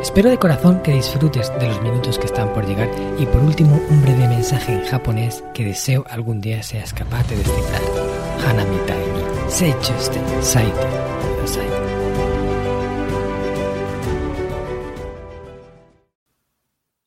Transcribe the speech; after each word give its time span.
Espero 0.00 0.30
de 0.30 0.38
corazón 0.38 0.80
que 0.80 0.92
disfrutes 0.92 1.52
de 1.58 1.66
los 1.66 1.82
minutos 1.82 2.20
que 2.20 2.26
están 2.26 2.52
por 2.52 2.64
llegar 2.64 2.88
y 3.18 3.26
por 3.26 3.42
último 3.42 3.82
un 3.90 4.00
breve 4.02 4.28
mensaje 4.28 4.72
en 4.72 4.84
japonés 4.84 5.42
que 5.52 5.64
deseo 5.64 6.04
algún 6.08 6.40
día 6.40 6.62
seas 6.62 6.94
capaz 6.94 7.26
de 7.28 7.36
descifrar. 7.36 7.82
Hanamitai 8.46 8.96
ni 8.96 9.50
seichuste 9.50 10.20
saite 10.40 10.86
kudasai. 11.20 11.68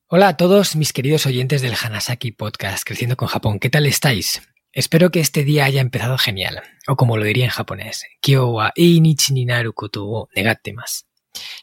Hola 0.08 0.28
a 0.28 0.36
todos 0.36 0.76
mis 0.76 0.92
queridos 0.92 1.26
oyentes 1.26 1.62
del 1.62 1.76
Hanasaki 1.82 2.34
Podcast 2.34 2.84
Creciendo 2.86 3.16
con 3.16 3.30
Japón. 3.30 3.60
¿Qué 3.60 3.70
tal 3.70 3.86
estáis? 3.86 4.42
Espero 4.74 5.12
que 5.12 5.22
este 5.22 5.46
día 5.46 5.64
haya 5.64 5.80
empezado 5.80 6.18
genial, 6.18 6.62
o 6.90 6.98
como 6.98 7.16
lo 7.16 7.24
diría 7.24 7.46
en 7.46 7.52
japonés, 7.52 8.06
Kyo 8.22 8.48
wa 8.48 8.74
inichi 8.76 9.34
ni 9.34 9.46
naru 9.46 9.74
koto 9.74 10.06
o 10.06 10.30
negatte 10.36 10.74
masu. 10.74 11.11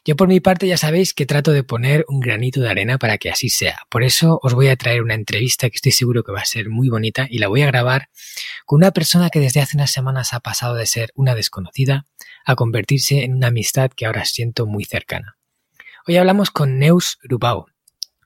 Yo 0.05 0.15
por 0.15 0.27
mi 0.27 0.39
parte 0.39 0.67
ya 0.67 0.77
sabéis 0.77 1.13
que 1.13 1.25
trato 1.25 1.51
de 1.51 1.63
poner 1.63 2.05
un 2.07 2.19
granito 2.19 2.61
de 2.61 2.69
arena 2.69 2.97
para 2.97 3.17
que 3.17 3.29
así 3.29 3.49
sea. 3.49 3.79
Por 3.89 4.03
eso 4.03 4.39
os 4.41 4.53
voy 4.53 4.67
a 4.67 4.75
traer 4.75 5.01
una 5.01 5.13
entrevista 5.13 5.69
que 5.69 5.75
estoy 5.75 5.91
seguro 5.91 6.23
que 6.23 6.31
va 6.31 6.41
a 6.41 6.45
ser 6.45 6.69
muy 6.69 6.89
bonita 6.89 7.27
y 7.29 7.39
la 7.39 7.47
voy 7.47 7.61
a 7.61 7.67
grabar 7.67 8.09
con 8.65 8.77
una 8.77 8.91
persona 8.91 9.29
que 9.29 9.39
desde 9.39 9.61
hace 9.61 9.77
unas 9.77 9.91
semanas 9.91 10.33
ha 10.33 10.39
pasado 10.39 10.75
de 10.75 10.85
ser 10.85 11.11
una 11.15 11.35
desconocida 11.35 12.05
a 12.45 12.55
convertirse 12.55 13.23
en 13.23 13.35
una 13.35 13.47
amistad 13.47 13.91
que 13.91 14.05
ahora 14.05 14.25
siento 14.25 14.65
muy 14.65 14.85
cercana. 14.85 15.37
Hoy 16.07 16.17
hablamos 16.17 16.49
con 16.49 16.79
Neus 16.79 17.19
Rubao, 17.23 17.67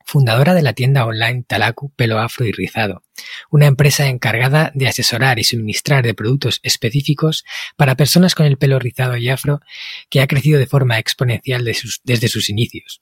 fundadora 0.06 0.54
de 0.54 0.62
la 0.62 0.73
tienda 0.73 1.06
online 1.06 1.44
Talaku 1.48 1.92
Pelo 1.96 2.20
Afro 2.20 2.46
y 2.46 2.52
Rizado, 2.52 3.04
una 3.50 3.66
empresa 3.66 4.08
encargada 4.08 4.72
de 4.73 4.88
asesorar 4.88 5.40
y 5.40 5.44
suministrar 5.44 6.04
de 6.04 6.14
productos 6.14 6.59
específicos 6.64 7.44
para 7.76 7.96
personas 7.96 8.36
con 8.36 8.46
el 8.46 8.58
pelo 8.58 8.80
rizado 8.80 9.18
y 9.18 9.30
afro 9.30 9.62
que 10.09 10.22
ha 10.22 10.28
crecido 10.28 10.59
de 10.59 10.68
forma 10.68 11.00
exponencial 11.00 11.64
desde 11.64 12.28
sus 12.28 12.50
inicios. 12.50 13.02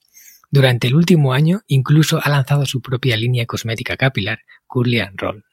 Durante 0.49 0.88
el 0.88 0.95
último 0.95 1.33
año 1.33 1.61
incluso 1.67 2.19
ha 2.22 2.29
lanzado 2.29 2.66
su 2.66 2.81
propia 2.81 3.16
línea 3.16 3.45
cosmética 3.45 3.95
capilar, 3.95 4.39
Curly 4.67 5.02
Roll. 5.16 5.45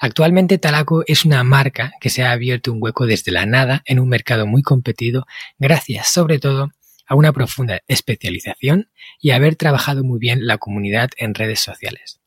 Actualmente 0.00 0.58
Talaku 0.58 1.02
es 1.06 1.24
una 1.24 1.44
marca 1.44 1.92
que 2.00 2.08
se 2.08 2.22
ha 2.22 2.30
abierto 2.30 2.72
un 2.72 2.82
hueco 2.82 3.04
desde 3.04 3.32
la 3.32 3.44
nada 3.44 3.82
en 3.84 3.98
un 3.98 4.08
mercado 4.08 4.46
muy 4.46 4.62
competido 4.62 5.26
gracias 5.58 6.08
sobre 6.08 6.38
todo 6.38 6.70
a 7.08 7.14
una 7.14 7.32
profunda 7.32 7.82
especialización 7.88 8.90
y 9.20 9.30
haber 9.30 9.56
trabajado 9.56 10.04
muy 10.04 10.18
bien 10.18 10.46
la 10.46 10.58
comunidad 10.58 11.10
en 11.16 11.34
redes 11.34 11.60
sociales. 11.60 12.20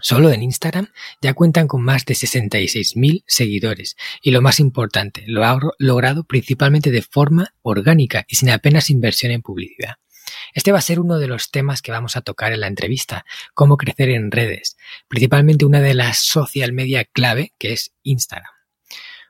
Solo 0.00 0.30
en 0.30 0.42
Instagram 0.42 0.88
ya 1.22 1.32
cuentan 1.32 1.66
con 1.66 1.82
más 1.82 2.04
de 2.04 2.12
66.000 2.12 3.24
seguidores 3.26 3.96
y 4.20 4.32
lo 4.32 4.42
más 4.42 4.60
importante, 4.60 5.24
lo 5.26 5.44
ha 5.44 5.58
logrado 5.78 6.24
principalmente 6.24 6.90
de 6.90 7.00
forma 7.00 7.54
orgánica 7.62 8.26
y 8.28 8.36
sin 8.36 8.50
apenas 8.50 8.90
inversión 8.90 9.32
en 9.32 9.40
publicidad. 9.40 9.94
Este 10.52 10.72
va 10.72 10.78
a 10.78 10.82
ser 10.82 11.00
uno 11.00 11.18
de 11.18 11.26
los 11.26 11.50
temas 11.50 11.80
que 11.80 11.90
vamos 11.90 12.16
a 12.16 12.20
tocar 12.20 12.52
en 12.52 12.60
la 12.60 12.66
entrevista, 12.66 13.24
cómo 13.54 13.76
crecer 13.76 14.10
en 14.10 14.30
redes, 14.30 14.76
principalmente 15.08 15.64
una 15.64 15.80
de 15.80 15.94
las 15.94 16.18
social 16.18 16.72
media 16.72 17.04
clave 17.04 17.52
que 17.58 17.72
es 17.72 17.94
Instagram. 18.02 18.53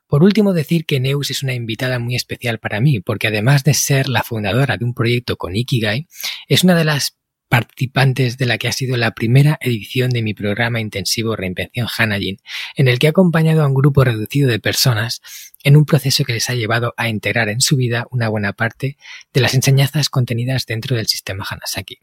Por 0.06 0.22
último, 0.22 0.52
decir 0.52 0.84
que 0.84 1.00
Neus 1.00 1.30
es 1.30 1.42
una 1.42 1.54
invitada 1.54 1.98
muy 1.98 2.14
especial 2.14 2.58
para 2.58 2.80
mí, 2.80 3.00
porque 3.00 3.28
además 3.28 3.64
de 3.64 3.74
ser 3.74 4.08
la 4.08 4.22
fundadora 4.22 4.76
de 4.76 4.84
un 4.84 4.94
proyecto 4.94 5.36
con 5.36 5.56
Ikigai, 5.56 6.06
es 6.48 6.64
una 6.64 6.76
de 6.76 6.84
las 6.84 7.16
participantes 7.48 8.36
de 8.36 8.46
la 8.46 8.58
que 8.58 8.68
ha 8.68 8.72
sido 8.72 8.96
la 8.96 9.12
primera 9.12 9.58
edición 9.60 10.10
de 10.10 10.22
mi 10.22 10.34
programa 10.34 10.80
intensivo 10.80 11.36
Reinvención 11.36 11.86
Hanajin, 11.96 12.38
en 12.74 12.88
el 12.88 12.98
que 12.98 13.06
ha 13.06 13.10
acompañado 13.10 13.62
a 13.62 13.66
un 13.66 13.74
grupo 13.74 14.02
reducido 14.02 14.48
de 14.48 14.58
personas 14.58 15.20
en 15.62 15.76
un 15.76 15.84
proceso 15.84 16.24
que 16.24 16.32
les 16.32 16.50
ha 16.50 16.54
llevado 16.54 16.94
a 16.96 17.08
integrar 17.08 17.48
en 17.48 17.60
su 17.60 17.76
vida 17.76 18.06
una 18.10 18.28
buena 18.28 18.54
parte 18.54 18.96
de 19.32 19.40
las 19.40 19.54
enseñanzas 19.54 20.08
contenidas 20.08 20.66
dentro 20.66 20.96
del 20.96 21.06
sistema 21.06 21.46
Hanasaki. 21.48 21.98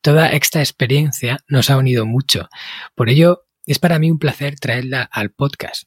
Toda 0.00 0.28
esta 0.28 0.60
experiencia 0.60 1.44
nos 1.46 1.68
ha 1.68 1.76
unido 1.76 2.06
mucho, 2.06 2.48
por 2.94 3.10
ello 3.10 3.42
es 3.66 3.78
para 3.78 3.98
mí 3.98 4.10
un 4.10 4.18
placer 4.18 4.58
traerla 4.58 5.02
al 5.02 5.30
podcast 5.30 5.84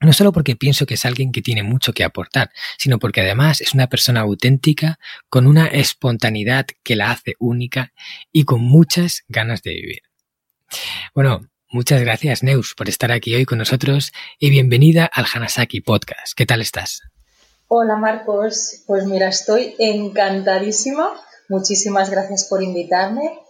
no 0.00 0.12
solo 0.12 0.32
porque 0.32 0.56
pienso 0.56 0.86
que 0.86 0.94
es 0.94 1.04
alguien 1.04 1.32
que 1.32 1.42
tiene 1.42 1.62
mucho 1.62 1.92
que 1.92 2.04
aportar, 2.04 2.50
sino 2.78 2.98
porque 2.98 3.20
además 3.20 3.60
es 3.60 3.74
una 3.74 3.88
persona 3.88 4.20
auténtica, 4.20 4.98
con 5.28 5.46
una 5.46 5.66
espontaneidad 5.66 6.66
que 6.82 6.96
la 6.96 7.10
hace 7.10 7.34
única 7.38 7.92
y 8.32 8.44
con 8.44 8.60
muchas 8.60 9.24
ganas 9.28 9.62
de 9.62 9.74
vivir. 9.74 10.02
Bueno, 11.14 11.48
muchas 11.70 12.00
gracias 12.00 12.42
Neus 12.42 12.74
por 12.76 12.88
estar 12.88 13.10
aquí 13.12 13.34
hoy 13.34 13.44
con 13.44 13.58
nosotros 13.58 14.12
y 14.38 14.50
bienvenida 14.50 15.06
al 15.06 15.26
Hanasaki 15.32 15.80
Podcast. 15.80 16.34
¿Qué 16.36 16.46
tal 16.46 16.60
estás? 16.60 17.02
Hola 17.66 17.96
Marcos, 17.96 18.82
pues 18.86 19.04
mira, 19.04 19.28
estoy 19.28 19.74
encantadísima. 19.78 21.12
Muchísimas 21.48 22.10
gracias 22.10 22.46
por 22.48 22.62
invitarme 22.62 23.40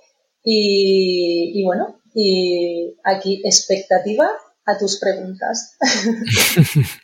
y, 0.42 1.62
bueno, 1.64 2.00
y 2.14 2.96
aquí 3.04 3.42
expectativa 3.44 4.30
a 4.68 4.78
tus 4.78 4.98
preguntas. 4.98 5.76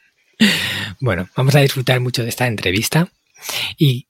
bueno, 1.01 1.29
vamos 1.35 1.55
a 1.55 1.61
disfrutar 1.61 1.99
mucho 2.01 2.23
de 2.23 2.29
esta 2.29 2.47
entrevista 2.47 3.09
y, 3.79 4.07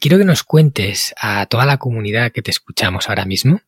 quiero 0.00 0.18
que 0.18 0.24
nos 0.24 0.42
cuentes 0.42 1.14
a 1.18 1.46
toda 1.46 1.64
la 1.64 1.78
comunidad 1.78 2.32
que 2.32 2.42
te 2.42 2.50
escuchamos 2.50 3.08
ahora 3.08 3.24
mismo. 3.24 3.60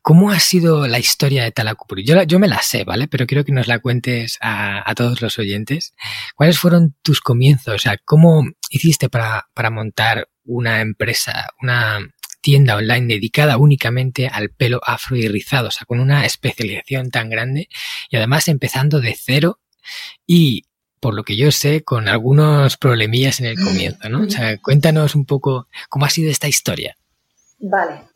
¿Cómo 0.00 0.30
ha 0.30 0.40
sido 0.40 0.86
la 0.86 0.98
historia 0.98 1.44
de 1.44 1.52
Talacupuri? 1.52 2.04
Yo, 2.04 2.22
yo 2.22 2.38
me 2.38 2.48
la 2.48 2.62
sé, 2.62 2.84
¿vale? 2.84 3.08
Pero 3.08 3.26
quiero 3.26 3.44
que 3.44 3.52
nos 3.52 3.68
la 3.68 3.80
cuentes 3.80 4.38
a, 4.40 4.90
a, 4.90 4.94
todos 4.94 5.20
los 5.20 5.38
oyentes. 5.38 5.94
¿Cuáles 6.34 6.58
fueron 6.58 6.96
tus 7.02 7.20
comienzos? 7.20 7.74
O 7.74 7.78
sea, 7.78 7.98
¿cómo 8.02 8.44
hiciste 8.70 9.10
para, 9.10 9.48
para 9.52 9.68
montar 9.68 10.28
una 10.44 10.80
empresa, 10.80 11.48
una, 11.60 12.00
tienda 12.48 12.76
online 12.76 13.12
dedicada 13.12 13.58
únicamente 13.58 14.26
al 14.26 14.48
pelo 14.48 14.80
afro 14.82 15.16
y 15.16 15.28
rizado, 15.28 15.68
o 15.68 15.70
sea, 15.70 15.84
con 15.84 16.00
una 16.00 16.24
especialización 16.24 17.10
tan 17.10 17.28
grande 17.28 17.68
y 18.08 18.16
además 18.16 18.48
empezando 18.48 19.02
de 19.02 19.14
cero 19.14 19.58
y 20.26 20.64
por 20.98 21.12
lo 21.12 21.24
que 21.24 21.36
yo 21.36 21.52
sé, 21.52 21.84
con 21.84 22.08
algunos 22.08 22.78
problemillas 22.78 23.40
en 23.40 23.46
el 23.48 23.56
comienzo, 23.62 24.08
¿no? 24.08 24.22
O 24.22 24.30
sea, 24.30 24.56
cuéntanos 24.62 25.14
un 25.14 25.26
poco 25.26 25.68
cómo 25.90 26.06
ha 26.06 26.10
sido 26.10 26.30
esta 26.30 26.48
historia. 26.48 26.96
Vale. 27.58 28.08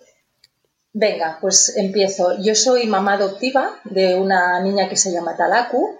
Venga, 0.94 1.37
pues 1.38 1.76
empiezo. 1.76 2.42
Yo 2.42 2.54
soy 2.54 2.87
mamá 2.87 3.16
adoptiva 3.16 3.81
de 3.84 4.15
una 4.15 4.62
niña 4.62 4.88
que 4.88 4.97
se 4.97 5.12
llama 5.12 5.37
Talaku, 5.37 5.98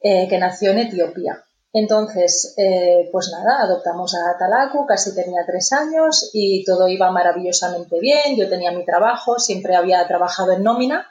eh, 0.00 0.26
que 0.30 0.38
nació 0.38 0.70
en 0.70 0.78
Etiopía. 0.78 1.44
Entonces, 1.76 2.54
eh, 2.56 3.08
pues 3.10 3.32
nada, 3.32 3.64
adoptamos 3.64 4.14
a 4.14 4.38
Talaku, 4.38 4.86
casi 4.86 5.12
tenía 5.12 5.44
tres 5.44 5.72
años 5.72 6.30
y 6.32 6.64
todo 6.64 6.86
iba 6.86 7.10
maravillosamente 7.10 7.98
bien. 7.98 8.36
Yo 8.36 8.48
tenía 8.48 8.70
mi 8.70 8.84
trabajo, 8.84 9.40
siempre 9.40 9.74
había 9.74 10.06
trabajado 10.06 10.52
en 10.52 10.62
nómina 10.62 11.04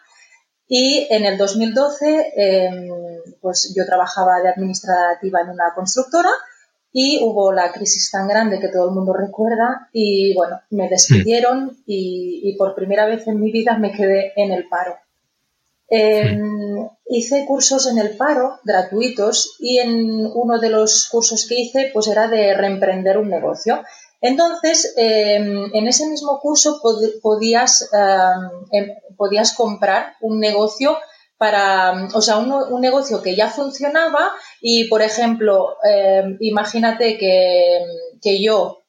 y 0.66 1.06
en 1.10 1.26
el 1.26 1.38
2012 1.38 2.34
em, 2.38 2.90
pues 3.42 3.74
yo 3.76 3.86
trabajaba 3.86 4.42
de 4.42 4.48
administrativa 4.48 5.42
en 5.42 5.50
una 5.50 5.74
constructora 5.76 6.32
y 6.94 7.20
hubo 7.22 7.52
la 7.52 7.74
crisis 7.74 8.10
tan 8.10 8.30
grande 8.30 8.62
que 8.62 8.70
todo 8.70 8.88
el 8.88 8.96
mundo 8.96 9.12
recuerda 9.12 9.90
y 9.92 10.34
bueno, 10.34 10.62
me 10.70 10.88
despidieron 10.88 11.78
y 11.86 12.56
por 12.58 12.74
primera 12.74 13.06
vez 13.06 13.28
en 13.28 13.42
mi 13.42 13.52
vida 13.52 13.78
me 13.78 13.92
quedé 13.92 14.32
en 14.38 14.54
el 14.54 14.70
paro. 14.70 14.96
Em, 15.96 16.90
hice 17.06 17.46
cursos 17.46 17.86
en 17.86 18.00
el 18.00 18.18
paro 18.18 18.58
gratuitos 18.64 19.58
y 19.60 19.78
en 19.78 20.26
uno 20.34 20.58
de 20.58 20.72
los 20.72 21.08
cursos 21.08 21.46
que 21.48 21.60
hice 21.60 21.92
pues 21.94 22.08
era 22.08 22.28
de 22.28 22.56
reemprender 22.56 23.20
un 23.20 23.30
negocio. 23.30 23.84
Entonces, 24.20 24.96
em, 24.98 25.70
en 25.72 25.88
ese 25.88 26.08
mismo 26.08 26.40
curso 26.40 26.82
podías, 27.22 27.88
em, 28.72 28.88
podías 29.16 29.54
comprar 29.54 30.16
un 30.22 30.40
negocio 30.40 30.98
para, 31.38 32.08
o 32.16 32.22
sea, 32.22 32.38
un, 32.38 32.82
negocio 32.82 33.22
que 33.22 33.36
ya 33.36 33.50
funcionaba 33.50 34.32
y, 34.62 34.86
por 34.86 35.04
ejemplo, 35.04 35.78
imagínate 36.40 37.18
que, 37.20 37.86
que 38.20 38.42
yo 38.42 38.83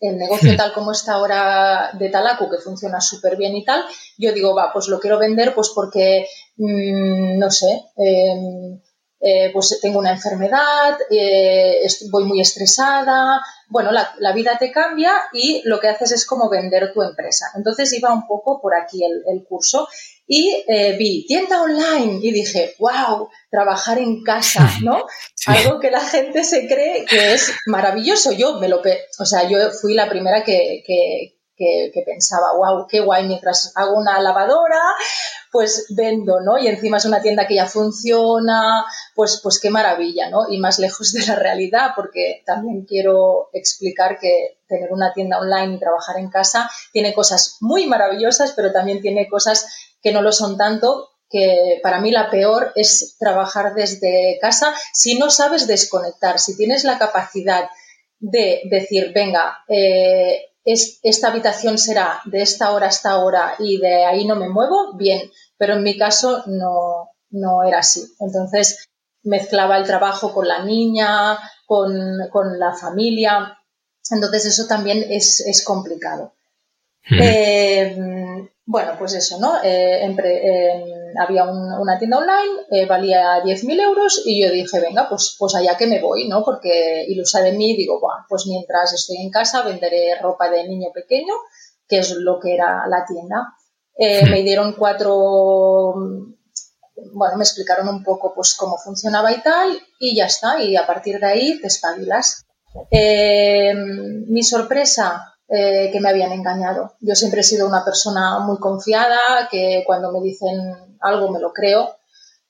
el 0.00 0.18
negocio 0.18 0.56
tal 0.56 0.72
como 0.72 0.92
está 0.92 1.14
ahora 1.14 1.90
de 1.98 2.08
Talaku, 2.08 2.50
que 2.50 2.58
funciona 2.58 3.00
súper 3.00 3.36
bien 3.36 3.54
y 3.56 3.64
tal, 3.64 3.84
yo 4.18 4.32
digo, 4.32 4.54
va, 4.54 4.72
pues 4.72 4.88
lo 4.88 5.00
quiero 5.00 5.18
vender 5.18 5.54
pues 5.54 5.70
porque, 5.74 6.26
mm, 6.56 7.38
no 7.38 7.50
sé, 7.50 7.84
em, 7.96 8.80
eh, 9.26 9.50
pues 9.54 9.78
tengo 9.80 10.00
una 10.00 10.10
enfermedad, 10.10 10.98
eh, 11.08 11.80
voy 12.10 12.24
muy 12.24 12.40
estresada, 12.40 13.40
bueno, 13.68 13.90
la, 13.90 14.32
vida 14.32 14.58
te 14.58 14.70
cambia 14.70 15.12
y 15.32 15.62
lo 15.64 15.80
que 15.80 15.88
haces 15.88 16.12
es 16.12 16.26
como 16.26 16.50
vender 16.50 16.92
tu 16.92 17.02
empresa. 17.02 17.46
Entonces 17.56 17.90
iba 17.94 18.12
un 18.12 18.26
poco 18.26 18.60
por 18.60 18.74
aquí 18.74 19.02
el, 19.02 19.44
curso 19.48 19.88
y 20.26 20.64
eh, 20.68 20.96
vi 20.98 21.26
tienda 21.26 21.62
online 21.62 22.18
y 22.22 22.32
dije, 22.32 22.74
wow, 22.78 23.28
trabajar 23.50 23.98
en 23.98 24.22
casa, 24.22 24.70
¿no? 24.82 25.06
Algo 25.46 25.80
que 25.80 25.90
la 25.90 26.00
gente 26.00 26.44
se 26.44 26.66
cree 26.66 27.04
que 27.04 27.34
es 27.34 27.52
maravilloso. 27.66 28.32
Yo 28.32 28.58
me 28.58 28.68
lo, 28.68 28.80
o 29.18 29.26
sea, 29.26 29.48
yo 29.48 29.70
fui 29.70 29.94
la 29.94 30.08
primera 30.08 30.42
que, 30.42 30.82
que, 30.86 31.34
que, 31.56 32.02
pensaba, 32.04 32.56
wow, 32.56 32.86
qué 32.88 33.00
guay, 33.00 33.26
mientras 33.26 33.72
hago 33.76 33.96
una 33.96 34.20
lavadora, 34.20 34.80
pues 35.52 35.86
vendo, 35.90 36.40
¿no? 36.40 36.58
Y 36.58 36.66
encima 36.66 36.96
es 36.96 37.04
una 37.04 37.22
tienda 37.22 37.46
que 37.46 37.54
ya 37.54 37.66
funciona, 37.66 38.84
pues, 39.14 39.40
pues 39.42 39.60
qué 39.60 39.70
maravilla, 39.70 40.28
¿no? 40.30 40.48
Y 40.48 40.58
más 40.58 40.78
lejos 40.78 41.12
de 41.12 41.24
la 41.26 41.36
realidad, 41.36 41.90
porque 41.94 42.42
también 42.44 42.84
quiero 42.86 43.50
explicar 43.52 44.18
que 44.18 44.58
tener 44.66 44.92
una 44.92 45.12
tienda 45.12 45.38
online 45.38 45.74
y 45.74 45.78
trabajar 45.78 46.18
en 46.18 46.30
casa 46.30 46.70
tiene 46.92 47.14
cosas 47.14 47.58
muy 47.60 47.86
maravillosas, 47.86 48.52
pero 48.52 48.72
también 48.72 49.00
tiene 49.00 49.28
cosas 49.28 49.83
que 50.04 50.12
no 50.12 50.20
lo 50.20 50.32
son 50.32 50.58
tanto, 50.58 51.08
que 51.30 51.80
para 51.82 51.98
mí 51.98 52.12
la 52.12 52.30
peor 52.30 52.72
es 52.76 53.16
trabajar 53.18 53.74
desde 53.74 54.38
casa 54.40 54.74
si 54.92 55.18
no 55.18 55.30
sabes 55.30 55.66
desconectar, 55.66 56.38
si 56.38 56.56
tienes 56.56 56.84
la 56.84 56.98
capacidad 56.98 57.70
de 58.20 58.60
decir, 58.70 59.12
venga, 59.14 59.64
eh, 59.66 60.52
es, 60.62 61.00
esta 61.02 61.28
habitación 61.28 61.78
será 61.78 62.20
de 62.26 62.42
esta 62.42 62.70
hora 62.72 62.86
a 62.86 62.90
esta 62.90 63.18
hora 63.18 63.54
y 63.58 63.78
de 63.78 64.04
ahí 64.04 64.26
no 64.26 64.36
me 64.36 64.50
muevo, 64.50 64.94
bien, 64.94 65.30
pero 65.56 65.72
en 65.74 65.82
mi 65.82 65.96
caso 65.96 66.44
no, 66.46 67.10
no 67.30 67.64
era 67.64 67.78
así. 67.78 68.04
Entonces 68.20 68.90
mezclaba 69.22 69.78
el 69.78 69.86
trabajo 69.86 70.34
con 70.34 70.46
la 70.46 70.62
niña, 70.64 71.38
con, 71.66 72.18
la 72.58 72.74
familia, 72.74 73.58
entonces 74.10 74.44
eso 74.44 74.66
también 74.66 75.06
es, 75.08 75.40
es 75.40 75.64
complicado. 75.64 76.34
Eh, 77.10 77.96
bueno, 78.66 78.92
pues 78.98 79.12
eso, 79.14 79.38
¿no? 79.38 79.58
Eh, 79.62 80.00
había 81.20 81.44
una 81.44 81.98
tienda 81.98 82.18
online, 82.18 82.62
eh, 82.70 82.86
valía 82.86 83.42
10.000 83.42 83.80
euros 83.80 84.22
y 84.24 84.42
yo 84.42 84.50
dije, 84.50 84.80
venga, 84.80 85.06
pues, 85.08 85.36
pues 85.38 85.54
allá 85.54 85.76
que 85.76 85.86
me 85.86 86.00
voy, 86.00 86.28
¿no? 86.28 86.42
Porque 86.42 87.04
ilusa 87.08 87.42
de 87.42 87.52
mí, 87.52 87.76
digo, 87.76 88.00
bueno, 88.00 88.24
pues 88.28 88.46
mientras 88.46 88.94
estoy 88.94 89.18
en 89.18 89.30
casa 89.30 89.62
venderé 89.62 90.18
ropa 90.20 90.48
de 90.48 90.66
niño 90.66 90.88
pequeño, 90.94 91.34
que 91.86 91.98
es 91.98 92.12
lo 92.16 92.40
que 92.40 92.54
era 92.54 92.86
la 92.88 93.04
tienda. 93.04 93.54
Eh, 93.96 94.24
me 94.30 94.42
dieron 94.42 94.72
cuatro, 94.72 95.94
bueno, 97.12 97.36
me 97.36 97.44
explicaron 97.44 97.88
un 97.88 98.02
poco 98.02 98.32
pues 98.34 98.54
cómo 98.54 98.78
funcionaba 98.78 99.30
y 99.30 99.42
tal, 99.42 99.78
y 100.00 100.16
ya 100.16 100.24
está, 100.24 100.62
y 100.62 100.74
a 100.74 100.86
partir 100.86 101.20
de 101.20 101.26
ahí 101.26 101.60
te 101.60 101.66
espabilas. 101.66 102.46
mi 102.90 104.42
sorpresa, 104.42 105.33
eh, 105.56 105.90
que 105.92 106.00
me 106.00 106.08
habían 106.08 106.32
engañado. 106.32 106.94
Yo 107.00 107.14
siempre 107.14 107.42
he 107.42 107.44
sido 107.44 107.68
una 107.68 107.84
persona 107.84 108.40
muy 108.40 108.58
confiada, 108.58 109.48
que 109.48 109.84
cuando 109.86 110.10
me 110.10 110.20
dicen 110.20 110.98
algo 111.00 111.30
me 111.30 111.38
lo 111.38 111.52
creo. 111.52 111.94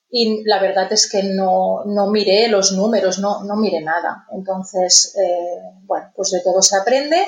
Y 0.09 0.43
la 0.45 0.59
verdad 0.59 0.91
es 0.91 1.11
que 1.11 1.23
no, 1.25 1.85
no 1.85 2.07
miré 2.07 2.49
los 2.49 2.73
números, 2.73 3.19
no, 3.19 3.45
no 3.45 3.57
miré 3.57 3.83
nada. 3.83 4.27
Entonces, 4.33 5.15
eh, 5.17 5.61
bueno, 5.83 6.13
pues 6.17 6.31
de 6.31 6.41
todo 6.41 6.63
se 6.63 6.79
aprende. 6.79 7.19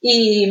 Y, 0.00 0.50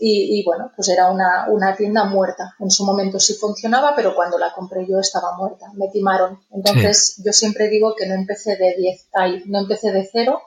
y, 0.00 0.42
bueno, 0.44 0.72
pues 0.74 0.88
era 0.88 1.10
una, 1.10 1.46
una, 1.50 1.76
tienda 1.76 2.04
muerta. 2.04 2.56
En 2.58 2.70
su 2.70 2.84
momento 2.84 3.20
sí 3.20 3.34
funcionaba, 3.34 3.94
pero 3.94 4.14
cuando 4.14 4.38
la 4.38 4.52
compré 4.54 4.86
yo 4.88 4.98
estaba 4.98 5.36
muerta. 5.36 5.66
Me 5.74 5.88
timaron. 5.88 6.40
Entonces, 6.50 7.22
yo 7.24 7.32
siempre 7.32 7.68
digo 7.68 7.94
que 7.94 8.06
no 8.06 8.14
empecé 8.14 8.56
de 8.56 8.74
10, 8.76 9.08
no 9.46 9.60
empecé 9.60 9.92
de 9.92 10.08
cero, 10.10 10.40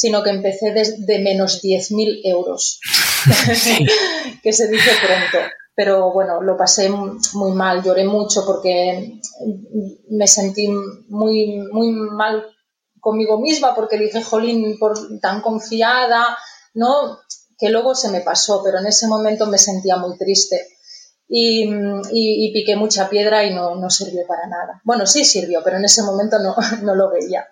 sino 0.00 0.22
que 0.22 0.30
empecé 0.30 0.72
desde 0.72 1.18
menos 1.18 1.62
10.000 1.62 2.22
euros, 2.24 2.80
que 4.42 4.50
se 4.50 4.66
dice 4.66 4.90
pronto. 5.04 5.46
Pero 5.74 6.10
bueno, 6.10 6.40
lo 6.40 6.56
pasé 6.56 6.88
muy 6.88 7.52
mal, 7.52 7.82
lloré 7.82 8.04
mucho 8.04 8.46
porque 8.46 9.20
me 10.08 10.26
sentí 10.26 10.68
muy, 10.68 11.58
muy 11.70 11.90
mal 11.90 12.46
conmigo 12.98 13.38
misma 13.38 13.74
porque 13.74 13.98
dije, 13.98 14.22
jolín, 14.22 14.78
por 14.78 14.94
tan 15.20 15.42
confiada, 15.42 16.38
¿no? 16.72 17.18
Que 17.58 17.68
luego 17.68 17.94
se 17.94 18.08
me 18.08 18.22
pasó, 18.22 18.62
pero 18.64 18.78
en 18.78 18.86
ese 18.86 19.06
momento 19.06 19.44
me 19.48 19.58
sentía 19.58 19.98
muy 19.98 20.16
triste. 20.16 20.66
Y, 21.28 22.52
piqué 22.54 22.74
mucha 22.74 23.10
piedra 23.10 23.44
y 23.44 23.54
no, 23.54 23.74
no, 23.74 23.90
sirvió 23.90 24.26
para 24.26 24.46
nada. 24.46 24.80
Bueno, 24.82 25.06
sí 25.06 25.26
sirvió, 25.26 25.60
pero 25.62 25.76
en 25.76 25.84
ese 25.84 26.02
momento 26.02 26.38
no, 26.38 26.56
no 26.84 26.94
lo 26.94 27.10
veía. 27.10 27.46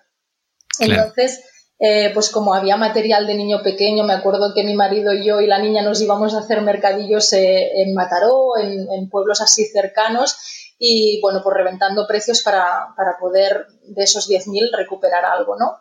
Entonces, 0.79 1.41
eh, 1.81 2.11
pues 2.13 2.29
como 2.29 2.53
había 2.53 2.75
material 2.75 3.25
de 3.25 3.35
niño 3.35 3.63
pequeño, 3.63 4.03
me 4.03 4.11
acuerdo 4.11 4.53
que 4.53 4.65
mi 4.65 4.75
marido 4.75 5.13
y 5.13 5.25
yo 5.25 5.39
y 5.39 5.47
la 5.47 5.59
niña 5.59 5.81
nos 5.81 6.01
íbamos 6.01 6.33
a 6.33 6.39
hacer 6.39 6.61
mercadillos 6.61 7.31
eh, 7.31 7.81
en 7.81 7.93
Mataró, 7.93 8.57
en, 8.57 9.09
pueblos 9.09 9.39
así 9.39 9.65
cercanos, 9.65 10.75
y 10.77 11.21
bueno, 11.21 11.39
pues 11.41 11.55
reventando 11.55 12.05
precios 12.05 12.43
para, 12.43 12.93
poder 13.21 13.67
de 13.83 14.03
esos 14.03 14.29
10.000 14.29 14.75
recuperar 14.75 15.23
algo, 15.23 15.55
¿no? 15.57 15.77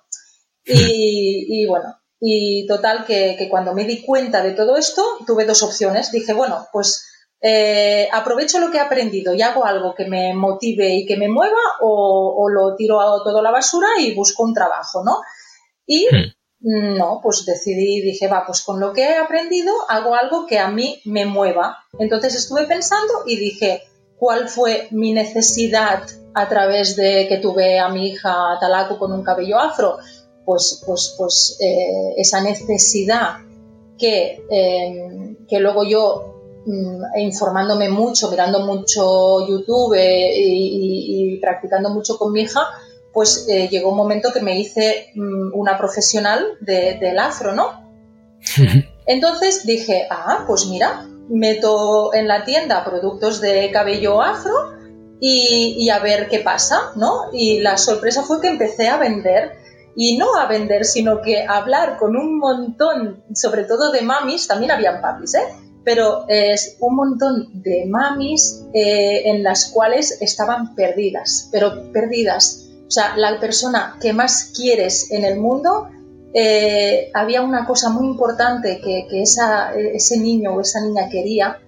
Y, 0.71 1.67
bueno, 1.67 1.99
y 2.21 2.67
total 2.67 3.05
que, 3.05 3.49
cuando 3.51 3.75
me 3.75 3.85
di 3.85 4.03
cuenta 4.03 4.43
de 4.43 4.53
todo 4.53 4.77
esto, 4.77 5.03
tuve 5.27 5.47
dos 5.47 5.63
opciones. 5.63 6.13
Dije, 6.13 6.35
bueno, 6.35 6.69
pues 6.73 7.07
eh, 7.41 8.07
aprovecho 8.13 8.61
lo 8.61 8.71
que 8.71 8.77
he 8.77 8.81
aprendido 8.81 9.33
y 9.35 9.41
hago 9.41 9.65
algo 9.65 9.95
que 9.95 10.05
me 10.05 10.35
motive 10.35 10.95
y 10.95 11.07
que 11.07 11.17
me 11.17 11.29
mueva 11.29 11.59
o, 11.81 12.35
o 12.37 12.49
lo 12.51 12.77
tiro 12.77 13.01
a 13.01 13.25
todo 13.25 13.41
la 13.41 13.51
basura 13.51 13.89
y 13.99 14.15
busco 14.15 14.43
un 14.43 14.53
trabajo, 14.53 15.03
¿no? 15.03 15.23
Y 15.89 16.07
hmm. 16.07 16.97
no, 16.99 17.21
pues 17.23 17.45
decidí, 17.47 18.03
dije, 18.03 18.29
va, 18.29 18.45
pues 18.47 18.61
con 18.61 18.79
lo 18.79 18.93
que 18.93 19.03
he 19.03 19.17
aprendido 19.17 19.73
hago 19.89 20.15
algo 20.15 20.47
que 20.47 20.59
a 20.59 20.69
mí 20.69 21.01
me 21.05 21.27
mueva. 21.27 21.79
Entonces 21.99 22.37
estuve 22.37 22.67
pensando 22.67 23.25
y 23.27 23.37
dije, 23.37 23.83
¿cuál 24.19 24.49
fue 24.49 24.87
mi 24.91 25.13
necesidad 25.13 26.03
a 26.35 26.49
través 26.49 26.95
de 26.95 27.27
que 27.27 27.39
tuve 27.39 27.81
a 27.81 27.89
mi 27.89 28.11
hija 28.11 28.59
Talaco 28.61 28.99
con 28.99 29.13
un 29.13 29.25
cabello 29.25 29.59
afro? 29.59 29.97
Pues, 30.45 30.83
pues, 30.87 31.15
pues 31.17 31.59
eh, 31.61 32.15
esa 32.17 32.43
necesidad 32.43 33.39
que, 33.99 34.45
em, 34.51 35.37
que 35.47 35.59
luego 35.59 35.85
yo 35.85 36.35
mm, 36.67 37.19
informándome 37.19 37.89
mucho, 37.89 38.31
mirando 38.31 38.61
mucho 38.61 39.47
YouTube 39.47 39.95
eh, 39.95 40.33
y, 40.37 41.39
practicando 41.41 41.91
mucho 41.91 42.19
con 42.19 42.33
mi 42.33 42.43
hija, 42.43 42.61
pues 43.13 43.47
eh, 43.49 43.69
llegó 43.69 43.91
un 43.91 43.97
momento 43.97 44.33
que 44.33 44.41
me 44.41 44.59
hice 44.59 45.11
mm, 45.15 45.53
una 45.55 45.79
profesional 45.79 46.59
del 46.61 47.19
afro, 47.19 47.55
¿no? 47.55 47.89
Entonces 49.07 49.67
dije, 49.67 50.07
ah, 50.11 50.45
pues 50.47 50.67
mira, 50.67 51.07
meto 51.29 52.15
en 52.15 52.29
la 52.29 52.45
tienda 52.45 52.85
productos 52.85 53.41
de 53.41 53.71
cabello 53.71 54.23
afro 54.23 54.53
y, 55.21 55.89
a 55.91 55.99
ver 55.99 56.29
qué 56.29 56.41
pasa, 56.41 56.93
¿no? 56.95 57.31
Y 57.33 57.61
la 57.61 57.77
sorpresa 57.77 58.23
fue 58.23 58.41
que 58.41 58.49
empecé 58.49 58.89
a 58.89 58.99
vender 58.99 59.53
y 59.97 60.17
no 60.17 60.37
a 60.37 60.47
vender, 60.47 60.85
sino 60.85 61.21
que 61.23 61.43
a 61.43 61.57
hablar 61.57 61.97
con 61.99 62.17
un 62.17 62.39
montón, 62.39 63.25
sobre 63.35 63.65
todo 63.65 63.91
de 63.91 64.03
mamis, 64.03 64.47
también 64.47 64.71
habían 64.71 65.01
papis, 65.01 65.35
¿eh? 65.35 65.43
Pero 65.85 66.27
es 66.29 66.77
un 66.81 66.95
montón 66.95 67.63
de 67.63 67.87
mamis 67.87 68.63
eh, 68.75 69.23
en 69.25 69.43
las 69.43 69.71
cuales 69.73 70.21
estaban 70.21 70.75
perdidas, 70.75 71.49
pero 71.51 71.91
perdidas 71.93 72.68
o 72.89 72.91
sea, 72.91 73.19
la 73.19 73.39
persona 73.39 73.99
que 74.01 74.15
más 74.15 74.51
quieres 74.57 75.11
en 75.11 75.23
el 75.23 75.39
mundo, 75.39 75.89
eh, 76.33 77.11
había 77.13 77.43
una 77.43 77.67
cosa 77.67 77.91
muy 77.91 78.07
importante 78.07 78.81
que, 78.81 79.07
ese 79.23 80.19
niño 80.19 80.55
o 80.55 80.61
esa 80.63 80.81
niña 80.81 81.11
quería 81.11 81.59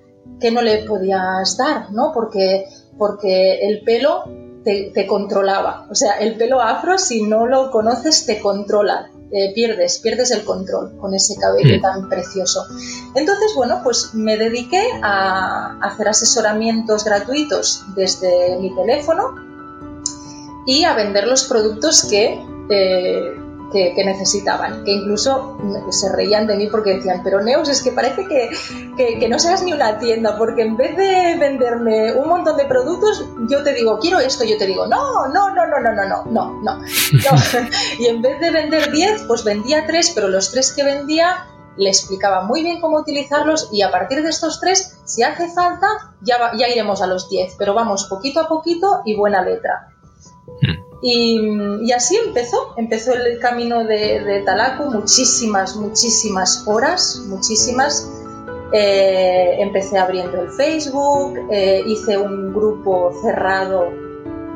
que 0.40 0.50
no 0.50 0.62
le 0.62 0.84
podías 0.84 1.58
dar, 1.58 1.92
¿no? 1.92 2.12
Porque, 2.14 2.64
porque 2.96 3.58
el 3.66 3.82
pelo 3.82 4.24
te, 4.64 5.06
controlaba. 5.06 5.86
O 5.90 5.94
sea, 5.94 6.12
el 6.14 6.36
pelo 6.36 6.62
afro, 6.62 6.96
si 6.96 7.22
no 7.22 7.46
lo 7.46 7.70
conoces, 7.70 8.24
te 8.24 8.40
controla. 8.40 9.10
Eh, 9.32 9.52
pierdes, 9.54 9.98
pierdes 9.98 10.30
el 10.32 10.42
control 10.42 10.96
con 10.96 11.14
ese 11.14 11.36
cabello 11.36 11.78
mm. 11.78 11.82
tan 11.82 12.08
precioso. 12.08 12.66
Entonces, 13.14 13.52
bueno, 13.54 13.80
pues 13.84 14.14
me 14.14 14.38
dediqué 14.38 14.82
a 15.02 15.78
hacer 15.82 16.08
asesoramientos 16.08 17.04
gratuitos 17.04 17.84
desde 17.94 18.58
mi 18.58 18.74
teléfono 18.74 19.49
y 20.66 20.84
a 20.84 20.94
vender 20.94 21.26
los 21.26 21.44
productos 21.44 22.06
que, 22.08 22.44
eh, 22.70 23.34
que, 23.72 24.04
necesitaban, 24.04 24.84
que 24.84 24.92
incluso 24.92 25.56
se 25.90 26.10
reían 26.12 26.46
de 26.46 26.56
mí 26.56 26.66
porque 26.66 26.94
decían, 26.94 27.20
pero 27.22 27.40
Neus, 27.40 27.68
es 27.68 27.82
que 27.82 27.92
parece 27.92 28.26
que, 28.26 29.18
que, 29.18 29.28
no 29.28 29.38
seas 29.38 29.62
ni 29.62 29.72
una 29.72 29.98
tienda, 29.98 30.36
porque 30.36 30.62
en 30.62 30.76
vez 30.76 30.96
de 30.96 31.36
venderme 31.38 32.12
un 32.14 32.28
montón 32.28 32.56
de 32.56 32.64
productos, 32.64 33.24
yo 33.48 33.62
te 33.62 33.72
digo, 33.74 33.98
quiero 34.00 34.18
esto, 34.18 34.44
yo 34.44 34.58
te 34.58 34.66
digo, 34.66 34.86
no, 34.86 35.28
no, 35.28 35.54
no, 35.54 35.66
no, 35.66 35.80
no, 35.80 35.92
no, 35.92 36.04
no, 36.04 36.24
no, 36.24 36.60
no. 36.62 36.82
y 37.98 38.06
en 38.06 38.22
vez 38.22 38.40
de 38.40 38.50
vender 38.50 38.90
10, 38.90 39.22
pues 39.22 39.44
vendía 39.44 39.86
3, 39.86 40.12
pero 40.14 40.28
los 40.28 40.50
3 40.50 40.72
que 40.72 40.84
vendía 40.84 41.46
le 41.76 41.88
explicaba 41.88 42.42
muy 42.42 42.62
bien 42.62 42.80
cómo 42.80 42.98
utilizarlos 42.98 43.68
y 43.72 43.82
a 43.82 43.90
partir 43.90 44.22
de 44.22 44.28
estos 44.28 44.60
tres, 44.60 44.98
si 45.04 45.22
hace 45.22 45.48
falta, 45.48 45.86
ya, 46.20 46.52
ya 46.56 46.68
iremos 46.68 47.00
a 47.00 47.06
los 47.06 47.30
10, 47.30 47.54
pero 47.58 47.74
vamos 47.74 48.04
poquito 48.04 48.40
a 48.40 48.48
poquito 48.48 49.02
y 49.06 49.16
buena 49.16 49.42
letra. 49.42 49.88
Y, 51.02 51.92
así 51.92 52.16
empezó, 52.16 52.74
empezó 52.76 53.14
el 53.14 53.38
camino 53.38 53.84
de, 53.84 54.20
de 54.20 54.42
Talaco, 54.42 54.90
muchísimas, 54.90 55.76
muchísimas 55.76 56.64
horas, 56.66 57.22
muchísimas. 57.26 58.10
eh, 58.72 59.56
empecé 59.58 59.98
abriendo 59.98 60.40
el 60.40 60.50
Facebook, 60.50 61.38
eh, 61.50 61.82
hice 61.86 62.16
un 62.16 62.52
grupo 62.52 63.10
cerrado 63.20 63.88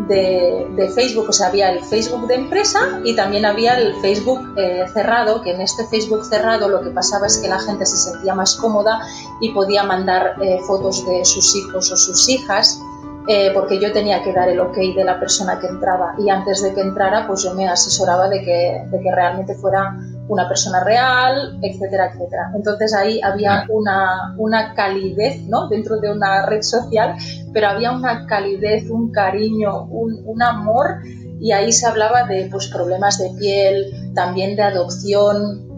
de, 0.06 0.92
Facebook, 0.94 1.26
o 1.30 1.32
sea, 1.32 1.48
había 1.48 1.70
el 1.70 1.80
Facebook 1.80 2.26
de 2.28 2.34
empresa 2.34 3.00
y 3.04 3.16
también 3.16 3.44
había 3.44 3.78
el 3.78 3.94
Facebook 3.96 4.54
eh, 4.56 4.84
cerrado, 4.92 5.40
que 5.42 5.52
en 5.52 5.62
este 5.62 5.84
Facebook 5.86 6.26
cerrado 6.26 6.68
lo 6.68 6.82
que 6.82 6.90
pasaba 6.90 7.26
es 7.26 7.38
que 7.38 7.48
la 7.48 7.58
gente 7.58 7.86
se 7.86 7.96
sentía 7.96 8.34
más 8.34 8.54
cómoda 8.56 9.00
y 9.40 9.50
podía 9.50 9.82
mandar 9.82 10.36
fotos 10.66 11.04
de 11.06 11.24
sus 11.24 11.56
hijos 11.56 11.90
o 11.90 11.96
sus 11.96 12.28
hijas. 12.28 12.80
Porque 13.54 13.80
yo 13.80 13.92
tenía 13.92 14.22
que 14.22 14.32
dar 14.32 14.48
el 14.48 14.60
ok 14.60 14.76
de 14.94 15.04
la 15.04 15.18
persona 15.18 15.58
que 15.58 15.66
entraba 15.66 16.14
y 16.18 16.28
antes 16.28 16.62
de 16.62 16.74
que 16.74 16.82
entrara 16.82 17.26
pues 17.26 17.42
yo 17.42 17.54
me 17.54 17.66
asesoraba 17.66 18.28
de 18.28 18.42
que, 18.42 18.84
de 18.90 19.00
que 19.00 19.14
realmente 19.14 19.54
fuera 19.54 19.96
una 20.28 20.48
persona 20.48 20.82
real, 20.84 21.58
etcétera, 21.62 22.12
etcétera. 22.12 22.52
Entonces 22.54 22.94
ahí 22.94 23.20
había 23.22 23.64
una, 23.68 24.34
una 24.36 24.74
calidez, 24.74 25.42
¿no? 25.48 25.68
Dentro 25.68 25.98
de 25.98 26.12
una 26.12 26.46
red 26.46 26.62
social, 26.62 27.14
pero 27.52 27.68
había 27.68 27.92
una 27.92 28.26
calidez, 28.26 28.90
un 28.90 29.10
cariño, 29.10 29.84
un, 29.84 30.22
un 30.26 30.42
amor 30.42 30.98
y 31.40 31.52
ahí 31.52 31.72
se 31.72 31.86
hablaba 31.86 32.24
de 32.24 32.48
pues, 32.50 32.68
problemas 32.68 33.18
de 33.18 33.30
piel, 33.38 34.12
también 34.14 34.56
de 34.56 34.62
adopción, 34.62 35.73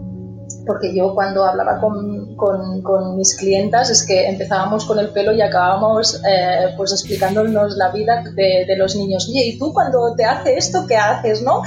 porque 0.65 0.93
yo 0.93 1.13
cuando 1.13 1.45
hablaba 1.45 1.79
con, 1.79 2.35
con, 2.35 2.81
con, 2.81 3.15
mis 3.15 3.35
clientas 3.35 3.89
es 3.89 4.05
que 4.05 4.27
empezábamos 4.27 4.85
con 4.85 4.99
el 4.99 5.09
pelo 5.09 5.31
y 5.31 5.41
acabábamos 5.41 6.21
eh, 6.29 6.73
pues 6.75 6.91
explicándonos 6.91 7.77
la 7.77 7.91
vida 7.91 8.23
de, 8.35 8.65
de, 8.67 8.77
los 8.77 8.95
niños. 8.95 9.27
Oye, 9.29 9.45
¿y 9.45 9.57
tú 9.57 9.73
cuando 9.73 10.13
te 10.15 10.25
hace 10.25 10.57
esto, 10.57 10.85
qué 10.87 10.97
haces, 10.97 11.41
no? 11.41 11.61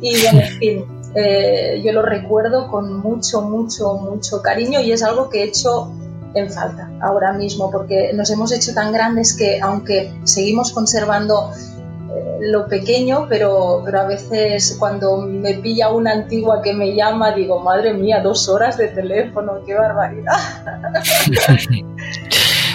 Y 0.00 0.14
en 0.26 0.42
fin, 0.58 0.84
eh, 1.14 1.82
yo 1.84 1.92
lo 1.92 2.02
recuerdo 2.02 2.70
con 2.70 3.00
mucho, 3.00 3.42
mucho, 3.42 3.94
mucho 3.94 4.40
cariño 4.40 4.80
y 4.80 4.92
es 4.92 5.02
algo 5.02 5.28
que 5.28 5.42
he 5.42 5.44
hecho 5.44 5.92
en 6.34 6.50
falta 6.50 6.90
ahora 7.02 7.32
mismo 7.32 7.70
porque 7.70 8.12
nos 8.14 8.30
hemos 8.30 8.52
hecho 8.52 8.72
tan 8.72 8.92
grandes 8.92 9.36
que 9.36 9.60
aunque 9.60 10.12
seguimos 10.24 10.72
conservando 10.72 11.50
lo 12.42 12.66
pequeño, 12.66 13.26
pero, 13.28 13.82
pero 13.84 14.00
a 14.00 14.06
veces 14.06 14.76
cuando 14.78 15.18
me 15.18 15.54
pilla 15.54 15.90
una 15.90 16.12
antigua 16.12 16.60
que 16.60 16.74
me 16.74 16.94
llama 16.94 17.32
digo, 17.32 17.60
madre 17.60 17.94
mía, 17.94 18.20
dos 18.20 18.48
horas 18.48 18.76
de 18.76 18.88
teléfono, 18.88 19.62
qué 19.64 19.74
barbaridad. 19.74 20.34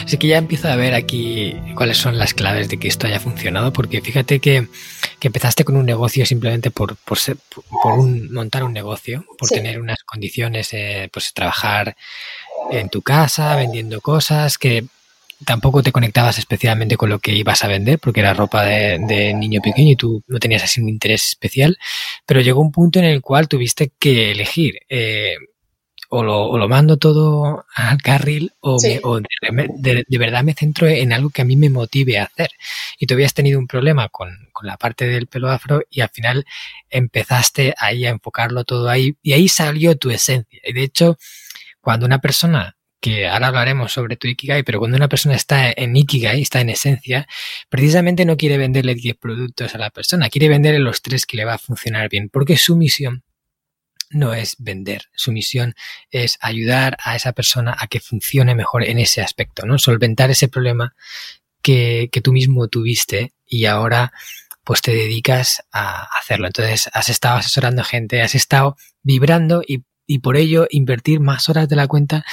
Así 0.05 0.17
que 0.17 0.27
ya 0.27 0.37
empiezo 0.37 0.69
a 0.69 0.77
ver 0.77 0.93
aquí 0.93 1.59
cuáles 1.75 1.97
son 1.97 2.17
las 2.17 2.33
claves 2.33 2.69
de 2.69 2.77
que 2.77 2.87
esto 2.87 3.07
haya 3.07 3.19
funcionado, 3.19 3.73
porque 3.73 3.99
fíjate 3.99 4.39
que, 4.39 4.69
empezaste 5.21 5.65
con 5.65 5.75
un 5.75 5.85
negocio 5.85 6.25
simplemente 6.25 6.71
por, 6.71 6.95
por, 6.95 7.17
montar 8.31 8.63
un 8.63 8.71
negocio, 8.71 9.25
por 9.37 9.49
tener 9.49 9.81
unas 9.81 10.01
condiciones, 10.05 10.69
eh, 10.71 11.09
pues 11.11 11.33
trabajar 11.33 11.97
en 12.71 12.87
tu 12.87 13.01
casa, 13.01 13.57
vendiendo 13.57 13.99
cosas, 13.99 14.57
que 14.57 14.85
tampoco 15.45 15.83
te 15.83 15.91
conectabas 15.91 16.37
especialmente 16.39 16.97
con 16.97 17.09
lo 17.09 17.19
que 17.19 17.33
ibas 17.33 17.63
a 17.63 17.67
vender, 17.67 17.99
porque 17.99 18.21
era 18.21 18.33
ropa 18.33 18.65
de, 18.65 19.33
niño 19.33 19.61
pequeño 19.61 19.91
y 19.91 19.95
tú 19.95 20.23
no 20.27 20.39
tenías 20.39 20.63
así 20.63 20.81
un 20.81 20.89
interés 20.89 21.27
especial, 21.29 21.77
pero 22.25 22.41
llegó 22.41 22.61
un 22.61 22.71
punto 22.71 22.99
en 22.99 23.05
el 23.05 23.21
cual 23.21 23.47
tuviste 23.47 23.91
que 23.99 24.31
elegir. 24.31 24.79
Eh, 24.89 25.35
o 26.09 26.23
lo, 26.23 26.69
mando 26.69 26.97
todo 26.97 27.65
al 27.75 28.01
carril 28.01 28.53
o, 28.61 28.79
de, 28.79 30.17
verdad 30.17 30.43
me 30.43 30.53
centro 30.53 30.87
en 30.87 31.11
algo 31.11 31.29
que 31.29 31.41
a 31.41 31.45
mí 31.45 31.57
me 31.57 31.69
motive 31.69 32.17
a 32.17 32.23
hacer. 32.23 32.49
Y 32.97 33.07
tú 33.07 33.15
habías 33.15 33.33
tenido 33.33 33.59
un 33.59 33.67
problema 33.67 34.07
con, 34.09 34.29
la 34.63 34.77
parte 34.77 35.05
del 35.05 35.27
pelo 35.27 35.49
afro 35.51 35.81
y 35.89 36.01
al 36.01 36.09
final 36.09 36.45
empezaste 36.89 37.73
ahí 37.77 38.05
a 38.05 38.09
enfocarlo 38.09 38.63
todo 38.63 38.89
ahí 38.89 39.17
y 39.21 39.33
ahí 39.33 39.49
salió 39.49 39.97
tu 39.97 40.09
esencia. 40.09 40.61
Y 40.63 40.73
de 40.73 40.83
hecho, 40.83 41.17
cuando 41.81 42.05
una 42.05 42.19
persona 42.19 42.76
que 42.99 43.27
ahora 43.27 43.47
hablaremos 43.47 43.91
sobre 43.91 44.15
tu 44.15 44.27
Ikigai, 44.27 44.63
pero 44.63 44.79
cuando 44.79 44.97
una 44.97 45.07
persona 45.07 45.35
está 45.35 45.71
en 45.71 45.95
Ikigai, 45.95 46.41
está 46.41 46.61
en 46.61 46.69
esencia, 46.69 47.27
precisamente 47.69 48.25
no 48.25 48.37
quiere 48.37 48.57
venderle 48.57 48.95
10 48.95 49.17
productos 49.17 49.75
a 49.75 49.77
la 49.77 49.89
persona, 49.89 50.29
quiere 50.29 50.49
venderle 50.49 50.79
los 50.79 51.01
tres 51.01 51.25
que 51.25 51.37
le 51.37 51.45
va 51.45 51.53
a 51.55 51.59
funcionar 51.59 52.09
bien, 52.09 52.29
porque 52.29 52.57
su 52.57 52.75
misión 52.75 53.23
no 54.09 54.33
es 54.33 54.55
vender. 54.59 55.03
Su 55.15 55.31
misión 55.31 55.75
es 56.11 56.37
ayudar 56.41 56.97
a 57.03 57.15
esa 57.15 57.33
persona 57.33 57.75
a 57.77 57.87
que 57.87 57.99
funcione 57.99 58.55
mejor 58.55 58.83
en 58.83 58.99
ese 58.99 59.21
aspecto, 59.21 59.65
¿no? 59.65 59.77
Solventar 59.77 60.31
ese 60.31 60.47
problema 60.47 60.95
que, 61.61 62.09
que 62.11 62.21
tú 62.21 62.31
mismo 62.31 62.67
tuviste 62.67 63.33
y 63.45 63.65
ahora 63.65 64.13
pues 64.63 64.81
te 64.81 64.91
dedicas 64.91 65.63
a 65.71 66.07
hacerlo. 66.19 66.47
Entonces 66.47 66.89
has 66.93 67.09
estado 67.09 67.37
asesorando 67.37 67.83
gente, 67.83 68.21
has 68.21 68.35
estado 68.35 68.75
vibrando 69.01 69.61
y, 69.65 69.83
y 70.05 70.19
por 70.19 70.37
ello 70.37 70.67
invertir 70.69 71.19
más 71.19 71.49
horas 71.49 71.69
de 71.69 71.75
la 71.75 71.87
cuenta 71.87 72.25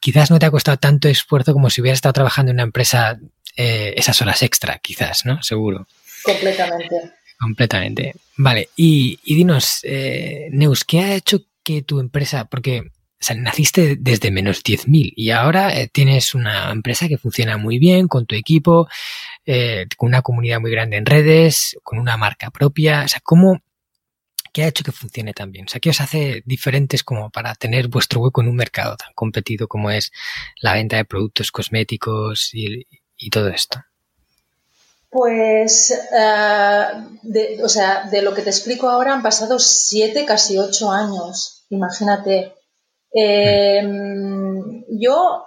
quizás 0.00 0.30
no 0.30 0.38
te 0.38 0.46
ha 0.46 0.50
costado 0.50 0.78
tanto 0.78 1.08
esfuerzo 1.08 1.52
como 1.52 1.70
si 1.70 1.80
hubieras 1.80 1.98
estado 1.98 2.14
trabajando 2.14 2.50
en 2.50 2.56
una 2.56 2.64
empresa 2.64 3.18
eh, 3.56 3.94
esas 3.96 4.20
horas 4.22 4.42
extra, 4.42 4.78
quizás, 4.78 5.24
¿no? 5.24 5.42
Seguro. 5.42 5.86
Completamente. 6.22 6.96
Completamente. 7.38 8.14
Vale, 8.36 8.68
y, 8.76 9.18
dinos, 9.24 9.80
eh, 9.82 10.48
Neus, 10.50 10.84
¿qué 10.84 11.00
ha 11.00 11.14
hecho 11.14 11.40
que 11.62 11.82
tu 11.82 12.00
empresa, 12.00 12.46
porque 12.46 12.82
naciste 13.36 13.96
desde 13.98 14.30
menos 14.30 14.62
10.000 14.62 15.12
y 15.14 15.30
ahora 15.30 15.78
eh, 15.78 15.88
tienes 15.92 16.34
una 16.34 16.70
empresa 16.70 17.06
que 17.06 17.18
funciona 17.18 17.58
muy 17.58 17.78
bien 17.78 18.08
con 18.08 18.26
tu 18.26 18.34
equipo, 18.34 18.88
eh, 19.44 19.86
con 19.96 20.08
una 20.08 20.22
comunidad 20.22 20.60
muy 20.60 20.70
grande 20.70 20.96
en 20.96 21.06
redes, 21.06 21.76
con 21.82 21.98
una 21.98 22.16
marca 22.16 22.50
propia, 22.50 23.02
o 23.04 23.08
sea, 23.08 23.20
¿cómo, 23.22 23.60
qué 24.52 24.64
ha 24.64 24.68
hecho 24.68 24.84
que 24.84 24.92
funcione 24.92 25.32
tan 25.32 25.52
bien? 25.52 25.66
O 25.66 25.68
sea, 25.68 25.80
¿qué 25.80 25.90
os 25.90 26.00
hace 26.00 26.42
diferentes 26.46 27.02
como 27.02 27.30
para 27.30 27.54
tener 27.54 27.88
vuestro 27.88 28.20
hueco 28.20 28.40
en 28.40 28.48
un 28.48 28.56
mercado 28.56 28.96
tan 28.96 29.12
competido 29.14 29.68
como 29.68 29.90
es 29.90 30.12
la 30.60 30.74
venta 30.74 30.96
de 30.96 31.04
productos 31.04 31.50
cosméticos 31.52 32.50
y 32.52 33.30
todo 33.30 33.48
esto? 33.48 33.82
Pues, 35.10 35.90
eh, 35.90 36.86
de, 37.22 37.60
o 37.64 37.68
sea, 37.68 38.04
de 38.04 38.22
lo 38.22 38.32
que 38.32 38.42
te 38.42 38.50
explico 38.50 38.88
ahora 38.88 39.12
han 39.12 39.24
pasado 39.24 39.58
siete, 39.58 40.24
casi 40.24 40.56
ocho 40.56 40.92
años, 40.92 41.64
imagínate. 41.68 42.54
Em, 43.12 44.84
yo, 44.88 45.46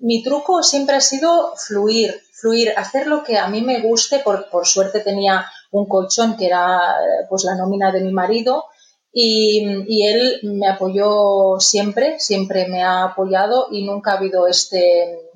mi 0.00 0.22
truco 0.22 0.62
siempre 0.62 0.94
ha 0.94 1.00
sido 1.00 1.56
fluir, 1.56 2.22
fluir, 2.32 2.72
hacer 2.76 3.08
lo 3.08 3.24
que 3.24 3.36
a 3.36 3.48
mí 3.48 3.62
me 3.62 3.80
guste. 3.80 4.20
Por, 4.20 4.48
por 4.48 4.64
suerte 4.64 5.00
tenía 5.00 5.44
un 5.70 5.86
colchón 5.86 6.36
que 6.36 6.46
era 6.46 6.96
pues 7.28 7.44
la 7.44 7.56
nómina 7.56 7.92
de 7.92 8.00
mi 8.00 8.12
marido 8.12 8.64
y, 9.12 9.64
y, 9.88 10.06
él 10.06 10.40
me 10.42 10.68
apoyó 10.68 11.58
siempre, 11.58 12.20
siempre 12.20 12.68
me 12.68 12.82
ha 12.82 13.04
apoyado 13.04 13.66
y 13.72 13.84
nunca 13.84 14.12
ha 14.12 14.18
habido 14.18 14.46
este 14.46 15.30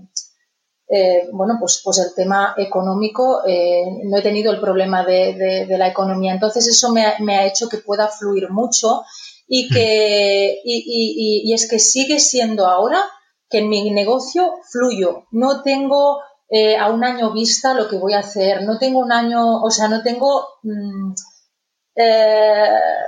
eh, 0.87 1.29
bueno, 1.33 1.55
pues, 1.59 1.81
pues 1.83 1.99
el 1.99 2.14
tema 2.14 2.55
económico, 2.59 3.43
eh, 3.47 3.85
no 4.05 4.19
he 4.19 4.23
tenido 4.23 4.53
el 4.53 4.61
problema 4.61 5.05
de, 5.05 5.67
la 5.71 5.88
economía. 5.88 6.33
Entonces 6.33 6.69
eso 6.69 6.93
me 6.93 7.05
ha, 7.05 7.47
hecho 7.47 7.69
que 7.69 7.79
pueda 7.79 8.09
fluir 8.09 8.50
mucho 8.50 9.03
y 9.49 9.69
que 9.69 10.61
y, 10.64 11.53
es 11.53 11.69
que 11.69 11.79
sigue 11.79 12.21
siendo 12.21 12.67
ahora 12.67 13.03
que 13.49 13.59
en 13.59 13.69
mi 13.69 13.91
negocio 13.91 14.53
fluyo. 14.71 15.25
No 15.31 15.62
tengo 15.62 16.21
eh, 16.48 16.76
a 16.76 16.90
un 16.90 17.04
año 17.04 17.32
vista 17.32 17.74
lo 17.74 17.88
que 17.88 17.96
voy 17.96 18.14
a 18.14 18.20
hacer. 18.20 18.62
No 18.62 18.78
tengo 18.78 19.00
un 19.00 19.12
año, 19.12 19.62
o 19.62 19.70
sea, 19.70 19.88
no 19.88 20.02
tengo. 20.02 20.46
Mm, 20.62 21.14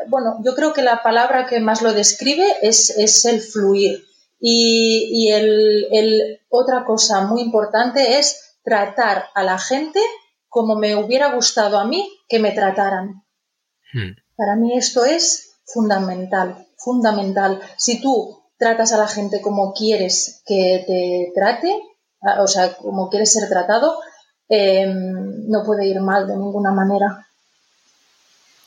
bueno, 0.08 0.40
yo 0.44 0.54
creo 0.54 0.72
que 0.72 0.82
la 0.82 1.02
palabra 1.02 1.46
que 1.46 1.58
más 1.58 1.82
lo 1.82 1.92
describe 1.92 2.46
es, 2.62 2.90
es 2.90 3.24
el 3.24 3.40
fluir. 3.40 4.04
Y, 4.38 5.30
el, 5.30 6.40
otra 6.48 6.84
cosa 6.84 7.22
muy 7.22 7.42
importante 7.42 8.18
es 8.18 8.58
tratar 8.62 9.26
a 9.34 9.42
la 9.42 9.58
gente 9.58 10.00
como 10.48 10.76
me 10.76 10.96
hubiera 10.96 11.34
gustado 11.34 11.78
a 11.78 11.86
mí 11.86 12.08
que 12.28 12.38
me 12.38 12.52
trataran. 12.52 13.24
Hmm. 13.92 14.14
Para 14.36 14.56
mí 14.56 14.76
esto 14.76 15.04
es 15.04 15.60
fundamental, 15.64 16.66
fundamental. 16.76 17.60
Si 17.76 18.00
tú 18.00 18.42
tratas 18.58 18.92
a 18.92 18.98
la 18.98 19.08
gente 19.08 19.40
como 19.40 19.72
quieres 19.72 20.42
que 20.46 20.84
te 20.86 21.32
trate, 21.34 21.80
o 22.20 22.46
sea, 22.46 22.74
como 22.74 23.08
quieres 23.08 23.32
ser 23.32 23.48
tratado, 23.48 23.98
em, 24.48 25.48
no 25.48 25.64
puede 25.64 25.86
ir 25.86 26.00
mal 26.00 26.26
de 26.26 26.36
ninguna 26.36 26.72
manera. 26.72 27.26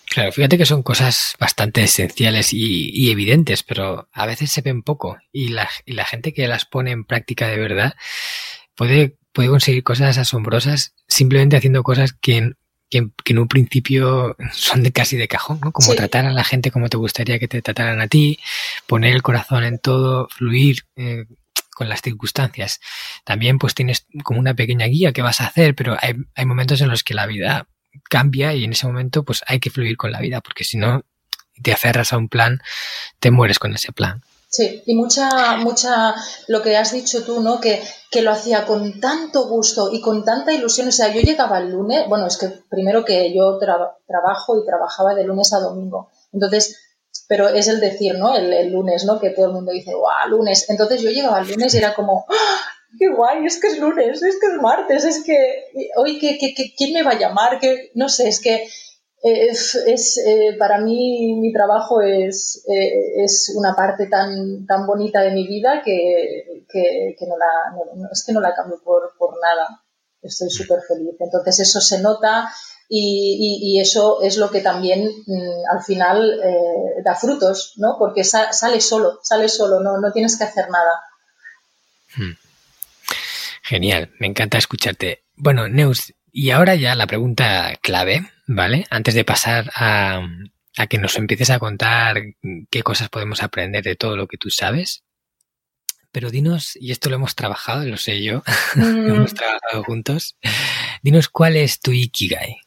Claro, 0.10 0.32
fíjate 0.32 0.58
que 0.58 0.66
son 0.66 0.82
cosas 0.82 1.36
bastante 1.40 1.84
esenciales 1.84 2.52
y, 2.52 3.12
evidentes, 3.12 3.62
pero 3.62 4.10
a 4.12 4.26
veces 4.26 4.52
se 4.52 4.62
ven 4.62 4.82
poco 4.82 5.18
y 5.32 5.50
la, 5.50 5.68
gente 6.06 6.34
que 6.34 6.48
las 6.48 6.66
pone 6.66 6.92
en 6.92 7.06
práctica 7.06 7.48
de 7.48 7.58
verdad 7.58 7.94
puede, 8.76 9.18
puede 9.32 9.50
conseguir 9.50 9.84
cosas 9.84 10.18
asombrosas 10.18 10.96
simplemente 11.08 11.58
haciendo 11.58 11.84
cosas 11.84 12.14
que 12.14 12.38
en, 12.38 12.58
que, 12.90 13.38
un 13.38 13.48
principio 13.48 14.36
son 14.54 14.84
de 14.84 14.92
casi 14.92 15.16
de 15.16 15.28
cajón, 15.28 15.60
¿no? 15.64 15.72
Como 15.72 15.94
tratar 15.94 16.26
a 16.26 16.34
la 16.34 16.44
gente 16.44 16.72
como 16.72 16.90
te 16.90 16.98
gustaría 16.98 17.40
que 17.40 17.48
te 17.48 17.62
trataran 17.62 18.02
a 18.02 18.08
ti, 18.08 18.40
poner 18.88 19.14
el 19.14 19.22
corazón 19.22 19.64
en 19.64 19.80
todo, 19.80 20.28
fluir 20.30 20.86
eh, 20.96 21.26
con 21.80 21.88
las 21.88 22.02
circunstancias. 22.02 22.82
También 23.24 23.58
pues 23.58 23.74
tienes 23.74 24.06
como 24.26 24.38
una 24.38 24.54
pequeña 24.54 24.86
guía 24.88 25.14
que 25.14 25.22
vas 25.22 25.40
a 25.40 25.46
hacer, 25.46 25.76
pero 25.76 25.96
hay, 26.02 26.14
hay 26.36 26.46
momentos 26.46 26.82
en 26.82 26.90
los 26.90 27.06
que 27.06 27.14
la 27.14 27.26
vida 27.26 27.70
cambia 28.10 28.54
y 28.54 28.66
en 28.66 28.74
ese 28.74 28.86
momento 28.86 29.24
pues 29.24 29.44
hay 29.48 29.62
que 29.62 29.70
fluir 29.70 29.96
con 29.96 30.12
la 30.12 30.20
vida 30.20 30.42
porque 30.42 30.66
si 30.66 30.76
no 30.76 31.06
te 31.64 31.72
aferras 31.72 32.12
a 32.12 32.18
un 32.18 32.28
plan, 32.28 32.60
te 33.22 33.32
mueres 33.32 33.60
con 33.60 33.74
ese 33.74 33.94
plan. 33.94 34.22
Sí, 34.50 34.84
y 34.86 34.96
mucha, 34.96 35.56
mucha, 35.56 36.16
lo 36.48 36.62
que 36.62 36.76
has 36.76 36.92
dicho 36.92 37.24
tú, 37.24 37.40
¿no? 37.40 37.62
Que, 37.62 37.82
que 38.12 38.22
lo 38.22 38.32
hacía 38.32 38.66
con 38.66 39.00
tanto 39.00 39.48
gusto 39.48 39.90
y 39.94 40.02
con 40.02 40.26
tanta 40.26 40.52
ilusión. 40.52 40.90
O 40.90 40.92
sea, 40.92 41.14
yo 41.14 41.22
llegaba 41.22 41.60
el 41.60 41.72
lunes, 41.72 42.10
bueno, 42.10 42.28
es 42.28 42.36
que 42.36 42.50
primero 42.70 43.06
que 43.06 43.34
yo 43.34 43.58
trabajo 43.58 44.60
y 44.60 44.66
trabajaba 44.66 45.14
de 45.16 45.24
lunes 45.24 45.54
a 45.54 45.60
domingo. 45.60 46.10
Entonces, 46.34 46.76
pero 47.30 47.48
es 47.48 47.68
el 47.68 47.80
decir, 47.80 48.18
¿no? 48.18 48.36
El, 48.36 48.72
lunes, 48.72 49.06
¿no? 49.06 49.20
Que 49.20 49.30
todo 49.30 49.46
el 49.46 49.54
mundo 49.54 49.72
dice, 49.72 49.94
¡guau, 49.94 50.30
lunes! 50.30 50.68
Entonces 50.68 51.00
yo 51.00 51.12
llegaba 51.12 51.40
el 51.40 51.48
lunes 51.48 51.72
y 51.76 51.78
era 51.78 51.94
como, 51.94 52.26
¡Ah! 52.28 52.60
¡qué 52.98 53.08
guay! 53.08 53.46
Es 53.46 53.62
que 53.62 53.68
es 53.68 53.78
lunes, 53.78 54.24
es 54.24 54.40
que 54.40 54.48
es 54.48 54.60
martes, 54.60 55.06
es 55.06 55.24
que, 55.24 55.66
hoy, 55.96 56.18
¿qué, 56.18 56.40
qué, 56.40 56.56
quién 56.76 56.92
me 56.92 57.04
va 57.04 57.12
a 57.12 57.20
llamar? 57.20 57.60
que 57.60 57.92
No 57.94 58.10
sé, 58.10 58.28
es 58.30 58.42
que 58.42 58.68
es, 59.22 60.18
eh, 60.26 60.56
para 60.58 60.80
mí 60.80 61.36
mi 61.40 61.54
trabajo 61.54 62.02
es, 62.02 62.66
eh, 62.68 63.24
es 63.24 63.54
una 63.56 63.76
parte 63.76 64.08
tan, 64.08 64.66
tan 64.66 64.88
bonita 64.88 65.22
de 65.22 65.30
mi 65.30 65.48
vida 65.48 65.84
que, 65.86 66.64
que, 66.68 67.28
no 67.28 67.38
la, 67.38 68.10
es 68.12 68.24
que 68.26 68.34
no 68.34 68.42
la 68.42 68.56
cambio 68.56 68.82
por, 68.84 69.14
por 69.20 69.36
nada. 69.40 69.68
Estoy 70.20 70.50
súper 70.50 70.80
feliz. 70.82 71.16
Entonces 71.20 71.60
eso 71.60 71.80
se 71.80 72.02
nota 72.02 72.50
y, 72.92 73.60
y, 73.62 73.80
eso 73.80 74.22
es 74.24 74.38
lo 74.38 74.50
que 74.50 74.62
también 74.62 75.08
mm, 75.28 75.72
al 75.72 75.84
final 75.84 76.40
eh, 76.44 77.02
da 77.06 77.16
frutos, 77.16 77.74
¿no? 77.78 77.98
Porque 78.00 78.24
sale 78.24 78.82
solo, 78.82 79.20
sale 79.22 79.48
solo, 79.48 79.80
no, 79.80 80.00
no 80.00 80.12
tienes 80.12 80.38
que 80.38 80.46
hacer 80.46 80.66
nada. 80.72 80.92
Hmm. 82.16 82.34
Genial, 83.62 84.12
me 84.20 84.26
encanta 84.26 84.58
escucharte. 84.58 85.24
Bueno, 85.36 85.68
Neus, 85.70 86.16
y 86.32 86.50
ahora 86.50 86.74
ya 86.74 86.96
la 86.96 87.06
pregunta 87.06 87.76
clave, 87.80 88.32
¿vale? 88.48 88.88
Antes 88.90 89.14
de 89.14 89.24
pasar 89.24 89.70
a, 89.76 90.28
a 90.76 90.88
que 90.88 90.98
nos 90.98 91.16
empieces 91.18 91.52
a 91.52 91.60
contar 91.60 92.18
qué 92.72 92.82
cosas 92.82 93.10
podemos 93.10 93.44
aprender 93.44 93.84
de 93.84 93.96
todo 93.96 94.18
lo 94.18 94.28
que 94.28 94.38
tú 94.38 94.50
sabes. 94.50 95.04
Pero 96.12 96.32
dinos, 96.32 96.76
y 96.76 96.92
esto 96.92 97.10
lo 97.10 97.18
hemos 97.18 97.36
trabajado, 97.36 97.86
lo 97.86 97.98
sé 97.98 98.24
yo, 98.24 98.42
lo 98.76 99.16
hemos 99.16 99.36
trabajado 99.36 99.84
juntos, 99.84 100.38
dinos 101.04 101.30
cuál 101.30 101.56
es 101.56 101.80
tu 101.80 101.92
Ikigai. 101.92 102.62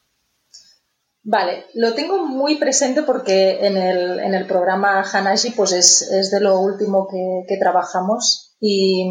Vale, 1.23 1.65
lo 1.75 1.93
tengo 1.93 2.25
muy 2.25 2.57
presente 2.57 3.03
porque 3.03 3.65
en 3.65 3.77
el, 3.77 4.19
en 4.19 4.33
el 4.33 4.45
programa 4.45 5.01
Hanashi 5.01 5.51
pues 5.51 5.71
es, 5.71 6.01
es 6.11 6.31
de 6.31 6.41
lo 6.41 6.59
último 6.59 7.07
que, 7.07 7.57
trabajamos 7.57 8.57
y, 8.59 9.05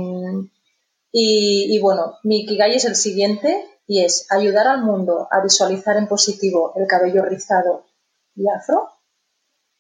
y, 1.11 1.75
y, 1.75 1.81
bueno, 1.81 2.19
mi 2.23 2.42
Ikigai 2.42 2.75
es 2.75 2.85
el 2.85 2.97
siguiente, 2.97 3.66
y 3.87 4.04
es 4.04 4.26
ayudar 4.31 4.69
al 4.69 4.83
mundo 4.83 5.28
a 5.31 5.42
visualizar 5.42 5.97
en 5.97 6.09
positivo 6.09 6.73
el 6.76 6.87
cabello 6.87 7.25
rizado 7.25 7.85
y 8.35 8.49
afro 8.49 8.88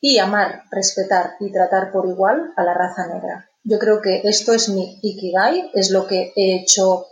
y 0.00 0.18
amar, 0.18 0.64
respetar 0.70 1.36
y 1.40 1.52
tratar 1.52 1.92
por 1.92 2.06
igual 2.06 2.52
a 2.56 2.64
la 2.64 2.74
raza 2.74 3.06
negra. 3.06 3.48
Yo 3.62 3.78
creo 3.78 4.00
que 4.02 4.20
esto 4.24 4.52
es 4.52 4.68
mi 4.68 4.98
ikigai, 5.00 5.70
es 5.74 5.90
lo 5.90 6.06
que 6.06 6.32
he 6.34 6.56
hecho 6.56 7.06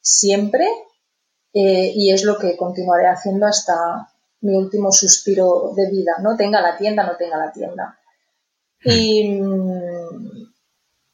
siempre 0.00 0.66
eh, 1.52 1.92
y 1.94 2.12
es 2.12 2.22
lo 2.22 2.38
que 2.38 2.56
continuaré 2.56 3.08
haciendo 3.08 3.46
hasta 3.46 4.08
mi 4.40 4.54
último 4.54 4.92
suspiro 4.92 5.72
de 5.74 5.90
vida, 5.90 6.12
no 6.22 6.36
tenga 6.36 6.60
la 6.60 6.76
tienda, 6.76 7.04
no 7.04 7.16
tenga 7.16 7.36
la 7.36 7.52
tienda. 7.52 7.98
Y, 8.84 9.40
mm, 9.40 10.46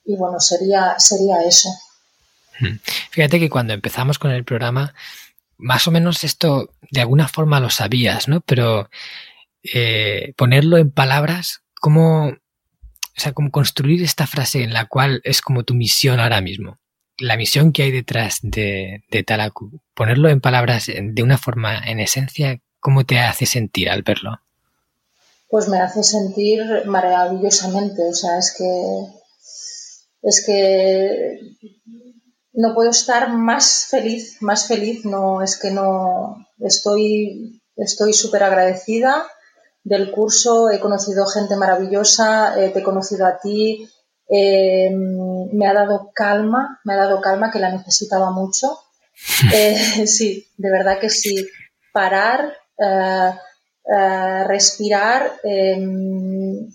y 0.05 0.17
bueno, 0.17 0.41
sería, 0.41 0.95
sería 0.99 1.43
eso. 1.45 1.69
Hmm. 2.61 2.79
Fíjate 3.11 3.39
que 3.39 3.51
cuando 3.51 3.73
empezamos 3.73 4.19
con 4.19 4.31
el 4.31 4.45
programa, 4.45 4.95
más 5.59 5.87
o 5.87 5.91
menos 5.91 6.25
esto 6.25 6.71
de 6.91 7.01
alguna 7.01 7.29
forma 7.29 7.61
lo 7.61 7.71
sabías, 7.71 8.29
¿no? 8.29 8.41
Pero 8.41 8.91
eh, 9.63 10.35
ponerlo 10.37 10.77
en 10.77 10.91
palabras, 10.91 11.63
¿cómo, 11.81 12.29
o 12.29 12.37
sea, 13.17 13.33
cómo 13.33 13.51
construir 13.51 14.03
esta 14.03 14.27
frase 14.27 14.63
en 14.63 14.73
la 14.73 14.87
cual 14.87 15.21
es 15.25 15.41
como 15.41 15.63
tu 15.63 15.75
misión 15.75 16.21
ahora 16.21 16.41
mismo? 16.41 16.79
La 17.19 17.37
misión 17.37 17.73
que 17.73 17.85
hay 17.85 17.93
detrás 17.93 18.41
de, 18.43 19.05
de 19.11 19.23
Talaku, 19.23 19.81
ponerlo 19.95 20.29
en 20.29 20.41
palabras 20.41 20.87
de 20.87 21.23
una 21.23 21.39
forma, 21.39 21.79
en 21.79 22.01
esencia, 22.01 22.59
¿cómo 22.83 23.07
te 23.07 23.19
hace 23.19 23.47
sentir 23.47 23.89
al 23.89 24.03
verlo? 24.03 24.41
Pues 25.49 25.69
me 25.69 25.81
hace 25.81 26.03
sentir 26.03 26.61
maravillosamente, 26.87 28.03
o 28.09 28.15
sea, 28.15 28.39
es 28.39 28.55
que 28.59 28.65
es 30.23 30.45
que 30.45 31.39
no 32.53 32.75
puedo 32.75 32.91
estar 32.91 33.33
más 33.33 33.87
feliz, 33.89 34.37
más 34.41 34.67
feliz, 34.67 35.05
no, 35.05 35.43
es 35.43 35.59
que 35.59 35.71
no, 35.71 36.47
estoy, 36.59 37.63
estoy 37.77 38.13
súper 38.13 38.43
agradecida 38.43 39.27
del 39.85 40.11
curso, 40.11 40.71
he 40.71 40.81
conocido 40.81 41.27
gente 41.27 41.57
maravillosa, 41.57 42.61
eh, 42.61 42.71
te 42.71 42.81
he 42.81 42.83
conocido 42.83 43.27
a 43.27 43.39
ti, 43.39 43.89
eh, 44.29 44.91
me 44.93 45.67
ha 45.67 45.75
dado 45.75 46.11
calma, 46.15 46.81
me 46.85 46.95
ha 46.95 46.97
dado 46.97 47.21
calma 47.21 47.51
que 47.51 47.59
la 47.59 47.73
necesitaba 47.73 48.31
mucho. 48.31 48.79
Eh, 49.55 50.07
sí, 50.07 50.49
de 50.57 50.71
verdad 50.71 50.99
que 50.99 51.11
sí. 51.11 51.47
Parar, 51.93 52.57
respirar, 54.47 55.33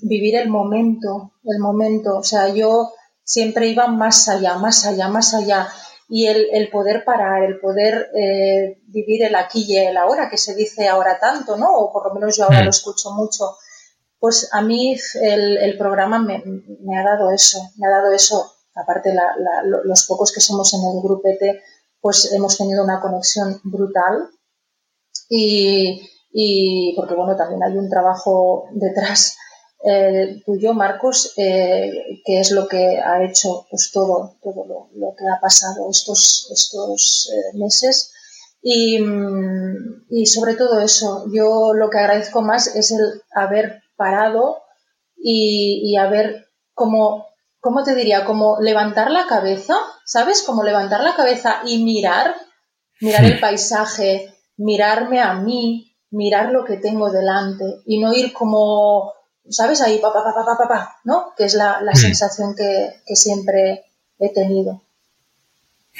vivir 0.02 0.36
el 0.36 0.50
momento, 0.50 1.34
el 1.44 1.60
momento. 1.60 2.18
O 2.18 2.24
sea, 2.24 2.50
yo 2.50 2.92
siempre 3.28 3.68
iba 3.68 3.88
más 3.88 4.30
allá, 4.30 4.56
más 4.56 4.86
allá, 4.86 5.10
más 5.10 5.34
allá. 5.34 5.68
Y 6.10 6.28
el, 6.28 6.70
poder 6.72 7.04
parar, 7.04 7.44
el 7.44 7.60
poder 7.60 8.10
eh, 8.16 8.82
vivir 8.88 9.26
el 9.26 9.36
aquí 9.36 9.66
y 9.68 9.78
el 9.78 9.98
ahora, 9.98 10.30
que 10.30 10.38
se 10.38 10.56
dice 10.56 10.88
ahora 10.88 11.20
tanto, 11.20 11.58
¿no? 11.58 11.68
O 11.70 11.92
por 11.92 12.08
lo 12.08 12.14
menos 12.14 12.38
yo 12.38 12.46
ahora 12.46 12.60
lo 12.60 12.68
mm. 12.68 12.70
escucho 12.70 13.12
mucho. 13.12 13.58
Pues 14.18 14.48
a 14.54 14.62
mí 14.62 14.98
el, 15.22 15.78
programa 15.78 16.18
me, 16.20 16.42
ha 16.98 17.04
dado 17.04 17.30
eso, 17.32 17.60
me 17.76 17.88
ha 17.88 17.92
dado 17.92 18.14
eso. 18.14 18.54
Aparte, 18.74 19.14
los 19.84 20.06
pocos 20.06 20.32
que 20.32 20.40
somos 20.40 20.74
en 20.74 20.82
el 20.82 21.02
grupete, 21.04 21.62
pues 22.00 22.32
hemos 22.32 22.58
tenido 22.58 22.84
una 22.84 23.02
conexión 23.02 23.60
brutal. 23.64 24.30
Y, 25.30 26.02
y 26.32 26.94
porque, 26.96 27.16
bueno, 27.16 27.36
también 27.36 27.64
hay 27.64 27.78
un 27.78 27.90
trabajo 27.90 28.66
detrás 28.74 29.38
eh, 29.84 30.42
tuyo, 30.46 30.74
Marcos, 30.74 31.34
eh, 31.38 32.22
qué 32.26 32.40
es 32.40 32.52
lo 32.52 32.68
que 32.68 33.00
ha 33.00 33.24
hecho 33.24 33.66
pues, 33.70 33.92
todo, 33.92 34.38
todo 34.42 34.66
lo, 34.66 35.16
que 35.18 35.28
ha 35.28 35.40
pasado 35.40 35.90
estos, 35.90 36.50
estos 36.52 37.32
eh, 37.34 37.58
meses. 37.58 38.14
Y, 38.62 39.00
y, 40.10 40.26
sobre 40.26 40.56
todo 40.56 40.80
eso, 40.80 41.26
yo 41.32 41.74
lo 41.74 41.90
que 41.90 42.00
agradezco 42.00 42.42
más 42.42 42.76
es 42.76 42.92
el 42.92 43.22
haber 43.34 43.84
parado 43.96 44.62
y, 45.16 45.82
y 45.84 45.96
haber 45.96 46.48
como, 46.74 47.28
¿cómo 47.60 47.84
te 47.84 47.96
diría? 47.96 48.26
Como 48.26 48.60
levantar 48.60 49.12
la 49.12 49.28
cabeza, 49.28 49.76
¿sabes? 50.06 50.42
Como 50.42 50.64
levantar 50.64 51.02
la 51.02 51.16
cabeza 51.16 51.62
y 51.66 51.84
mirar, 51.84 52.36
mirar 53.00 53.26
el 53.26 53.40
paisaje, 53.40 54.37
mirarme 54.58 55.22
a 55.22 55.36
mí, 55.36 55.96
mirar 56.12 56.52
lo 56.52 56.66
que 56.66 56.78
tengo 56.78 57.12
delante 57.12 57.64
y 57.86 58.00
no 58.00 58.14
ir 58.14 58.34
como 58.34 59.14
¿sabes? 59.50 59.82
Ahí, 59.82 60.00
pa, 60.00 60.14
pa, 60.14 60.24
pa, 60.24 60.34
pa, 60.34 60.58
pa, 60.58 60.68
pa, 60.68 61.00
¿no? 61.04 61.34
Que 61.38 61.46
es 61.46 61.54
la, 61.54 61.82
la 61.82 61.92
hmm. 61.92 61.96
sensación 61.96 62.56
que, 62.56 63.02
que, 63.06 63.16
siempre 63.16 63.86
he 64.20 64.34
tenido. 64.34 64.82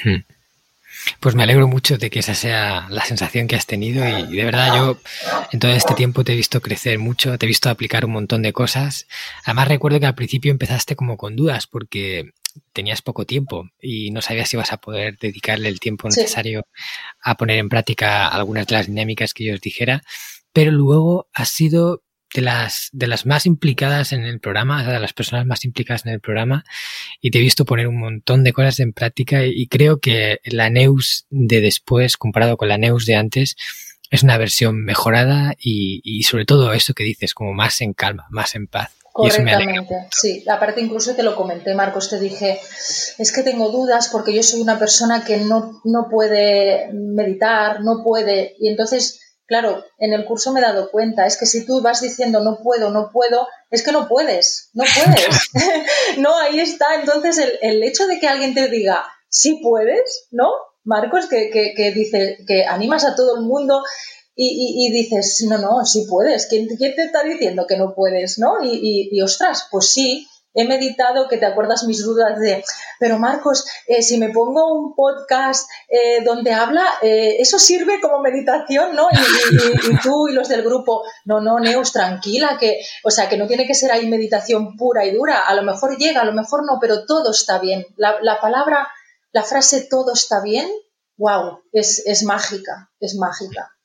Hmm. 0.02 0.22
Pues 1.20 1.34
me 1.34 1.44
alegro 1.44 1.68
mucho 1.68 1.96
de 1.96 2.10
que 2.10 2.18
esa 2.18 2.34
sea 2.34 2.86
la 2.90 3.04
sensación 3.04 3.46
que 3.46 3.56
has 3.56 3.66
tenido 3.66 4.06
y 4.06 4.36
de 4.36 4.44
verdad 4.44 4.74
yo 4.76 4.98
en 5.52 5.60
todo 5.60 5.70
este 5.70 5.94
tiempo 5.94 6.24
te 6.24 6.32
he 6.32 6.36
visto 6.36 6.60
crecer 6.60 6.98
mucho, 6.98 7.38
te 7.38 7.46
he 7.46 7.48
visto 7.48 7.70
aplicar 7.70 8.04
un 8.04 8.12
montón 8.12 8.42
de 8.42 8.52
cosas. 8.52 9.06
Además 9.44 9.68
recuerdo 9.68 10.00
que 10.00 10.06
al 10.06 10.16
principio 10.16 10.50
empezaste 10.50 10.96
como 10.96 11.16
con 11.16 11.36
dudas 11.36 11.66
porque 11.66 12.32
tenías 12.72 13.02
poco 13.02 13.24
tiempo 13.24 13.68
y 13.80 14.10
no 14.10 14.22
sabías 14.22 14.48
si 14.48 14.56
ibas 14.56 14.72
a 14.72 14.78
poder 14.78 15.18
dedicarle 15.18 15.68
el 15.68 15.80
tiempo 15.80 16.08
necesario 16.08 16.66
a 17.22 17.36
poner 17.36 17.58
en 17.58 17.68
práctica 17.68 18.28
algunas 18.28 18.66
de 18.66 18.74
las 18.74 18.86
dinámicas 18.86 19.34
que 19.34 19.44
yo 19.44 19.54
os 19.54 19.60
dijera, 19.60 20.02
pero 20.52 20.70
luego 20.70 21.28
has 21.32 21.50
sido 21.50 22.02
de 22.34 22.42
las, 22.42 22.90
de 22.92 23.06
las 23.06 23.26
más 23.26 23.46
implicadas 23.46 24.12
en 24.12 24.24
el 24.24 24.40
programa, 24.40 24.84
de 24.84 24.98
las 25.00 25.12
personas 25.12 25.46
más 25.46 25.64
implicadas 25.64 26.04
en 26.04 26.12
el 26.12 26.20
programa, 26.20 26.64
y 27.20 27.30
te 27.30 27.38
he 27.38 27.42
visto 27.42 27.64
poner 27.64 27.88
un 27.88 27.98
montón 27.98 28.44
de 28.44 28.52
cosas 28.52 28.80
en 28.80 28.92
práctica 28.92 29.44
y, 29.44 29.66
creo 29.66 29.98
que 30.00 30.40
la 30.44 30.70
Neus 30.70 31.26
de 31.30 31.60
después, 31.60 32.16
comparado 32.16 32.56
con 32.56 32.68
la 32.68 32.78
Neus 32.78 33.06
de 33.06 33.16
antes, 33.16 33.56
es 34.10 34.22
una 34.22 34.38
versión 34.38 34.84
mejorada 34.84 35.54
y, 35.58 36.00
y 36.02 36.22
sobre 36.22 36.44
todo 36.44 36.72
eso 36.72 36.94
que 36.94 37.04
dices, 37.04 37.34
como 37.34 37.52
más 37.54 37.80
en 37.80 37.92
calma, 37.92 38.26
más 38.30 38.54
en 38.54 38.66
paz. 38.66 38.97
Correctamente, 39.18 40.06
sí. 40.12 40.44
Aparte 40.48 40.80
incluso 40.80 41.14
te 41.14 41.22
lo 41.22 41.34
comenté, 41.34 41.74
Marcos, 41.74 42.08
te 42.08 42.20
dije, 42.20 42.60
es 43.18 43.32
que 43.32 43.42
tengo 43.42 43.70
dudas 43.70 44.08
porque 44.08 44.32
yo 44.32 44.42
soy 44.42 44.60
una 44.60 44.78
persona 44.78 45.24
que 45.24 45.38
no, 45.38 45.80
no 45.84 46.08
puede 46.08 46.90
meditar, 46.92 47.80
no 47.80 48.02
puede, 48.04 48.54
y 48.60 48.68
entonces 48.68 49.20
Claro, 49.48 49.82
en 49.96 50.12
el 50.12 50.26
curso 50.26 50.52
me 50.52 50.60
he 50.60 50.62
dado 50.62 50.90
cuenta, 50.90 51.24
es 51.24 51.38
que 51.38 51.46
si 51.46 51.64
tú 51.64 51.80
vas 51.80 52.02
diciendo 52.02 52.44
no 52.44 52.58
puedo, 52.62 52.90
no 52.90 53.10
puedo, 53.10 53.48
es 53.70 53.82
que 53.82 53.92
no 53.92 54.06
puedes, 54.06 54.68
no 54.74 54.84
puedes. 54.84 55.50
no, 56.18 56.38
ahí 56.38 56.60
está. 56.60 56.96
Entonces, 56.96 57.54
el, 57.62 57.82
hecho 57.82 58.06
de 58.06 58.20
que 58.20 58.28
alguien 58.28 58.54
te 58.54 58.68
diga 58.68 59.06
sí 59.30 59.58
puedes, 59.62 60.28
¿no? 60.30 60.50
Marcos, 60.84 61.26
que, 61.26 61.48
que, 61.50 61.90
dice, 61.92 62.36
que 62.46 62.66
animas 62.66 63.06
a 63.06 63.16
todo 63.16 63.36
el 63.36 63.42
mundo 63.42 63.82
y, 64.40 64.86
y, 64.86 64.92
dices, 64.92 65.44
no, 65.48 65.58
no, 65.58 65.84
sí 65.84 66.06
puedes. 66.08 66.46
¿Quién, 66.46 66.68
te 66.68 67.02
está 67.02 67.24
diciendo 67.24 67.66
que 67.66 67.76
no 67.76 67.92
puedes, 67.92 68.38
no? 68.38 68.62
Y, 68.62 69.08
y, 69.10 69.20
ostras, 69.20 69.66
pues 69.68 69.90
sí. 69.90 70.28
he 70.54 70.64
meditado, 70.64 71.26
que 71.26 71.38
te 71.38 71.46
acuerdas 71.46 71.82
mis 71.84 72.04
dudas 72.04 72.38
de, 72.38 72.62
pero 73.00 73.18
Marcos, 73.18 73.64
eh, 73.88 74.00
si 74.00 74.16
me 74.16 74.30
pongo 74.30 74.72
un 74.72 74.94
podcast 74.94 75.68
eh, 75.88 76.22
donde 76.24 76.52
habla, 76.52 76.84
eh, 77.02 77.36
eso 77.40 77.58
sirve 77.58 78.00
como 78.00 78.20
meditación, 78.20 78.94
¿no? 78.94 79.08
Y, 79.10 79.98
tú 80.04 80.28
y 80.28 80.34
los 80.34 80.48
del 80.48 80.62
grupo, 80.62 81.02
no, 81.24 81.40
no, 81.40 81.58
Neus, 81.58 81.92
tranquila, 81.92 82.56
que, 82.60 82.80
o 83.02 83.10
sea, 83.10 83.28
que 83.28 83.38
no 83.38 83.48
tiene 83.48 83.66
que 83.66 83.74
ser 83.74 83.90
ahí 83.90 84.08
meditación 84.08 84.76
pura 84.76 85.04
y 85.04 85.16
dura, 85.16 85.48
a 85.48 85.54
lo 85.56 85.64
mejor 85.64 85.98
llega, 85.98 86.20
a 86.20 86.24
lo 86.24 86.32
mejor 86.32 86.64
no, 86.64 86.78
pero 86.80 87.04
todo 87.06 87.32
está 87.32 87.58
bien. 87.58 87.84
La, 87.96 88.40
palabra, 88.40 88.86
la 89.32 89.42
frase 89.42 89.88
todo 89.90 90.12
está 90.12 90.40
bien, 90.42 90.68
wow, 91.16 91.60
es, 91.72 92.06
es 92.06 92.22
mágica, 92.22 92.90
es 93.00 93.16
mágica. 93.16 93.77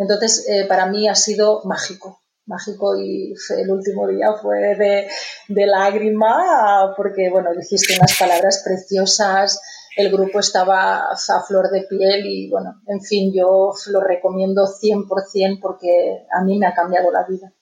Entonces, 0.00 0.46
para 0.68 0.86
mí 0.86 1.08
ha 1.08 1.14
sido 1.14 1.62
mágico 1.64 2.20
mágico 2.50 2.96
y 3.00 3.32
el 3.56 3.70
último 3.70 4.08
día 4.08 4.32
fue 4.42 4.74
de, 4.74 5.08
de 5.48 5.66
lágrima 5.66 6.92
porque, 6.96 7.30
bueno, 7.30 7.50
dijiste 7.56 7.94
unas 7.96 8.18
palabras 8.18 8.62
preciosas, 8.64 9.60
el 9.96 10.10
grupo 10.10 10.40
estaba 10.40 11.10
a 11.12 11.42
flor 11.46 11.70
de 11.70 11.86
piel 11.88 12.26
y, 12.26 12.50
bueno, 12.50 12.82
en 12.86 13.00
fin, 13.00 13.32
yo 13.34 13.72
lo 13.90 14.00
recomiendo 14.00 14.66
100% 14.66 15.58
porque 15.60 16.24
a 16.32 16.44
mí 16.44 16.58
me 16.58 16.66
ha 16.66 16.74
cambiado 16.74 17.10
la 17.10 17.24
vida. 17.26 17.52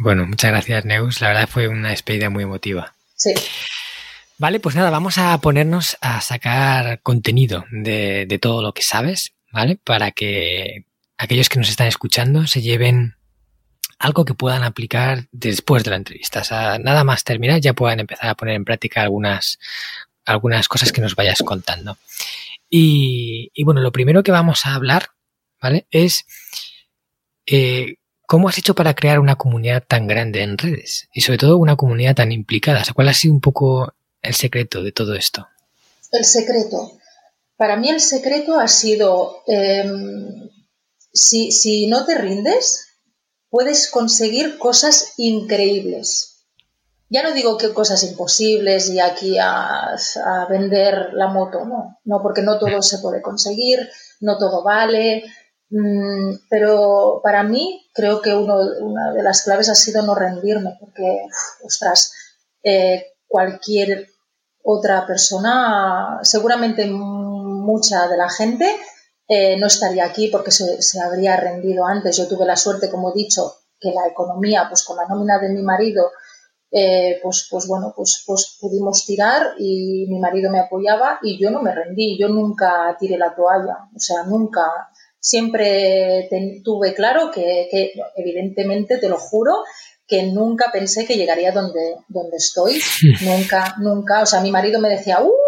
Bueno, 0.00 0.26
muchas 0.26 0.50
gracias, 0.50 0.84
Neus. 0.84 1.20
La 1.20 1.28
verdad 1.28 1.48
fue 1.48 1.68
una 1.68 1.90
despedida 1.90 2.30
muy 2.30 2.44
emotiva. 2.44 2.94
Sí. 3.14 3.34
Vale, 4.38 4.60
pues 4.60 4.76
nada, 4.76 4.90
vamos 4.90 5.18
a 5.18 5.36
ponernos 5.38 5.96
a 6.00 6.20
sacar 6.20 7.00
contenido 7.02 7.64
de, 7.72 8.26
de 8.26 8.38
todo 8.38 8.62
lo 8.62 8.72
que 8.72 8.82
sabes, 8.82 9.32
¿vale? 9.50 9.80
Para 9.82 10.12
que 10.12 10.87
aquellos 11.18 11.48
que 11.48 11.58
nos 11.58 11.68
están 11.68 11.88
escuchando 11.88 12.46
se 12.46 12.62
lleven 12.62 13.16
algo 13.98 14.24
que 14.24 14.34
puedan 14.34 14.62
aplicar 14.62 15.26
después 15.32 15.84
de 15.84 15.90
la 15.90 15.96
entrevista. 15.96 16.40
O 16.40 16.44
sea, 16.44 16.78
nada 16.78 17.04
más 17.04 17.24
terminar 17.24 17.60
ya 17.60 17.74
puedan 17.74 18.00
empezar 18.00 18.30
a 18.30 18.34
poner 18.34 18.54
en 18.54 18.64
práctica 18.64 19.02
algunas, 19.02 19.58
algunas 20.24 20.68
cosas 20.68 20.92
que 20.92 21.00
nos 21.00 21.16
vayas 21.16 21.42
contando. 21.44 21.98
Y, 22.70 23.50
bueno, 23.64 23.80
lo 23.80 23.92
primero 23.92 24.22
que 24.22 24.30
vamos 24.30 24.66
a 24.66 24.74
hablar, 24.74 25.08
¿vale? 25.60 25.86
Es 25.90 26.26
eh, 27.46 27.96
cómo 28.26 28.48
has 28.48 28.58
hecho 28.58 28.74
para 28.74 28.94
crear 28.94 29.18
una 29.18 29.36
comunidad 29.36 29.82
tan 29.86 30.06
grande 30.06 30.42
en 30.42 30.58
redes 30.58 31.08
y 31.12 31.22
sobre 31.22 31.38
todo 31.38 31.56
una 31.56 31.76
comunidad 31.76 32.14
tan 32.14 32.30
implicada. 32.30 32.84
¿cuál 32.94 33.08
ha 33.08 33.14
sido 33.14 33.34
un 33.34 33.40
poco 33.40 33.94
el 34.22 34.34
secreto 34.34 34.82
de 34.82 34.92
todo 34.92 35.14
esto? 35.14 35.48
El 36.12 36.24
secreto. 36.24 36.92
Para 37.56 37.76
mí 37.76 37.88
el 37.88 38.00
secreto 38.00 38.60
ha 38.60 38.68
sido, 38.68 39.42
em, 39.46 40.48
si, 41.12 41.52
si 41.52 41.86
no 41.86 42.04
te 42.04 42.16
rindes, 42.16 42.88
puedes 43.50 43.90
conseguir 43.90 44.58
cosas 44.58 45.14
increíbles. 45.16 46.46
Ya 47.10 47.22
no 47.22 47.32
digo 47.32 47.56
que 47.56 47.72
cosas 47.72 48.02
imposibles 48.04 48.90
y 48.90 49.00
aquí 49.00 49.38
a, 49.40 49.96
vender 50.50 51.14
la 51.14 51.28
moto, 51.28 51.64
no, 51.64 51.98
no, 52.04 52.22
porque 52.22 52.42
no 52.42 52.58
todo 52.58 52.82
se 52.82 52.98
puede 52.98 53.22
conseguir, 53.22 53.88
no 54.20 54.36
todo 54.36 54.62
vale, 54.62 55.24
mm, 55.70 56.34
pero 56.50 57.20
para 57.22 57.42
mí 57.44 57.88
creo 57.94 58.20
que 58.20 58.34
una 58.34 59.12
de 59.12 59.22
las 59.22 59.42
claves 59.42 59.70
ha 59.70 59.74
sido 59.74 60.02
no 60.02 60.14
rendirme, 60.14 60.76
porque, 60.78 61.22
ostras, 61.64 62.12
eh, 62.62 63.06
cualquier 63.26 64.08
otra 64.62 65.06
persona, 65.06 66.18
seguramente 66.22 66.86
mucha 66.86 68.06
de 68.08 68.16
la 68.18 68.28
gente, 68.28 68.76
eh, 69.28 69.58
no 69.58 69.66
estaría 69.66 70.06
aquí 70.06 70.28
porque 70.28 70.50
se, 70.50 71.00
habría 71.00 71.36
rendido 71.36 71.84
antes. 71.84 72.16
Yo 72.16 72.26
tuve 72.26 72.46
la 72.46 72.56
suerte, 72.56 72.90
como 72.90 73.10
he 73.10 73.14
dicho, 73.14 73.52
que 73.78 73.90
la 73.90 74.08
economía, 74.08 74.66
pues 74.68 74.82
con 74.84 74.96
la 74.96 75.06
nómina 75.06 75.38
de 75.38 75.50
mi 75.50 75.62
marido, 75.62 76.10
eh, 76.70 77.20
pues, 77.22 77.46
pues 77.50 77.66
bueno, 77.66 77.92
pues, 77.94 78.24
pues 78.26 78.56
pudimos 78.58 79.04
tirar 79.04 79.54
y 79.58 80.06
mi 80.08 80.18
marido 80.18 80.50
me 80.50 80.60
apoyaba 80.60 81.18
y 81.22 81.38
yo 81.38 81.50
no 81.50 81.62
me 81.62 81.74
rendí, 81.74 82.18
yo 82.18 82.28
nunca 82.28 82.96
tiré 82.98 83.16
la 83.18 83.34
toalla, 83.34 83.88
o 83.94 83.98
sea, 83.98 84.24
nunca, 84.24 84.62
siempre 85.20 86.28
tuve 86.64 86.94
claro 86.94 87.30
que, 87.30 87.68
que, 87.70 87.92
evidentemente, 88.16 88.98
te 88.98 89.08
lo 89.08 89.18
juro, 89.18 89.62
que 90.06 90.24
nunca 90.24 90.70
pensé 90.72 91.06
que 91.06 91.16
llegaría 91.16 91.52
donde, 91.52 91.96
donde 92.08 92.36
estoy, 92.38 92.80
nunca, 93.22 93.76
nunca, 93.78 94.22
o 94.22 94.26
sea, 94.26 94.40
mi 94.40 94.50
marido 94.50 94.80
me 94.80 94.88
decía, 94.88 95.22
¡uh! 95.22 95.47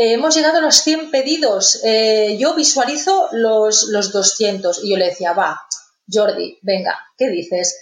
Eh, 0.00 0.14
hemos 0.14 0.34
llegado 0.34 0.56
a 0.56 0.60
los 0.62 0.76
100 0.76 1.10
pedidos, 1.10 1.82
eh, 1.84 2.38
yo 2.38 2.54
visualizo 2.54 3.28
los, 3.32 3.88
los 3.90 4.12
200 4.12 4.82
y 4.82 4.92
yo 4.92 4.96
le 4.96 5.10
decía, 5.10 5.34
va, 5.34 5.60
Jordi, 6.10 6.58
venga, 6.62 6.98
¿qué 7.18 7.28
dices? 7.28 7.78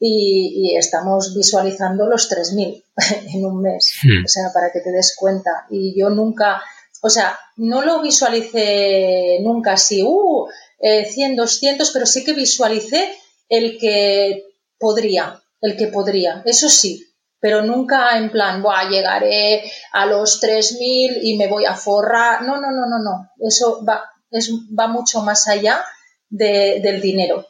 Y, 0.00 0.74
estamos 0.78 1.34
visualizando 1.36 2.06
los 2.06 2.30
3.000 2.30 2.84
en 3.34 3.44
un 3.44 3.60
mes, 3.60 3.98
hmm. 4.02 4.24
o 4.24 4.28
sea, 4.28 4.44
para 4.54 4.72
que 4.72 4.80
te 4.80 4.90
des 4.90 5.14
cuenta. 5.14 5.66
Y 5.68 5.94
yo 5.94 6.08
nunca, 6.08 6.62
o 7.02 7.10
sea, 7.10 7.38
no 7.58 7.82
lo 7.82 8.00
visualicé 8.00 9.38
nunca 9.42 9.74
así, 9.74 10.02
uh, 10.02 10.46
100, 10.80 11.32
eh, 11.32 11.36
200, 11.36 11.90
pero 11.90 12.06
sí 12.06 12.24
que 12.24 12.32
visualicé 12.32 13.14
el 13.50 13.76
que 13.76 14.46
podría, 14.78 15.42
el 15.60 15.76
que 15.76 15.88
podría, 15.88 16.40
eso 16.46 16.70
sí, 16.70 17.07
pero 17.40 17.62
nunca 17.62 18.16
en 18.18 18.30
plan, 18.30 18.62
Buah, 18.62 18.88
llegaré 18.88 19.70
a 19.92 20.06
los 20.06 20.42
3.000 20.42 21.18
y 21.22 21.36
me 21.36 21.46
voy 21.46 21.64
a 21.64 21.74
forrar. 21.74 22.42
No, 22.42 22.60
no, 22.60 22.70
no, 22.70 22.86
no, 22.86 22.98
no. 22.98 23.30
Eso 23.38 23.84
va, 23.84 24.04
es, 24.30 24.50
va 24.76 24.88
mucho 24.88 25.22
más 25.22 25.46
allá 25.48 25.84
del 26.28 27.00
dinero. 27.00 27.46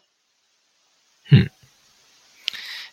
Hmm. 1.30 1.46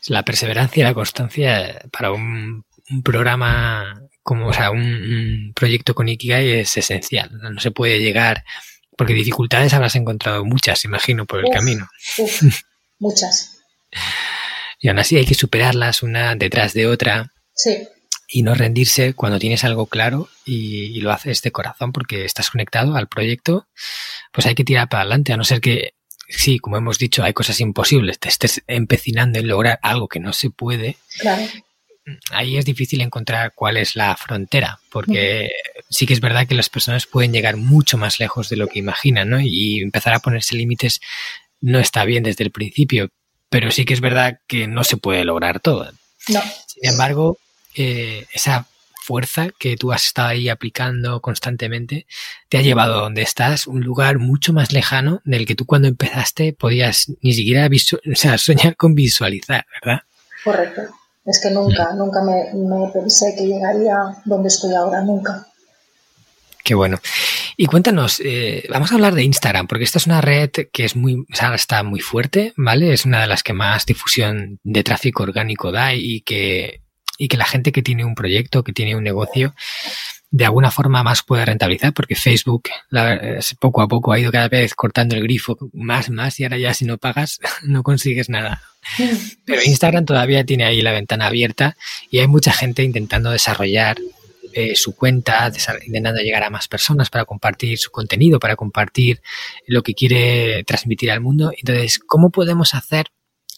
La 0.08 0.24
perseverancia 0.24 0.82
y 0.82 0.84
la 0.84 0.94
constancia 0.94 1.82
para 1.92 2.12
un, 2.12 2.64
programa 3.04 4.02
como, 4.22 4.48
o 4.48 4.54
sea, 4.54 4.72
un, 4.72 5.52
proyecto 5.56 5.94
con 5.96 6.08
Ikigai 6.08 6.60
es 6.60 6.78
esencial. 6.78 7.30
No 7.34 7.60
se 7.60 7.72
puede 7.72 8.00
llegar, 8.00 8.44
porque 8.98 9.14
dificultades 9.14 9.74
habrás 9.74 9.96
encontrado 9.96 10.46
muchas, 10.46 10.86
imagino, 10.86 11.26
por 11.26 11.40
el 11.40 11.52
camino. 11.52 11.88
muchas. 13.00 13.60
Y 14.86 14.88
aún 14.88 15.00
así 15.00 15.18
hay 15.18 15.26
que 15.26 15.34
superarlas 15.34 16.04
una 16.04 16.36
detrás 16.36 16.74
de 16.74 16.86
otra. 16.86 17.32
Sí. 17.56 17.88
Y 18.28 18.44
no 18.44 18.54
rendirse 18.54 19.16
cuando 19.16 19.40
tienes 19.40 19.64
algo 19.64 19.88
claro 19.88 20.30
y, 20.46 21.02
lo 21.02 21.12
haces 21.12 21.42
de 21.42 21.52
corazón 21.52 21.92
porque 21.92 22.24
estás 22.24 22.52
conectado 22.52 22.96
al 22.96 23.08
proyecto, 23.08 23.68
pues 24.32 24.46
hay 24.46 24.54
que 24.54 24.64
tirar 24.64 24.88
para 24.88 25.02
adelante, 25.02 25.34
a 25.34 25.38
no 25.38 25.44
ser 25.44 25.60
que, 25.60 25.96
sí, 26.30 26.60
como 26.60 26.78
hemos 26.78 27.00
dicho, 27.00 27.24
hay 27.24 27.34
cosas 27.34 27.60
imposibles, 27.62 28.20
te 28.20 28.30
estés 28.30 28.62
empecinando 28.68 29.40
en 29.40 29.48
lograr 29.48 29.80
algo 29.82 30.08
que 30.08 30.20
no 30.20 30.34
se 30.34 30.52
puede. 30.52 30.98
Claro. 31.18 31.48
Ahí 32.30 32.58
es 32.58 32.66
difícil 32.66 33.02
encontrar 33.02 33.54
cuál 33.56 33.78
es 33.78 33.96
la 33.96 34.16
frontera, 34.16 34.80
porque 34.92 35.50
sí 35.90 36.06
que 36.06 36.14
es 36.14 36.22
verdad 36.22 36.46
que 36.46 36.54
las 36.54 36.70
personas 36.70 37.08
pueden 37.08 37.34
llegar 37.34 37.58
mucho 37.58 37.98
más 37.98 38.20
lejos 38.20 38.50
de 38.50 38.58
lo 38.58 38.68
que 38.68 38.78
imaginan, 38.78 39.32
¿no? 39.32 39.40
Y 39.42 39.82
empezar 39.82 40.14
a 40.14 40.20
ponerse 40.20 40.56
límites 40.56 41.02
no 41.60 41.80
está 41.80 42.06
bien 42.06 42.22
desde 42.22 42.44
el 42.44 42.52
principio, 42.52 43.10
pero 43.50 43.72
sí 43.72 43.86
que 43.86 43.94
es 43.94 44.02
verdad 44.02 44.40
que 44.48 44.68
no 44.68 44.84
se 44.84 44.98
puede 44.98 45.26
lograr 45.26 45.60
todo. 45.60 45.92
No. 46.28 46.42
Sin 46.68 46.90
embargo, 46.90 47.38
eh, 47.76 48.26
esa 48.34 48.68
fuerza 49.06 49.50
que 49.60 49.78
tú 49.78 49.94
has 49.94 50.06
estado 50.06 50.30
ahí 50.30 50.50
aplicando 50.50 51.22
constantemente 51.22 52.08
te 52.50 52.58
ha 52.58 52.62
llevado 52.62 52.96
a 52.96 53.02
donde 53.02 53.22
estás, 53.22 53.68
un 53.68 53.82
lugar 53.82 54.18
mucho 54.18 54.52
más 54.52 54.74
lejano 54.74 55.22
del 55.26 55.46
que 55.46 55.54
tú 55.54 55.66
cuando 55.66 55.88
empezaste 55.88 56.54
podías 56.54 57.12
ni 57.22 57.34
siquiera 57.34 57.68
o 57.68 58.16
sea, 58.16 58.38
soñar 58.40 58.76
con 58.76 58.96
visualizar, 58.96 59.66
¿verdad? 59.80 60.02
Correcto. 60.44 60.82
Es 61.26 61.40
que 61.42 61.52
nunca, 61.52 61.92
mm. 61.92 61.98
nunca 61.98 62.22
me, 62.24 62.54
me 62.54 62.92
pensé 62.92 63.36
que 63.38 63.46
llegaría 63.46 63.96
donde 64.26 64.48
estoy 64.48 64.74
ahora, 64.74 65.02
nunca. 65.02 65.46
Qué 66.64 66.74
bueno. 66.74 67.00
Y 67.58 67.68
cuéntanos, 67.68 68.22
eh, 68.24 68.66
vamos 68.70 68.92
a 68.92 68.96
hablar 68.96 69.16
de 69.16 69.24
Instagram, 69.24 69.68
porque 69.68 69.84
esta 69.84 69.98
es 69.98 70.08
una 70.08 70.22
red 70.22 70.50
que 70.72 70.86
es 70.86 70.96
muy, 70.96 71.26
está 71.54 71.84
muy 71.84 72.02
fuerte, 72.02 72.54
¿vale? 72.58 72.92
Es 72.92 73.06
una 73.06 73.22
de 73.22 73.28
las 73.28 73.44
que 73.44 73.54
más 73.54 73.86
difusión 73.86 74.60
de 74.64 74.84
tráfico 74.84 75.24
orgánico 75.24 75.72
da 75.72 75.94
y 75.94 76.22
que, 76.22 76.82
y 77.18 77.28
que 77.28 77.38
la 77.38 77.46
gente 77.46 77.72
que 77.72 77.82
tiene 77.82 78.04
un 78.04 78.16
proyecto, 78.16 78.64
que 78.64 78.74
tiene 78.74 78.96
un 78.96 79.04
negocio, 79.04 79.56
de 80.32 80.44
alguna 80.44 80.70
forma 80.70 81.02
más 81.02 81.24
puede 81.24 81.46
rentabilizar, 81.46 81.94
porque 81.94 82.16
Facebook 82.16 82.64
poco 83.60 83.82
a 83.82 83.88
poco 83.88 84.12
ha 84.12 84.20
ido 84.20 84.34
cada 84.34 84.50
vez 84.50 84.76
cortando 84.76 85.16
el 85.16 85.24
grifo 85.24 85.58
más, 85.72 86.10
más, 86.10 86.38
y 86.42 86.44
ahora 86.44 86.58
ya 86.58 86.74
si 86.74 86.84
no 86.84 86.98
pagas 86.98 87.40
no 87.64 87.84
consigues 87.84 88.30
nada. 88.30 88.62
Pero 89.46 89.62
Instagram 89.64 90.04
todavía 90.04 90.44
tiene 90.44 90.66
ahí 90.66 90.82
la 90.82 90.92
ventana 90.92 91.28
abierta 91.28 91.78
y 92.12 92.20
hay 92.20 92.28
mucha 92.28 92.52
gente 92.52 92.84
intentando 92.84 93.32
desarrollar 93.32 93.98
eh, 94.58 94.74
su 94.74 94.96
cuenta, 94.96 95.52
intentando 95.86 96.22
llegar 96.22 96.42
a 96.44 96.50
más 96.50 96.70
personas 96.70 97.10
para 97.10 97.26
compartir 97.26 97.78
su 97.78 97.92
contenido, 97.92 98.40
para 98.40 98.56
compartir 98.56 99.22
lo 99.68 99.84
que 99.84 99.94
quiere 99.94 100.64
transmitir 100.64 101.12
al 101.12 101.20
mundo. 101.20 101.52
Entonces, 101.58 102.00
¿cómo 102.00 102.30
podemos 102.30 102.74
hacer 102.74 103.08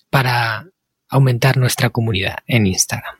para 0.09 0.65
aumentar 1.07 1.57
nuestra 1.57 1.91
comunidad 1.91 2.37
en 2.47 2.65
Instagram? 2.65 3.15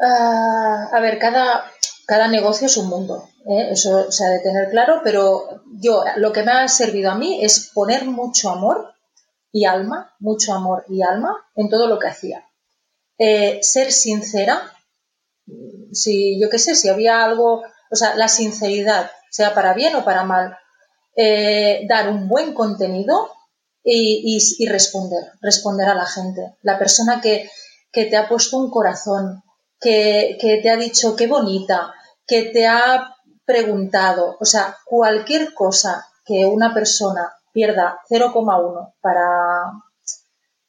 Ah, 0.00 0.88
a 0.92 1.00
ver, 1.00 1.18
cada, 1.18 1.64
cada 2.06 2.28
negocio 2.28 2.68
es 2.68 2.76
un 2.76 2.88
mundo, 2.88 3.28
¿eh? 3.48 3.70
eso 3.72 4.12
se 4.12 4.24
ha 4.24 4.28
de 4.28 4.38
tener 4.38 4.70
claro, 4.70 5.00
pero 5.02 5.62
yo 5.80 6.04
lo 6.16 6.32
que 6.32 6.44
me 6.44 6.52
ha 6.52 6.68
servido 6.68 7.10
a 7.10 7.16
mí 7.16 7.44
es 7.44 7.72
poner 7.74 8.04
mucho 8.04 8.50
amor 8.50 8.94
y 9.50 9.64
alma, 9.64 10.14
mucho 10.20 10.54
amor 10.54 10.84
y 10.88 11.02
alma 11.02 11.34
en 11.56 11.68
todo 11.68 11.88
lo 11.88 11.98
que 11.98 12.06
hacía. 12.06 12.44
eh, 13.18 13.58
ser 13.62 13.90
sincera. 13.90 14.73
Si, 15.92 16.40
yo 16.40 16.48
qué 16.50 16.58
sé, 16.58 16.74
si 16.74 16.88
había 16.88 17.24
algo, 17.24 17.62
o 17.90 17.96
sea, 17.96 18.14
la 18.16 18.28
sinceridad, 18.28 19.10
sea 19.30 19.54
para 19.54 19.74
bien 19.74 19.94
o 19.96 20.04
para 20.04 20.24
mal, 20.24 20.56
eh, 21.16 21.84
dar 21.88 22.08
un 22.08 22.28
buen 22.28 22.54
contenido 22.54 23.30
y, 23.82 24.66
responder, 24.68 25.32
responder 25.40 25.88
a 25.88 25.94
la 25.94 26.06
gente. 26.06 26.56
La 26.62 26.78
persona 26.78 27.20
que, 27.20 27.50
te 27.92 28.16
ha 28.16 28.28
puesto 28.28 28.58
un 28.58 28.70
corazón, 28.70 29.42
que, 29.80 30.36
que 30.40 30.58
te 30.62 30.70
ha 30.70 30.76
dicho 30.76 31.14
qué 31.14 31.26
bonita, 31.26 31.94
que 32.26 32.44
te 32.44 32.66
ha 32.66 33.14
preguntado, 33.44 34.36
o 34.40 34.44
sea, 34.44 34.78
cualquier 34.84 35.52
cosa 35.52 36.06
que 36.24 36.46
una 36.46 36.72
persona 36.72 37.32
pierda 37.52 38.00
0,1 38.10 38.94
para, 39.00 39.72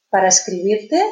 para 0.09 0.27
escribirte, 0.27 1.03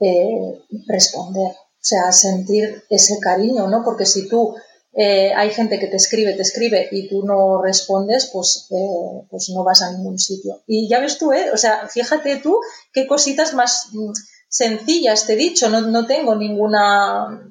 eh, 0.00 0.62
responder, 0.86 1.52
o 1.82 1.84
sea, 1.84 2.12
sentir 2.12 2.84
ese 2.90 3.18
cariño, 3.18 3.66
¿no? 3.66 3.82
Porque 3.84 4.06
si 4.06 4.28
tú 4.28 4.54
eh, 4.94 5.32
hay 5.34 5.50
gente 5.50 5.80
que 5.80 5.88
te 5.88 5.96
escribe, 5.96 6.34
te 6.34 6.42
escribe 6.42 6.88
y 6.92 7.08
tú 7.08 7.24
no 7.24 7.60
respondes, 7.60 8.30
pues, 8.32 8.68
eh, 8.70 9.26
pues 9.28 9.50
no 9.52 9.64
vas 9.64 9.82
a 9.82 9.90
ningún 9.90 10.16
sitio. 10.16 10.62
Y 10.68 10.88
ya 10.88 11.00
ves 11.00 11.18
tú, 11.18 11.32
¿eh? 11.32 11.50
O 11.52 11.56
sea, 11.56 11.88
fíjate 11.88 12.36
tú 12.36 12.60
qué 12.92 13.08
cositas 13.08 13.52
más 13.54 13.88
mm, 13.90 14.12
sencillas 14.48 15.26
te 15.26 15.32
he 15.32 15.36
dicho, 15.36 15.68
no, 15.70 15.80
no 15.80 16.06
tengo 16.06 16.36
ninguna, 16.36 17.50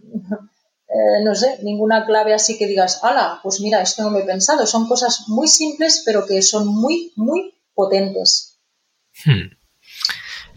no 1.25 1.35
sé, 1.35 1.59
ninguna 1.61 2.05
clave 2.05 2.33
así 2.33 2.57
que 2.57 2.67
digas, 2.67 3.03
ala, 3.03 3.41
pues 3.43 3.59
mira, 3.59 3.81
esto 3.81 4.03
no 4.03 4.11
lo 4.11 4.19
he 4.19 4.23
pensado. 4.23 4.65
Son 4.65 4.87
cosas 4.87 5.25
muy 5.27 5.49
simples, 5.49 6.03
pero 6.05 6.25
que 6.25 6.41
son 6.41 6.67
muy, 6.67 7.11
muy 7.17 7.53
potentes. 7.73 8.61
Hmm. 9.25 9.60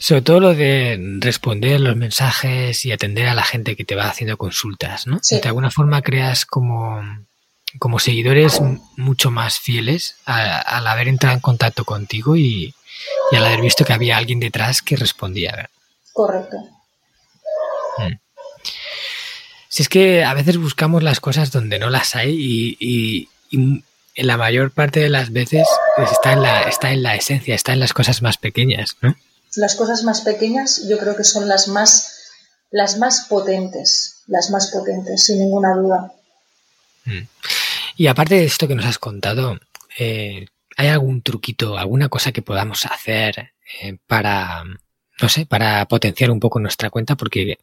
Sobre 0.04 0.20
todo 0.20 0.38
lo 0.38 0.54
de 0.54 0.98
responder 1.20 1.80
los 1.80 1.96
mensajes 1.96 2.84
y 2.84 2.92
atender 2.92 3.26
a 3.26 3.32
la 3.32 3.42
gente 3.42 3.74
que 3.74 3.86
te 3.86 3.94
va 3.94 4.10
haciendo 4.10 4.36
consultas, 4.36 5.06
¿no? 5.06 5.18
De 5.30 5.48
alguna 5.48 5.70
forma 5.70 6.02
creas 6.02 6.44
como, 6.44 7.02
como 7.78 7.98
seguidores 7.98 8.60
mucho 8.98 9.30
más 9.30 9.58
fieles 9.58 10.16
al, 10.26 10.86
haber 10.86 11.08
entrado 11.08 11.36
en 11.36 11.40
contacto 11.40 11.86
contigo 11.86 12.36
y, 12.36 12.74
al 13.32 13.46
haber 13.46 13.62
visto 13.62 13.86
que 13.86 13.94
había 13.94 14.18
alguien 14.18 14.40
detrás 14.40 14.82
que 14.82 14.96
respondía. 14.96 15.70
Correcto. 16.12 16.58
Hmm. 17.96 18.18
Si 19.68 19.84
es 19.84 19.88
que 19.88 20.22
a 20.22 20.34
veces 20.34 20.58
buscamos 20.58 21.02
las 21.02 21.18
cosas 21.18 21.50
donde 21.50 21.78
no 21.78 21.88
las 21.88 22.14
hay 22.14 22.76
y, 22.78 23.28
en 23.52 23.82
la 24.16 24.36
mayor 24.36 24.70
parte 24.70 25.00
de 25.00 25.08
las 25.08 25.32
veces 25.32 25.66
pues, 25.96 26.12
está, 26.12 26.34
en 26.34 26.42
la, 26.42 26.64
está 26.64 26.90
en 26.90 27.02
la 27.02 27.16
esencia, 27.16 27.54
está 27.54 27.72
en 27.72 27.80
las 27.80 27.94
cosas 27.94 28.20
más 28.20 28.36
pequeñas, 28.36 28.98
¿no? 29.00 29.16
Las 29.56 29.74
cosas 29.74 30.02
más 30.04 30.22
pequeñas 30.22 30.86
yo 30.88 30.98
creo 30.98 31.16
que 31.16 31.24
son 31.24 31.48
las 31.48 31.68
más, 31.68 32.32
las 32.70 32.98
más 32.98 33.26
potentes, 33.28 34.22
las 34.26 34.50
más 34.50 34.70
potentes, 34.70 35.24
sin 35.24 35.38
ninguna 35.38 35.74
duda. 35.76 36.12
Mm. 37.04 37.26
Y 37.96 38.06
aparte 38.06 38.34
de 38.34 38.44
esto 38.44 38.66
que 38.66 38.74
nos 38.74 38.86
has 38.86 38.98
contado, 38.98 39.58
eh, 39.98 40.46
¿hay 40.76 40.88
algún 40.88 41.22
truquito, 41.22 41.78
alguna 41.78 42.08
cosa 42.08 42.32
que 42.32 42.42
podamos 42.42 42.84
hacer 42.86 43.52
eh, 43.82 43.96
para, 44.06 44.64
no 44.64 45.28
sé, 45.28 45.46
para 45.46 45.86
potenciar 45.86 46.30
un 46.30 46.40
poco 46.40 46.58
nuestra 46.58 46.90
cuenta? 46.90 47.16
Porque 47.16 47.58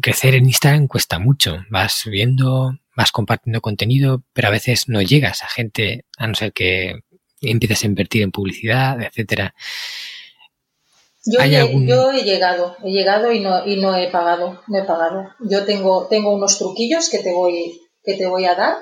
crecer 0.00 0.34
en 0.34 0.46
Instagram 0.46 0.86
cuesta 0.86 1.18
mucho. 1.18 1.64
Vas 1.70 1.94
subiendo, 1.94 2.78
vas 2.96 3.12
compartiendo 3.12 3.60
contenido, 3.60 4.22
pero 4.32 4.48
a 4.48 4.52
veces 4.52 4.88
no 4.88 5.02
llegas 5.02 5.42
a 5.42 5.48
gente, 5.48 6.04
a 6.16 6.26
no 6.26 6.34
ser 6.34 6.52
que 6.52 7.00
empieces 7.40 7.82
a 7.82 7.86
invertir 7.86 8.22
en 8.22 8.30
publicidad, 8.30 9.00
etcétera. 9.02 9.54
Yo, 11.26 11.40
he, 11.40 11.48
llegado, 12.22 12.76
he 12.84 12.90
llegado 12.90 13.32
y 13.32 13.40
no, 13.40 13.66
y 13.66 13.80
no 13.80 13.96
he 13.96 14.10
pagado, 14.10 14.60
no 14.66 14.78
he 14.78 14.84
pagado. 14.84 15.30
Yo 15.40 15.64
tengo, 15.64 16.06
tengo 16.06 16.34
unos 16.34 16.58
truquillos 16.58 17.08
que 17.08 17.20
te 17.20 17.32
voy, 17.32 17.80
que 18.02 18.14
te 18.14 18.26
voy 18.26 18.44
a 18.44 18.54
dar, 18.54 18.76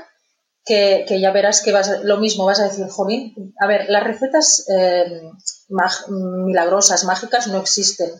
que, 0.64 1.06
ya 1.20 1.30
verás 1.30 1.62
que 1.62 1.70
vas 1.70 2.02
lo 2.02 2.18
mismo 2.18 2.44
vas 2.44 2.58
a 2.58 2.64
decir, 2.64 2.88
Jolín, 2.88 3.54
a 3.60 3.66
ver, 3.68 3.88
las 3.88 4.02
recetas 4.02 4.66
eh, 4.68 5.22
milagrosas, 6.08 7.04
mágicas 7.04 7.46
no 7.46 7.60
existen. 7.60 8.10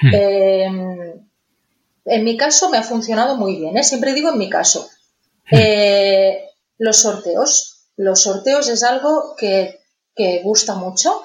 Hmm. 0.00 0.14
Eh, 0.14 1.14
en 2.06 2.24
mi 2.24 2.38
caso 2.38 2.70
me 2.70 2.78
ha 2.78 2.82
funcionado 2.82 3.36
muy 3.36 3.56
bien, 3.56 3.76
¿eh? 3.76 3.82
siempre 3.82 4.14
digo 4.14 4.30
en 4.30 4.38
mi 4.38 4.48
caso. 4.48 4.88
Hmm. 5.50 5.56
los 6.78 6.96
sorteos, 6.96 7.86
los 7.96 8.22
sorteos 8.22 8.68
es 8.68 8.82
algo 8.82 9.34
que, 9.36 9.80
que 10.14 10.42
gusta 10.42 10.74
mucho 10.74 11.22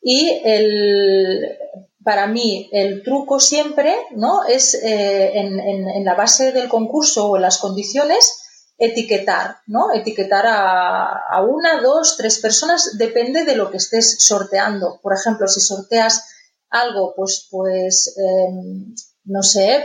y 0.00 0.40
el, 0.44 1.58
para 2.06 2.28
mí 2.28 2.70
el 2.70 3.02
truco 3.02 3.40
siempre 3.40 3.92
¿no? 4.12 4.44
es 4.44 4.74
eh, 4.74 5.32
en, 5.34 6.04
la 6.04 6.14
base 6.14 6.52
del 6.52 6.68
concurso 6.68 7.26
o 7.26 7.36
en 7.36 7.42
las 7.42 7.58
condiciones 7.58 8.42
etiquetar, 8.78 9.56
¿no? 9.66 9.92
Etiquetar 9.92 10.44
a, 10.46 11.42
una, 11.42 11.80
dos, 11.80 12.16
tres 12.16 12.38
personas, 12.38 12.96
depende 12.96 13.44
de 13.44 13.56
lo 13.56 13.72
que 13.72 13.78
estés 13.78 14.18
sorteando. 14.20 15.00
Por 15.02 15.14
ejemplo, 15.14 15.48
si 15.48 15.58
sorteas 15.58 16.28
algo, 16.70 17.12
pues, 17.16 17.48
pues 17.50 18.14
em, 18.16 18.94
no 19.24 19.42
sé, 19.42 19.82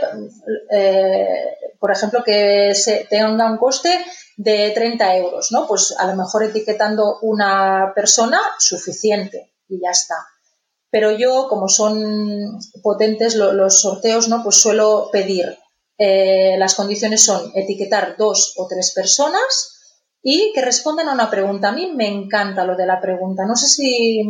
eh, 0.70 1.56
por 1.80 1.90
ejemplo, 1.90 2.22
que 2.22 2.72
se 2.76 3.04
tenga 3.10 3.50
un 3.50 3.58
coste 3.58 3.98
de 4.36 4.70
30 4.72 5.16
euros, 5.16 5.50
¿no? 5.50 5.66
Pues 5.66 5.92
a 5.98 6.06
lo 6.06 6.14
mejor 6.14 6.44
etiquetando 6.44 7.18
una 7.22 7.90
persona 7.96 8.38
suficiente 8.60 9.54
y 9.66 9.80
ya 9.80 9.90
está. 9.90 10.14
Pero 10.92 11.10
yo, 11.10 11.46
como 11.48 11.70
son 11.70 12.60
potentes 12.82 13.34
los 13.34 13.80
sorteos, 13.80 14.28
¿no? 14.28 14.42
Pues 14.42 14.56
suelo 14.56 15.08
pedir, 15.10 15.56
eh, 15.96 16.54
las 16.58 16.74
condiciones 16.74 17.24
son 17.24 17.50
etiquetar 17.54 18.16
dos 18.18 18.52
o 18.58 18.68
tres 18.68 18.92
personas 18.92 19.96
y 20.22 20.52
que 20.54 20.60
respondan 20.60 21.08
a 21.08 21.14
una 21.14 21.30
pregunta. 21.30 21.70
A 21.70 21.72
mí 21.72 21.90
me 21.96 22.08
encanta 22.08 22.66
lo 22.66 22.76
de 22.76 22.84
la 22.84 23.00
pregunta. 23.00 23.46
No 23.46 23.56
sé 23.56 23.68
si, 23.68 24.22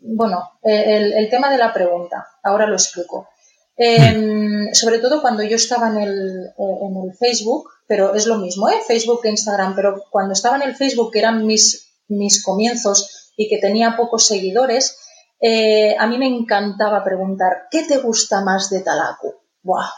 bueno, 0.00 0.52
el, 0.62 1.28
tema 1.28 1.50
de 1.50 1.58
la 1.58 1.74
pregunta, 1.74 2.26
ahora 2.42 2.66
lo 2.66 2.76
explico. 2.76 3.28
Em, 3.76 4.72
sobre 4.72 4.98
todo 4.98 5.20
cuando 5.20 5.42
yo 5.42 5.56
estaba 5.56 5.88
en 5.90 5.98
el, 5.98 6.52
en 6.58 6.96
el 6.96 7.14
Facebook, 7.18 7.68
pero 7.86 8.14
es 8.14 8.26
lo 8.26 8.38
mismo, 8.38 8.70
¿eh? 8.70 8.80
Facebook 8.86 9.20
e 9.24 9.28
Instagram, 9.28 9.76
pero 9.76 10.04
cuando 10.08 10.32
estaba 10.32 10.56
en 10.56 10.62
el 10.62 10.74
Facebook, 10.74 11.12
que 11.12 11.18
eran 11.18 11.44
mis, 11.44 11.92
mis 12.08 12.42
comienzos, 12.42 13.21
y 13.36 13.48
que 13.48 13.58
tenía 13.58 13.96
pocos 13.96 14.26
seguidores, 14.26 14.98
eh, 15.44 15.96
a 15.98 16.06
mí 16.06 16.18
me 16.18 16.28
encantaba 16.28 17.02
preguntar, 17.02 17.64
¿qué 17.68 17.82
te 17.82 17.98
gusta 17.98 18.42
más 18.42 18.70
de 18.70 18.80
Talaku? 18.80 19.34
¡Buah! 19.62 19.90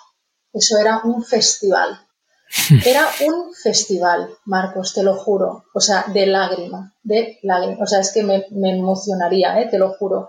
Eso 0.52 0.78
era 0.78 1.02
un 1.04 1.22
festival. 1.22 2.00
Era 2.86 3.08
un 3.26 3.52
festival, 3.52 4.28
Marcos, 4.44 4.94
te 4.94 5.02
lo 5.02 5.16
juro. 5.16 5.64
O 5.74 5.80
sea, 5.80 6.04
de 6.12 6.26
lágrima, 6.26 6.94
de 7.02 7.38
lágrima. 7.42 7.82
O 7.82 7.86
sea, 7.86 8.00
es 8.00 8.12
que 8.12 8.22
me, 8.22 8.44
emocionaría, 8.52 9.60
¿eh? 9.60 9.66
te 9.68 9.78
lo 9.78 9.94
juro. 9.94 10.28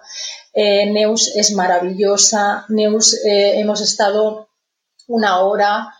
Eh, 0.51 0.91
Neus 0.91 1.35
es 1.35 1.51
maravillosa. 1.51 2.65
Neus, 2.69 3.19
hemos 3.23 3.81
estado 3.81 4.49
una 5.07 5.41
hora 5.41 5.93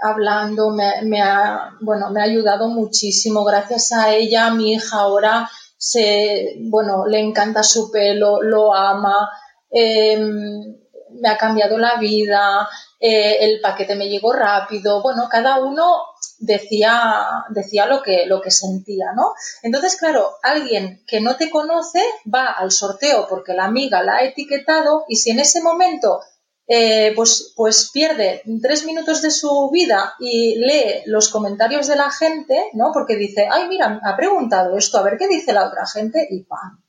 hablando, 0.00 0.70
me, 0.70 1.20
ha, 1.22 1.72
bueno, 1.80 2.10
me 2.10 2.20
ha 2.20 2.24
ayudado 2.24 2.68
muchísimo. 2.68 3.44
Gracias 3.44 3.92
a 3.92 4.14
ella, 4.14 4.50
mi 4.50 4.72
hija 4.72 4.98
ahora 4.98 5.48
se, 5.76 6.56
bueno, 6.60 7.06
le 7.06 7.20
encanta 7.20 7.62
su 7.62 7.90
pelo, 7.90 8.42
lo 8.42 8.74
ama, 8.74 9.30
em, 9.70 10.76
me 11.20 11.28
ha 11.28 11.36
cambiado 11.36 11.78
la 11.78 11.96
vida, 11.96 12.68
eh, 12.98 13.36
el 13.40 13.60
paquete 13.60 13.94
me 13.94 14.08
llegó 14.08 14.32
rápido. 14.32 15.02
Bueno, 15.02 15.28
cada 15.30 15.58
uno 15.58 16.06
decía, 16.38 17.44
decía 17.50 17.86
lo 17.86 18.02
que, 18.02 18.26
lo 18.26 18.40
que 18.40 18.50
sentía, 18.50 19.12
¿no? 19.14 19.34
Entonces, 19.62 19.96
claro, 19.96 20.36
alguien 20.42 21.04
que 21.06 21.20
no 21.20 21.36
te 21.36 21.50
conoce 21.50 22.02
va 22.32 22.46
al 22.46 22.70
sorteo 22.70 23.26
porque 23.28 23.54
la 23.54 23.64
amiga 23.64 24.02
la 24.02 24.16
ha 24.16 24.24
etiquetado 24.24 25.04
y 25.08 25.16
si 25.16 25.30
en 25.30 25.40
ese 25.40 25.62
momento 25.62 26.20
eh, 26.66 27.12
pues, 27.14 27.52
pues 27.54 27.90
pierde 27.92 28.42
tres 28.62 28.86
minutos 28.86 29.20
de 29.20 29.30
su 29.30 29.70
vida 29.70 30.14
y 30.18 30.56
lee 30.56 31.02
los 31.06 31.28
comentarios 31.28 31.86
de 31.88 31.96
la 31.96 32.10
gente, 32.10 32.70
¿no? 32.72 32.90
Porque 32.92 33.16
dice, 33.16 33.46
ay, 33.50 33.68
mira, 33.68 34.00
ha 34.02 34.16
preguntado 34.16 34.76
esto, 34.76 34.98
a 34.98 35.02
ver 35.02 35.18
qué 35.18 35.28
dice 35.28 35.52
la 35.52 35.66
otra 35.66 35.86
gente 35.86 36.26
y 36.30 36.44
¡pam! 36.44 36.82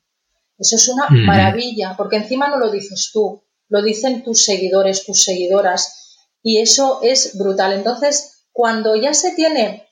Eso 0.58 0.76
es 0.76 0.88
una 0.88 1.08
maravilla, 1.10 1.94
porque 1.96 2.16
encima 2.16 2.48
no 2.48 2.56
lo 2.56 2.70
dices 2.70 3.10
tú, 3.12 3.42
lo 3.68 3.82
dicen 3.82 4.24
tus 4.24 4.44
seguidores, 4.44 5.04
tus 5.04 5.22
seguidoras, 5.22 6.16
y 6.42 6.60
eso 6.60 7.00
es 7.02 7.36
brutal. 7.36 7.74
Entonces, 7.74 8.46
cuando 8.52 8.96
ya 8.96 9.12
se 9.12 9.32
tiene 9.32 9.86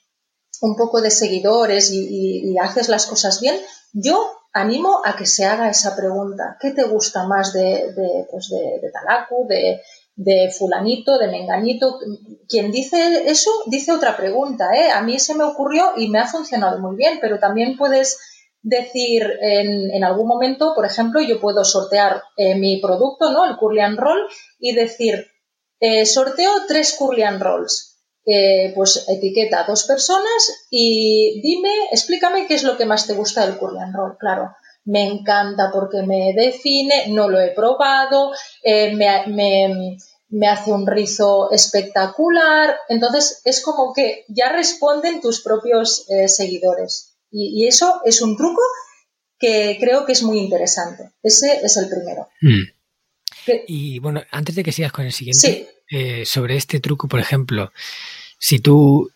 un 0.62 0.76
poco 0.76 1.02
de 1.02 1.10
seguidores 1.10 1.90
y 1.92 2.56
haces 2.58 2.88
las 2.88 3.04
cosas 3.04 3.42
bien, 3.42 3.60
yo 3.92 4.43
animo 4.54 5.02
a 5.04 5.16
que 5.16 5.26
se 5.26 5.44
haga 5.44 5.68
esa 5.68 5.94
pregunta. 5.94 6.56
¿Qué 6.60 6.70
te 6.70 6.84
gusta 6.84 7.24
más 7.24 7.52
de, 7.52 7.92
pues 8.30 8.48
de, 8.48 8.90
Talacu, 8.90 9.46
de, 9.46 10.50
fulanito, 10.56 11.18
de 11.18 11.28
menganito? 11.28 11.98
Quien 12.48 12.70
dice 12.70 13.24
eso 13.26 13.50
dice 13.66 13.92
otra 13.92 14.16
pregunta. 14.16 14.70
¿eh? 14.74 14.90
A 14.90 15.02
mí 15.02 15.18
se 15.18 15.34
me 15.34 15.44
ocurrió 15.44 15.92
y 15.96 16.08
me 16.08 16.20
ha 16.20 16.26
funcionado 16.26 16.78
muy 16.78 16.96
bien, 16.96 17.18
pero 17.20 17.38
también 17.38 17.76
puedes 17.76 18.18
decir 18.62 19.30
en, 19.42 20.02
algún 20.04 20.26
momento, 20.26 20.72
por 20.74 20.86
ejemplo, 20.86 21.20
yo 21.20 21.38
puedo 21.40 21.64
sortear 21.64 22.22
eh, 22.36 22.54
mi 22.54 22.80
producto, 22.80 23.30
¿no? 23.30 23.44
El 23.44 23.56
Curlian 23.56 23.98
Roll, 23.98 24.26
y 24.58 24.74
decir, 24.74 25.26
eh, 25.80 26.06
sorteo 26.06 26.50
tres 26.66 26.94
Curlian 26.98 27.40
Rolls. 27.40 27.93
Eh, 28.26 28.72
pues 28.74 29.04
etiqueta 29.06 29.60
a 29.60 29.66
dos 29.66 29.84
personas 29.84 30.66
y 30.70 31.42
dime, 31.42 31.68
explícame 31.92 32.46
qué 32.46 32.54
es 32.54 32.62
lo 32.62 32.78
que 32.78 32.86
más 32.86 33.06
te 33.06 33.12
gusta 33.12 33.44
del 33.44 33.58
Curlian 33.58 33.92
Roll. 33.92 34.16
Claro, 34.18 34.54
me 34.84 35.02
encanta 35.06 35.70
porque 35.70 36.02
me 36.02 36.32
define, 36.34 37.08
no 37.08 37.28
lo 37.28 37.38
he 37.38 37.50
probado, 37.50 38.32
me, 38.64 39.98
me 40.30 40.48
hace 40.48 40.72
un 40.72 40.86
rizo 40.86 41.50
espectacular. 41.52 42.76
Entonces 42.88 43.42
es 43.44 43.62
como 43.62 43.92
que 43.92 44.24
ya 44.28 44.50
responden 44.50 45.20
tus 45.20 45.42
propios 45.42 46.06
seguidores. 46.26 47.14
Y, 47.36 47.66
eso 47.66 48.00
es 48.04 48.22
un 48.22 48.36
truco 48.36 48.62
que 49.38 49.76
creo 49.80 50.06
que 50.06 50.12
es 50.12 50.22
muy 50.22 50.38
interesante. 50.38 51.10
Ese 51.20 51.60
es 51.64 51.76
el 51.76 51.88
primero. 51.88 52.28
Hmm. 52.40 52.62
y 53.66 53.98
bueno, 53.98 54.22
antes 54.30 54.54
de 54.54 54.62
que 54.62 54.70
sigas 54.70 54.92
con 54.92 55.04
el 55.04 55.12
siguiente, 55.12 55.73
eh, 55.90 56.24
sobre 56.24 56.56
este 56.56 56.80
truco, 56.80 57.08
por 57.08 57.20
ejemplo, 57.20 57.72
si 58.38 58.58
tú 58.58 59.10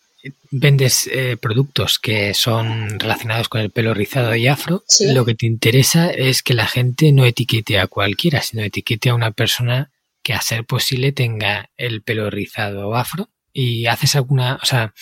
vendes 0.51 1.09
eh, 1.11 1.37
productos 1.37 1.99
que 1.99 2.33
son 2.33 2.99
relacionados 2.99 3.47
con 3.47 3.61
el 3.61 3.71
pelo 3.71 3.93
rizado 3.93 4.35
y 4.35 4.47
afro, 4.47 4.83
lo 4.99 5.25
que 5.25 5.35
te 5.35 5.45
interesa 5.45 6.11
es 6.11 6.43
que 6.43 6.53
la 6.53 6.67
gente 6.67 7.11
no 7.11 7.25
etiquete 7.25 7.79
a 7.79 7.87
cualquiera, 7.87 8.41
sino 8.41 8.63
etiquete 8.63 9.09
a 9.09 9.15
una 9.15 9.31
persona 9.31 9.91
que 10.23 10.33
a 10.33 10.41
ser 10.41 10.65
posible 10.65 11.11
tenga 11.11 11.69
el 11.77 12.01
pelo 12.01 12.29
rizado 12.29 12.89
o 12.89 12.95
afro. 12.95 13.29
Y 13.53 13.87
haces 13.87 14.15
alguna, 14.15 14.59
o 14.61 14.65
sea, 14.65 14.93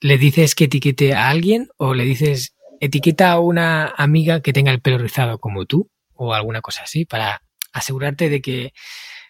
le 0.00 0.18
dices 0.18 0.54
que 0.54 0.64
etiquete 0.64 1.14
a 1.14 1.28
alguien 1.28 1.68
o 1.76 1.94
le 1.94 2.04
dices 2.04 2.54
etiqueta 2.80 3.32
a 3.32 3.40
una 3.40 3.88
amiga 3.96 4.40
que 4.40 4.52
tenga 4.52 4.72
el 4.72 4.80
pelo 4.80 4.98
rizado 4.98 5.38
como 5.38 5.66
tú 5.66 5.90
o 6.14 6.32
alguna 6.32 6.62
cosa 6.62 6.82
así 6.84 7.04
para 7.04 7.42
asegurarte 7.72 8.28
de 8.28 8.40
que, 8.40 8.72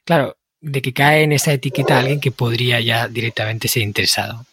claro, 0.04 0.36
de 0.60 0.82
que 0.82 0.92
cae 0.92 1.22
en 1.22 1.32
esa 1.32 1.52
etiqueta 1.52 1.98
alguien 1.98 2.20
que 2.20 2.32
podría 2.32 2.80
ya 2.80 3.08
directamente 3.08 3.68
ser 3.68 3.82
interesado. 3.82 4.44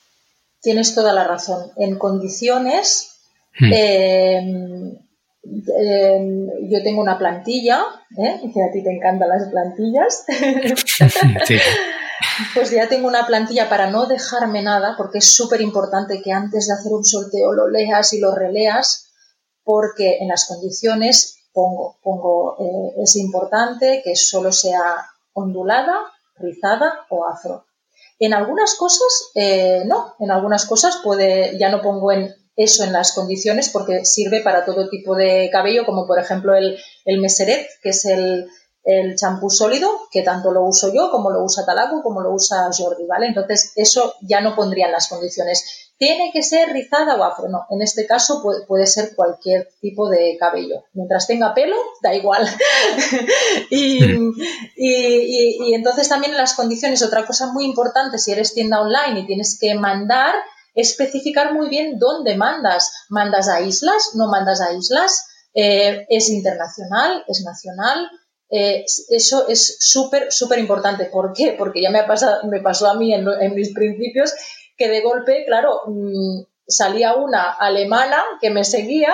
Tienes 0.62 0.96
toda 0.96 1.13
la 1.13 1.26
razón. 1.26 1.72
En 1.78 1.98
condiciones, 1.98 3.12
hmm. 3.60 3.74
em, 3.74 4.96
em, 5.43 6.48
yo 6.70 6.84
tengo 6.84 7.02
una 7.02 7.17
plantilla, 7.17 7.84
¿eh? 8.17 8.41
que 8.54 8.63
a 8.63 8.72
ti 8.72 8.84
te 8.84 8.91
encantan 8.91 9.30
las 9.30 9.50
plantillas. 9.50 10.26
sí. 11.46 11.58
Pues 12.54 12.72
ya 12.72 12.88
tengo 12.89 13.08
una 13.08 13.28
plantilla 13.28 13.70
para 13.70 13.89
no 13.91 14.08
dejarme 14.08 14.63
nada, 14.63 14.96
porque 14.98 15.20
es 15.20 15.34
súper 15.34 15.62
importante 15.62 16.22
que 16.24 16.32
antes 16.32 16.67
de 16.67 16.74
hacer 16.74 16.91
un 16.91 17.06
sorteo 17.06 17.54
lo 17.54 17.67
leas 17.67 18.13
y 18.13 18.20
lo 18.20 18.34
releas, 18.34 19.12
porque 19.63 20.17
en 20.20 20.30
las 20.30 20.46
condiciones 20.46 21.38
pongo, 21.54 21.98
pongo 22.02 22.56
eh, 22.60 23.04
es 23.04 23.15
importante 23.15 24.02
que 24.04 24.15
solo 24.15 24.52
sea 24.52 25.06
ondulada, 25.38 25.95
rizada 26.36 27.06
o 27.10 27.26
afro. 27.26 27.65
En 28.19 28.34
algunas 28.34 28.76
cosas, 28.76 29.32
eh, 29.36 29.84
no, 29.86 30.15
en 30.19 30.32
algunas 30.32 30.65
cosas 30.65 31.00
puede, 31.04 31.58
ya 31.60 31.69
no 31.69 31.82
pongo 31.82 32.12
en 32.12 32.34
eso 32.56 32.84
en 32.84 32.91
las 32.91 33.12
condiciones 33.12 33.69
porque 33.69 34.04
sirve 34.04 34.41
para 34.41 34.65
todo 34.65 34.89
tipo 34.89 35.15
de 35.15 35.50
cabello, 35.52 35.86
como 35.86 36.08
por 36.08 36.19
ejemplo 36.19 36.56
el, 36.56 37.21
meseret, 37.21 37.67
que 37.84 37.89
es 37.89 38.06
el, 38.06 38.50
champú 39.17 39.50
sólido, 39.50 39.89
que 40.12 40.21
tanto 40.21 40.52
lo 40.52 40.63
uso 40.63 40.93
yo 40.93 41.12
como 41.12 41.30
lo 41.30 41.43
usa 41.43 41.65
Talaco, 41.65 42.02
como 42.02 42.21
lo 42.21 42.32
usa 42.32 42.69
Jordi, 42.76 43.06
¿vale? 43.06 43.28
Entonces, 43.28 43.73
eso 43.76 44.13
ya 44.21 44.39
no 44.39 44.56
pondría 44.56 44.86
en 44.86 44.93
las 44.93 45.10
condiciones. 45.10 45.87
Tiene 45.97 46.29
que 46.31 46.43
ser 46.43 46.69
rizada 46.69 47.15
o 47.15 47.23
afro, 47.23 47.49
no. 47.49 47.65
En 47.71 47.81
este 47.81 48.05
caso 48.05 48.43
puede, 48.67 48.86
ser 48.86 49.15
cualquier 49.15 49.69
tipo 49.81 50.10
de 50.10 50.38
cabello. 50.39 50.83
Mientras 50.93 51.25
tenga 51.25 51.55
pelo, 51.55 51.75
da 52.03 52.13
igual. 52.13 52.47
y, 53.71 55.73
entonces 55.73 56.07
también 56.07 56.33
en 56.33 56.38
las 56.38 56.53
condiciones, 56.53 57.01
otra 57.01 57.25
cosa 57.25 57.51
muy 57.51 57.65
importante, 57.65 58.19
si 58.19 58.31
eres 58.31 58.53
tienda 58.53 58.79
online 58.79 59.21
y 59.21 59.25
tienes 59.25 59.57
que 59.60 59.73
mandar, 59.73 60.36
especificar 60.75 61.53
muy 61.53 61.67
bien 61.67 61.97
dónde 61.97 62.38
mandas. 62.38 62.91
¿Mandas 63.10 63.49
a 63.49 63.62
islas? 63.62 64.12
¿No 64.13 64.27
mandas 64.27 64.62
a 64.62 64.73
islas? 64.73 65.25
Eh, 65.55 66.05
¿Es 66.10 66.29
internacional? 66.29 67.23
¿Es 67.27 67.43
nacional? 67.43 68.07
Eh, 68.49 68.86
eso 69.10 69.47
es 69.47 69.77
súper, 69.79 70.31
súper 70.31 70.60
importante. 70.60 71.05
¿Por 71.05 71.33
qué? 71.33 71.55
Porque 71.57 71.81
ya 71.81 71.89
me, 71.89 71.99
ha 71.99 72.07
pasado, 72.07 72.47
me 72.47 72.62
pasó 72.62 72.88
a 72.88 72.93
mí 72.93 73.13
en, 73.13 73.25
mis 73.55 73.73
principios 73.73 74.33
que 74.77 74.89
de 74.89 75.01
golpe, 75.01 75.43
claro, 75.45 75.81
mm, 75.87 76.41
salía 76.67 77.15
una 77.15 77.51
alemana 77.51 78.23
que 78.41 78.49
me 78.49 78.63
seguía 78.63 79.13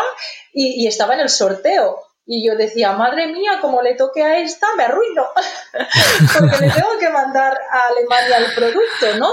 y, 0.53 0.87
estaba 0.87 1.13
en 1.13 1.21
el 1.21 1.29
sorteo. 1.29 1.97
Y 2.25 2.47
yo 2.47 2.55
decía, 2.55 2.93
madre 2.93 3.27
mía, 3.27 3.59
como 3.59 3.81
le 3.81 3.95
toque 3.95 4.23
a 4.23 4.39
esta, 4.39 4.67
me 4.77 4.83
arruino. 4.83 5.25
Porque 6.39 6.65
le 6.65 6.71
tengo 6.71 6.97
que 6.97 7.09
mandar 7.09 7.53
a 7.69 7.87
Alemania 7.89 8.37
el 8.37 8.55
producto, 8.55 9.17
¿no? 9.19 9.29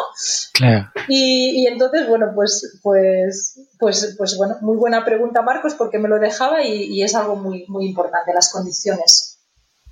Claro. 0.53 0.91
Y, 1.07 1.69
entonces, 1.69 2.09
bueno, 2.09 2.33
pues, 2.35 2.81
pues, 2.83 3.61
pues, 3.79 4.15
pues 4.19 4.37
bueno, 4.37 4.57
muy 4.61 4.77
buena 4.77 5.05
pregunta, 5.05 5.41
Marcos, 5.41 5.75
porque 5.75 5.99
me 5.99 6.09
lo 6.09 6.19
dejaba 6.19 6.65
y, 6.65 6.87
y 6.87 7.05
es 7.05 7.15
algo 7.15 7.37
muy, 7.37 7.65
muy 7.69 7.87
importante, 7.87 8.35
las 8.35 8.53
condiciones. 8.53 9.39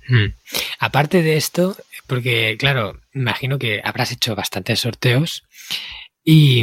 Hmm. 0.09 0.33
Aparte 0.79 1.21
de 1.21 1.37
esto, 1.37 1.77
porque 2.07 2.57
claro, 2.59 2.99
imagino 3.13 3.59
que 3.59 3.79
habrás 3.83 4.11
hecho 4.11 4.35
bastantes 4.35 4.79
sorteos 4.79 5.43
y, 6.31 6.61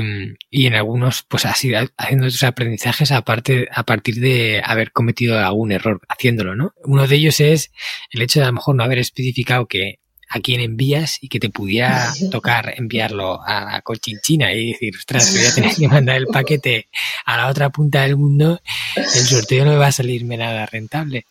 en 0.53 0.75
algunos, 0.75 1.25
pues 1.25 1.45
así 1.45 1.73
haciendo 1.75 2.27
tus 2.27 2.45
aprendizajes 2.45 3.11
aparte, 3.11 3.67
a 3.73 3.83
partir 3.83 4.21
de 4.21 4.63
haber 4.65 4.93
cometido 4.93 5.41
algún 5.41 5.73
error 5.73 6.01
haciéndolo, 6.09 6.55
¿no? 6.55 6.73
Uno 6.85 7.09
de 7.09 7.17
ellos 7.17 7.41
es 7.41 7.73
el 8.11 8.23
hecho 8.23 8.39
de 8.39 8.45
a 8.45 8.49
lo 8.51 8.53
mejor 8.53 8.77
no 8.77 8.85
haber 8.85 8.99
especificado 8.99 9.67
que 9.67 9.99
a 10.29 10.39
quién 10.39 10.61
envías 10.61 11.19
y 11.21 11.29
que 11.29 11.41
te 11.41 11.51
pudiera 11.51 12.13
tocar 12.31 12.75
enviarlo 12.77 13.41
a 13.45 13.81
Cochinchina 13.83 14.53
y 14.53 14.71
decir, 14.71 14.95
ostras, 14.97 15.35
voy 15.35 15.45
a 15.45 15.55
tener 15.55 15.75
que 15.75 15.89
mandar 15.89 16.17
el 16.17 16.29
paquete 16.29 16.89
a 17.25 17.37
la 17.37 17.49
otra 17.49 17.71
punta 17.71 18.03
del 18.03 18.17
mundo, 18.17 18.61
el 18.95 19.05
sorteo 19.05 19.65
no 19.65 19.73
me 19.73 19.79
va 19.79 19.89
a 19.89 19.93
salirme 19.93 20.37
nada 20.37 20.67
rentable. 20.67 21.27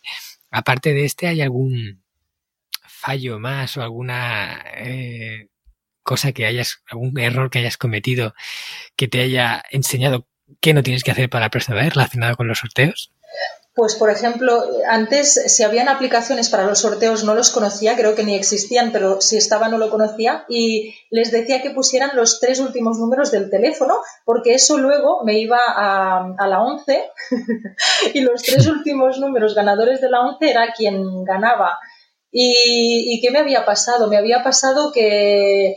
Aparte 0.50 0.92
de 0.92 1.06
este, 1.06 1.26
¿hay 1.26 1.40
algún 1.40 2.02
fallo 2.86 3.38
más 3.38 3.78
o 3.78 3.82
alguna 3.82 4.62
eh, 4.76 5.48
cosa 6.06 6.32
que 6.32 6.46
hayas, 6.46 6.78
algún 6.88 7.18
error 7.18 7.50
que 7.50 7.58
hayas 7.58 7.76
cometido 7.76 8.32
que 8.96 9.08
te 9.08 9.20
haya 9.20 9.62
enseñado 9.70 10.26
qué 10.60 10.72
no 10.72 10.82
tienes 10.82 11.04
que 11.04 11.10
hacer 11.10 11.28
para 11.28 11.46
la 11.46 11.50
próxima 11.50 11.76
vez 11.76 11.92
relacionado 11.92 12.36
con 12.36 12.48
los 12.48 12.60
sorteos? 12.60 13.12
Pues, 13.74 13.94
por 13.94 14.08
ejemplo, 14.08 14.64
antes, 14.88 15.34
si 15.54 15.62
habían 15.62 15.90
aplicaciones 15.90 16.48
para 16.48 16.64
los 16.64 16.78
sorteos, 16.78 17.24
no 17.24 17.34
los 17.34 17.50
conocía, 17.50 17.94
creo 17.94 18.14
que 18.14 18.24
ni 18.24 18.34
existían, 18.34 18.90
pero 18.90 19.20
si 19.20 19.36
estaba 19.36 19.68
no 19.68 19.76
lo 19.76 19.90
conocía, 19.90 20.46
y 20.48 20.94
les 21.10 21.30
decía 21.30 21.60
que 21.60 21.72
pusieran 21.72 22.12
los 22.14 22.40
tres 22.40 22.58
últimos 22.58 22.98
números 22.98 23.30
del 23.30 23.50
teléfono, 23.50 23.96
porque 24.24 24.54
eso 24.54 24.78
luego 24.78 25.24
me 25.24 25.38
iba 25.38 25.58
a, 25.58 26.34
a 26.38 26.46
la 26.46 26.62
11, 26.62 27.04
y 28.14 28.20
los 28.20 28.42
tres 28.44 28.66
últimos 28.76 29.18
números 29.18 29.54
ganadores 29.54 30.00
de 30.00 30.08
la 30.08 30.20
11 30.20 30.50
era 30.50 30.72
quien 30.74 31.24
ganaba 31.24 31.78
¿Y, 32.38 33.20
qué 33.22 33.30
me 33.30 33.38
había 33.38 33.64
pasado? 33.64 34.08
Me 34.08 34.18
había 34.18 34.42
pasado 34.42 34.92
que, 34.92 35.74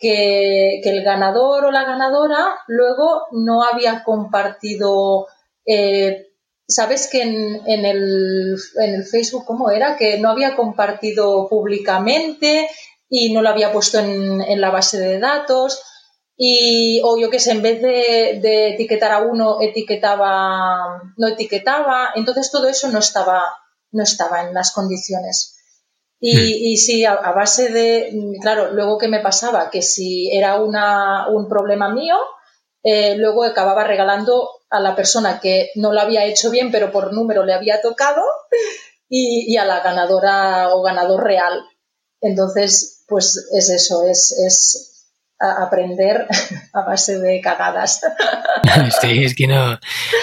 que, 0.00 0.80
el 0.80 1.04
ganador 1.04 1.66
o 1.66 1.70
la 1.70 1.84
ganadora 1.84 2.56
luego 2.66 3.26
no 3.32 3.62
había 3.62 4.02
compartido, 4.02 5.28
eh, 5.66 6.28
¿sabes 6.66 7.08
que 7.08 7.22
en, 7.22 7.84
el, 7.84 8.56
en 8.76 8.94
el 8.94 9.04
Facebook 9.04 9.44
cómo 9.44 9.70
era? 9.70 9.96
Que 9.96 10.18
no 10.18 10.30
había 10.30 10.56
compartido 10.56 11.48
públicamente 11.48 12.68
y 13.08 13.32
no 13.32 13.42
lo 13.42 13.50
había 13.50 13.72
puesto 13.72 13.98
en, 13.98 14.40
en 14.40 14.60
la 14.60 14.70
base 14.70 14.98
de 14.98 15.20
datos. 15.20 15.82
Y, 16.36 17.02
o 17.04 17.18
yo 17.18 17.28
que 17.28 17.38
sé, 17.38 17.50
en 17.50 17.60
vez 17.60 17.82
de, 17.82 18.40
de, 18.40 18.70
etiquetar 18.70 19.12
a 19.12 19.20
uno, 19.20 19.60
etiquetaba, 19.60 21.02
no 21.18 21.26
etiquetaba. 21.28 22.12
Entonces 22.14 22.50
todo 22.50 22.66
eso 22.66 22.88
no 22.88 23.00
estaba, 23.00 23.42
no 23.92 24.02
estaba 24.02 24.40
en 24.40 24.54
las 24.54 24.72
condiciones. 24.72 25.59
Y, 26.20 26.36
hmm. 26.36 26.64
y 26.72 26.76
sí, 26.76 27.04
a, 27.04 27.16
base 27.32 27.70
de, 27.70 28.12
claro, 28.40 28.72
luego 28.72 28.98
que 28.98 29.08
me 29.08 29.20
pasaba, 29.20 29.70
que 29.70 29.82
si 29.82 30.30
era 30.36 30.60
una, 30.60 31.28
un 31.28 31.48
problema 31.48 31.88
mío, 31.92 32.16
eh, 32.82 33.16
luego 33.16 33.44
acababa 33.44 33.84
regalando 33.84 34.48
a 34.68 34.80
la 34.80 34.94
persona 34.94 35.40
que 35.40 35.70
no 35.74 35.92
lo 35.92 36.00
había 36.00 36.26
hecho 36.26 36.50
bien, 36.50 36.70
pero 36.70 36.92
por 36.92 37.12
número 37.12 37.44
le 37.44 37.54
había 37.54 37.80
tocado, 37.80 38.22
y, 39.08 39.52
y 39.52 39.56
a 39.56 39.64
la 39.64 39.80
ganadora 39.80 40.74
o 40.74 40.82
ganador 40.82 41.24
real. 41.24 41.64
Entonces, 42.20 43.04
pues 43.08 43.48
es 43.52 43.70
eso, 43.70 44.06
es, 44.06 44.32
es 44.38 44.89
aprender 45.40 46.26
a 46.72 46.82
base 46.82 47.18
de 47.18 47.40
cagadas. 47.40 48.00
Sí, 49.00 49.24
es 49.24 49.34
que 49.34 49.46
no, 49.46 49.78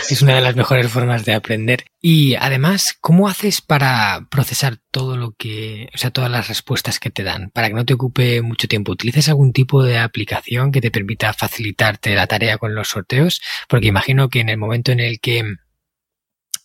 es 0.09 0.21
una 0.21 0.35
de 0.35 0.41
las 0.41 0.55
mejores 0.55 0.89
formas 0.91 1.25
de 1.25 1.33
aprender. 1.33 1.85
Y 1.99 2.35
además, 2.35 2.95
¿cómo 3.01 3.27
haces 3.27 3.61
para 3.61 4.27
procesar 4.29 4.77
todo 4.91 5.17
lo 5.17 5.31
que, 5.31 5.89
o 5.93 5.97
sea, 5.97 6.11
todas 6.11 6.29
las 6.29 6.47
respuestas 6.47 6.99
que 6.99 7.09
te 7.09 7.23
dan, 7.23 7.49
para 7.49 7.67
que 7.67 7.73
no 7.73 7.85
te 7.85 7.95
ocupe 7.95 8.41
mucho 8.43 8.67
tiempo? 8.67 8.91
¿Utilizas 8.91 9.29
algún 9.29 9.53
tipo 9.53 9.83
de 9.83 9.97
aplicación 9.97 10.71
que 10.71 10.81
te 10.81 10.91
permita 10.91 11.33
facilitarte 11.33 12.15
la 12.15 12.27
tarea 12.27 12.57
con 12.57 12.75
los 12.75 12.89
sorteos? 12.89 13.41
Porque 13.67 13.87
imagino 13.87 14.29
que 14.29 14.41
en 14.41 14.49
el 14.49 14.57
momento 14.57 14.91
en 14.91 14.99
el 14.99 15.19
que 15.19 15.43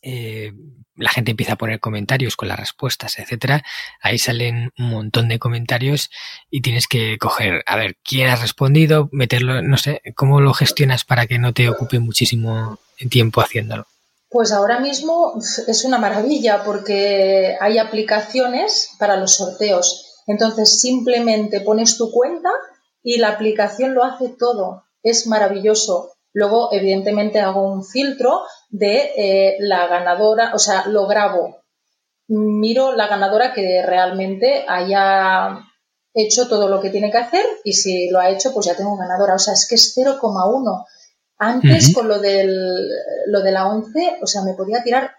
eh, 0.03 0.53
la 1.03 1.11
gente 1.11 1.33
empieza 1.33 1.55
a 1.55 1.57
poner 1.57 1.81
comentarios 1.81 2.37
con 2.37 2.49
las 2.49 2.59
respuestas, 2.59 3.19
etcétera, 3.19 3.65
ahí 4.01 4.19
salen 4.19 4.73
un 4.79 4.91
montón 4.91 5.29
de 5.29 5.39
comentarios 5.39 6.11
y 6.51 6.63
tienes 6.63 6.87
que 6.87 7.19
coger, 7.19 7.63
a 7.67 7.77
ver, 7.77 7.97
quién 8.05 8.29
ha 8.29 8.37
respondido, 8.37 9.09
meterlo, 9.13 9.63
no 9.63 9.77
sé, 9.77 10.01
¿cómo 10.15 10.41
lo 10.41 10.55
gestionas 10.55 11.05
para 11.05 11.27
que 11.27 11.39
no 11.39 11.53
te 11.53 11.69
ocupe 11.69 11.99
muchísimo 11.99 12.79
tiempo 13.11 13.41
haciéndolo? 13.41 13.87
Pues 14.29 14.53
ahora 14.53 14.81
mismo 14.81 15.35
es 15.69 15.85
una 15.85 15.99
maravilla 15.99 16.63
porque 16.65 17.57
hay 17.61 17.79
aplicaciones 17.79 18.91
para 18.99 19.17
los 19.17 19.35
sorteos. 19.35 20.23
Entonces 20.27 20.81
simplemente 20.81 21.61
pones 21.61 21.99
tu 21.99 22.11
cuenta 22.11 22.49
y 23.03 23.19
la 23.19 23.29
aplicación 23.29 23.95
lo 23.95 24.05
hace 24.05 24.29
todo. 24.29 24.85
Es 25.03 25.27
maravilloso. 25.27 26.13
Luego, 26.33 26.73
evidentemente, 26.73 27.41
hago 27.41 27.71
un 27.71 27.85
filtro 27.85 28.43
de 28.73 29.13
eh, 29.17 29.57
la 29.61 29.87
ganadora, 29.87 30.53
o 30.55 30.59
sea, 30.59 30.87
lo 30.87 31.07
grabo. 31.07 31.63
Miro 32.29 32.97
la 32.97 33.07
ganadora 33.07 33.53
que 33.53 33.83
realmente 33.83 34.65
haya 34.67 35.61
hecho 36.15 36.49
todo 36.49 36.69
lo 36.69 36.81
que 36.81 36.91
tiene 36.91 37.11
que 37.11 37.19
hacer 37.19 37.45
y 37.65 37.75
si 37.75 38.09
lo 38.09 38.19
ha 38.19 38.31
hecho, 38.31 38.53
pues 38.53 38.67
ya 38.67 38.75
tengo 38.75 38.97
ganadora. 38.97 39.35
O 39.35 39.39
sea, 39.39 39.53
es 39.53 39.69
que 39.69 39.75
es 39.75 39.95
0,1. 39.97 40.85
Antes, 41.39 41.93
con 41.93 42.07
lo, 42.07 42.21
del, 42.21 42.89
lo 43.27 43.43
de 43.43 43.51
la 43.51 43.69
11, 43.69 44.19
o 44.23 44.27
sea, 44.29 44.43
me 44.43 44.55
podía 44.55 44.83
tirar, 44.85 45.17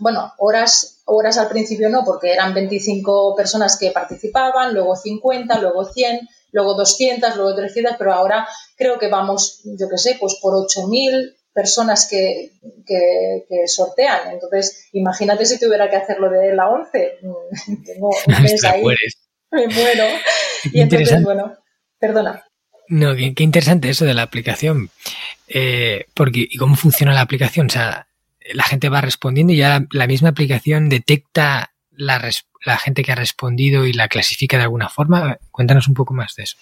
bueno, 0.00 0.32
horas, 0.38 1.02
horas 1.04 1.36
al 1.36 1.48
principio 1.48 1.90
no, 1.90 2.02
porque 2.02 2.32
eran 2.32 2.54
25 2.54 3.36
personas 3.36 3.78
que 3.78 3.90
participaban, 3.90 4.72
luego 4.72 4.96
50, 4.96 5.58
luego 5.58 5.84
100 5.84 6.28
luego 6.52 6.74
200, 6.74 7.36
luego 7.36 7.54
300, 7.54 7.94
pero 7.98 8.12
ahora 8.12 8.48
creo 8.76 8.98
que 8.98 9.08
vamos, 9.08 9.60
yo 9.64 9.88
qué 9.88 9.98
sé, 9.98 10.16
pues 10.18 10.38
por 10.40 10.54
8.000 10.54 11.36
personas 11.52 12.08
que, 12.08 12.52
sortean. 13.66 14.32
Entonces, 14.32 14.88
imagínate 14.92 15.46
si 15.46 15.58
tuviera 15.58 15.90
que 15.90 15.96
hacerlo 15.96 16.30
de 16.30 16.54
la 16.54 16.68
11. 16.68 17.18
Tengo 17.86 18.10
un 18.26 18.34
mes 18.42 18.64
ahí. 18.64 18.82
Me 19.50 19.66
muero. 19.66 20.04
Y 20.72 20.80
entonces, 20.82 21.22
bueno, 21.22 21.56
perdona. 21.98 22.44
No, 22.88 23.14
qué, 23.16 23.32
interesante 23.38 23.88
eso 23.88 24.04
de 24.04 24.12
la 24.12 24.22
aplicación. 24.22 24.90
Eh, 25.48 26.04
porque, 26.12 26.46
¿y 26.50 26.58
cómo 26.58 26.76
funciona 26.76 27.14
la 27.14 27.22
aplicación? 27.22 27.66
O 27.66 27.70
sea, 27.70 28.08
la 28.52 28.64
gente 28.64 28.90
va 28.90 29.00
respondiendo 29.00 29.54
y 29.54 29.56
ya 29.56 29.86
la 29.90 30.06
misma 30.06 30.28
aplicación 30.28 30.90
detecta 30.90 31.72
la, 31.92 32.30
la 32.64 32.76
gente 32.76 33.02
que 33.02 33.12
ha 33.12 33.16
respondido 33.16 33.86
y 33.86 33.94
la 33.94 34.08
clasifica 34.08 34.56
de 34.58 34.64
alguna 34.64 34.88
forma? 34.88 35.38
Cuéntanos 35.50 35.88
un 35.88 35.94
poco 35.94 36.12
más 36.12 36.34
de 36.36 36.42
eso. 36.42 36.56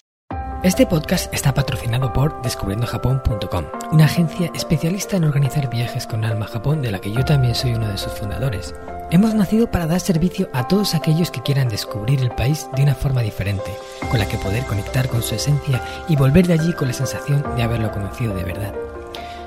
Este 0.65 0.87
podcast 0.87 1.33
está 1.33 1.55
patrocinado 1.55 2.13
por 2.13 2.43
descubriendojapón.com, 2.43 3.65
una 3.93 4.07
agencia 4.07 4.51
especialista 4.57 5.17
en 5.17 5.23
organizar 5.23 5.71
viajes 5.71 6.05
con 6.05 6.25
alma 6.25 6.47
a 6.47 6.49
Japón 6.49 6.83
de 6.83 6.91
la 6.91 6.99
que 6.99 7.13
yo 7.13 7.25
también 7.25 7.55
soy 7.55 7.75
uno 7.75 7.87
de 7.87 7.97
sus 7.97 8.13
fundadores. 8.13 8.75
Hemos 9.13 9.35
nacido 9.35 9.71
para 9.71 9.87
dar 9.87 10.01
servicio 10.01 10.49
a 10.53 10.67
todos 10.67 10.97
aquellos 10.97 11.31
que 11.31 11.43
quieran 11.43 11.69
descubrir 11.69 12.21
el 12.21 12.33
país 12.33 12.69
de 12.75 12.83
una 12.83 12.97
forma 12.97 13.23
diferente, 13.23 13.71
con 14.11 14.19
la 14.19 14.27
que 14.27 14.37
poder 14.37 14.65
conectar 14.65 15.09
con 15.09 15.23
su 15.23 15.37
esencia 15.37 15.81
y 16.09 16.17
volver 16.17 16.49
de 16.49 16.55
allí 16.55 16.73
con 16.73 16.89
la 16.89 16.95
sensación 16.95 17.45
de 17.55 17.63
haberlo 17.63 17.93
conocido 17.93 18.35
de 18.35 18.43
verdad 18.43 18.75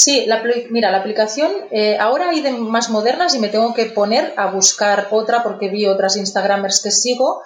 Sí, 0.00 0.26
la, 0.26 0.40
mira, 0.70 0.92
la 0.92 0.98
aplicación, 0.98 1.50
eh, 1.72 1.96
ahora 1.98 2.30
hay 2.30 2.40
de 2.40 2.52
más 2.52 2.88
modernas 2.88 3.34
y 3.34 3.40
me 3.40 3.48
tengo 3.48 3.74
que 3.74 3.86
poner 3.86 4.32
a 4.36 4.48
buscar 4.48 5.08
otra 5.10 5.42
porque 5.42 5.70
vi 5.70 5.86
otras 5.86 6.16
Instagramers 6.16 6.80
que 6.84 6.92
sigo 6.92 7.42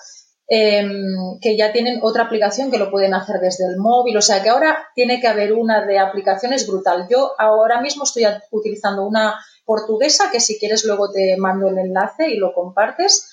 em, 0.48 1.40
que 1.40 1.57
ya 1.57 1.72
tienen 1.72 2.00
otra 2.03 2.24
aplicación 2.24 2.70
que 2.70 2.76
lo 2.76 2.90
pueden 2.90 3.14
hacer 3.14 3.40
desde 3.40 3.64
el 3.64 3.78
móvil. 3.78 4.18
O 4.18 4.20
sea 4.20 4.42
que 4.42 4.50
ahora 4.50 4.86
tiene 4.94 5.18
que 5.18 5.28
haber 5.28 5.55
una 5.55 5.86
de 5.86 5.98
aplicaciones 5.98 6.66
brutal. 6.66 7.07
Yo 7.11 7.32
ahora 7.38 7.80
mismo 7.80 8.05
estoy 8.05 8.24
utilizando 8.50 9.07
una 9.07 9.40
portuguesa 9.64 10.30
que 10.30 10.38
si 10.38 10.59
quieres 10.59 10.84
luego 10.84 11.11
te 11.11 11.38
mando 11.38 11.68
el 11.68 11.78
enlace 11.78 12.28
y 12.28 12.36
lo 12.36 12.53
compartes 12.53 13.32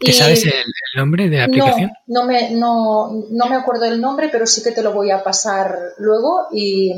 ¿Qué 0.00 0.14
sabes 0.14 0.46
el, 0.46 0.54
nombre 0.96 1.28
de 1.28 1.36
la 1.36 1.44
aplicación? 1.44 1.92
No, 2.06 2.24
me, 2.24 2.50
no, 2.52 3.10
me 3.30 3.54
acuerdo 3.54 3.84
el 3.84 4.00
nombre, 4.00 4.30
pero 4.32 4.46
sí 4.46 4.62
que 4.62 4.72
te 4.72 4.82
lo 4.82 4.94
voy 4.94 5.10
a 5.10 5.22
pasar 5.22 5.76
luego 5.98 6.46
y... 6.50 6.90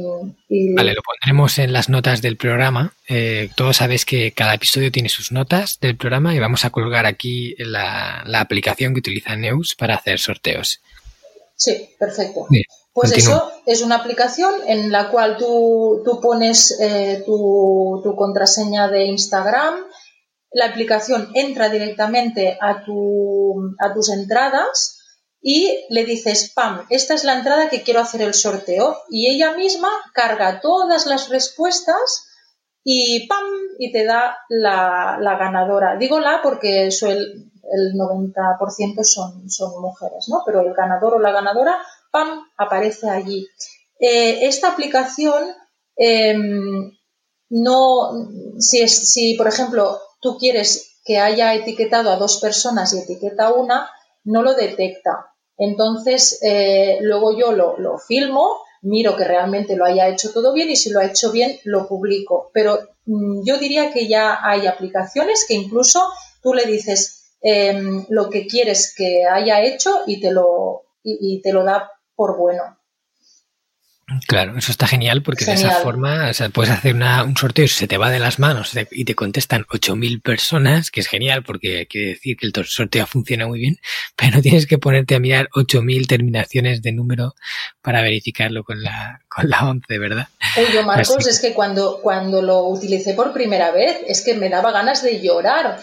Vale, 0.75 0.95
lo 0.95 1.03
pondremos 1.03 1.59
en 1.59 1.73
las 1.73 1.89
notas 1.89 2.23
del 2.23 2.37
programa. 2.37 2.95
Eh, 3.09 3.51
todos 3.57 3.79
sabéis 3.79 4.05
que 4.05 4.33
cada 4.33 4.55
episodio 4.55 4.93
tiene 4.93 5.09
sus 5.09 5.33
notas 5.33 5.81
del 5.81 5.97
programa 5.97 6.33
y 6.35 6.39
vamos 6.39 6.65
a 6.65 6.71
colgar 6.71 7.05
aquí 7.07 7.57
la, 7.59 8.23
aplicación 8.35 8.95
que 8.95 9.01
utiliza 9.01 9.35
Neus 9.35 9.75
para 9.75 9.97
hacer 9.97 10.21
sorteos. 10.21 10.81
Sí, 11.57 11.91
perfecto. 11.99 12.47
pues 12.93 13.13
eso 13.13 13.51
es 13.67 13.83
una 13.83 13.97
aplicación 13.97 14.53
en 14.69 14.93
la 14.93 15.11
cual 15.11 15.39
tú, 15.39 16.21
pones 16.23 16.79
eh, 16.81 17.25
tu, 17.27 18.01
tu 18.05 18.15
contraseña 18.15 18.87
de 18.89 19.07
Instagram, 19.07 19.75
la 20.53 20.67
aplicación 20.67 21.31
entra 21.35 21.69
directamente 21.69 22.57
a, 22.61 22.85
tu, 22.85 23.75
a 23.79 23.93
tus 23.93 24.11
entradas 24.11 25.01
y 25.41 25.85
le 25.89 26.05
dices, 26.05 26.53
pam, 26.55 26.87
esta 26.89 27.15
es 27.15 27.25
la 27.25 27.37
entrada 27.37 27.69
que 27.69 27.83
quiero 27.83 28.01
hacer 28.01 28.23
el 28.23 28.35
sorteo 28.35 28.99
y 29.11 29.29
ella 29.29 29.57
misma 29.57 29.89
carga 30.15 30.61
todas 30.61 31.07
las 31.07 31.29
respuestas 31.29 32.29
y 32.85 33.27
pam, 33.27 33.45
y 33.79 33.93
te 33.93 34.05
da 34.05 34.39
la, 34.49 35.19
ganadora. 35.39 35.97
Digo 35.97 36.21
la 36.21 36.41
porque 36.43 36.85
el 36.85 36.91
90% 36.91 39.05
son, 39.05 39.51
son 39.51 39.81
mujeres, 39.81 40.29
¿no? 40.29 40.43
Pero 40.45 40.61
el 40.61 40.75
ganador 40.75 41.15
o 41.15 41.19
la 41.19 41.33
ganadora, 41.33 41.79
pam, 42.11 42.45
aparece 42.57 43.09
allí. 43.09 43.49
Eh, 43.99 44.47
esta 44.47 44.73
aplicación 44.73 45.45
em, 45.97 46.93
no, 47.51 48.11
si, 48.59 48.81
es, 48.81 49.13
si 49.13 49.35
por 49.35 49.47
ejemplo 49.47 50.01
tú 50.23 50.39
quieres 50.39 51.01
que 51.05 51.19
haya 51.19 51.55
etiquetado 51.55 52.11
a 52.11 52.17
dos 52.17 52.39
personas 52.39 52.95
y 52.95 53.01
etiqueta 53.01 53.53
una, 53.53 53.91
no 54.25 54.43
lo 54.43 54.55
detecta. 54.55 55.35
Entonces, 55.59 56.39
eh, 56.43 56.99
luego 57.03 57.37
yo 57.37 57.53
lo, 57.53 57.99
filmo, 57.99 58.63
miro 58.83 59.17
que 59.17 59.25
realmente 59.25 59.77
lo 59.77 59.85
haya 59.85 60.09
hecho 60.09 60.33
todo 60.33 60.53
bien 60.53 60.71
y 60.71 60.77
si 60.77 60.91
lo 60.91 61.01
ha 61.01 61.07
hecho 61.07 61.33
bien, 61.33 61.59
lo 61.65 61.87
publico. 61.89 62.51
Pero 62.55 62.79
mm, 63.05 63.43
yo 63.45 63.59
diría 63.59 63.93
que 63.93 64.09
ya 64.09 64.39
hay 64.43 64.67
aplicaciones 64.67 65.45
que 65.47 65.55
incluso 65.55 66.09
tú 66.41 66.55
le 66.55 66.65
dices 66.65 67.35
em, 67.43 68.07
lo 68.09 68.31
que 68.31 68.47
quieres 68.47 68.95
que 68.97 69.25
haya 69.25 69.61
hecho 69.63 70.03
y 70.07 70.21
te 70.21 70.31
lo, 70.31 70.85
y 71.03 71.43
te 71.43 71.53
lo 71.53 71.65
da 71.65 71.91
por 72.15 72.39
bueno. 72.39 72.79
Claro, 74.27 74.57
eso 74.57 74.71
está 74.71 74.87
genial 74.87 75.23
porque 75.23 75.45
de 75.45 75.55
esa 75.55 75.71
forma 75.81 76.31
puedes 76.53 76.73
hacer 76.73 76.95
un 76.95 77.37
sorteo 77.37 77.65
y 77.65 77.69
se 77.69 77.87
te 77.87 77.99
va 77.99 78.11
de 78.11 78.19
las 78.19 78.39
manos 78.39 78.73
y 78.91 79.05
te 79.05 79.15
contestan 79.15 79.65
8.000 79.65 80.23
personas, 80.23 80.91
que 80.91 81.01
es 81.01 81.07
genial 81.07 81.43
porque 81.43 81.87
quiere 81.87 82.09
decir 82.09 82.37
que 82.37 82.47
el 82.47 82.53
sorteo 82.67 83.07
funciona 83.07 83.47
muy 83.47 83.61
bien, 83.61 83.79
pero 84.17 84.37
no 84.37 84.43
tienes 84.43 84.67
que 84.67 84.79
ponerte 84.79 85.15
a 85.15 85.21
mirar 85.21 85.49
8.000 85.55 86.07
terminaciones 86.07 86.83
de 86.83 86.93
número 86.93 87.35
para 87.81 88.03
verificarlo 88.03 88.65
con 88.65 88.83
la, 88.83 89.21
con 89.29 89.49
la 89.49 89.69
11, 89.69 89.99
¿verdad? 89.99 90.29
Oye, 90.59 90.83
Marcos, 90.83 91.27
es 91.27 91.41
que 91.41 91.53
cuando, 91.53 92.01
cuando 92.03 92.43
lo 92.43 92.69
utilicé 92.69 93.15
por 93.15 93.33
primera 93.33 93.71
vez, 93.71 93.99
es 94.07 94.23
que 94.23 94.35
me 94.35 94.49
daba 94.49 94.73
ganas 94.73 95.03
de 95.03 95.21
llorar. 95.21 95.81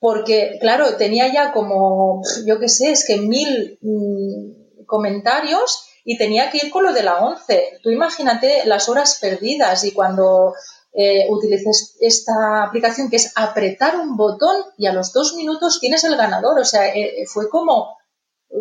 Porque, 0.00 0.58
claro, 0.60 0.96
tenía 0.96 1.32
ya 1.32 1.52
como, 1.52 2.22
yo 2.46 2.60
qué 2.60 2.68
sé, 2.68 2.92
es 2.92 3.04
que 3.04 3.16
mil 3.16 3.78
mm, 3.82 4.84
comentarios 4.86 5.87
y 6.08 6.16
tenía 6.16 6.48
que 6.48 6.56
ir 6.56 6.70
con 6.70 6.84
lo 6.84 6.94
de 6.94 7.02
la 7.02 7.18
11. 7.18 7.80
Tú 7.82 7.90
imagínate 7.90 8.64
las 8.64 8.88
horas 8.88 9.18
perdidas 9.20 9.84
y 9.84 9.92
cuando 9.92 10.54
eh, 10.94 11.26
utilices 11.28 11.98
esta 12.00 12.62
aplicación 12.62 13.10
que 13.10 13.16
es 13.16 13.30
apretar 13.36 13.94
un 13.96 14.16
botón 14.16 14.56
y 14.78 14.86
a 14.86 14.94
los 14.94 15.12
dos 15.12 15.34
minutos 15.34 15.80
tienes 15.80 16.04
el 16.04 16.16
ganador. 16.16 16.58
O 16.58 16.64
sea, 16.64 16.88
eh, 16.94 17.24
fue 17.26 17.50
como, 17.50 17.98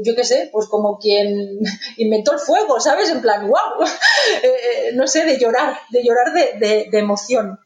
yo 0.04 0.14
qué 0.14 0.26
sé, 0.26 0.50
pues 0.52 0.68
como 0.68 1.00
quien 1.00 1.60
inventó 1.96 2.34
el 2.34 2.40
fuego, 2.40 2.82
¿sabes? 2.82 3.10
En 3.10 3.22
plan, 3.22 3.48
wow, 3.48 3.88
eh, 4.44 4.92
no 4.96 5.08
sé, 5.08 5.24
de 5.24 5.40
llorar, 5.40 5.80
de 5.90 6.04
llorar 6.04 6.34
de, 6.34 6.90
emoción. 7.00 7.62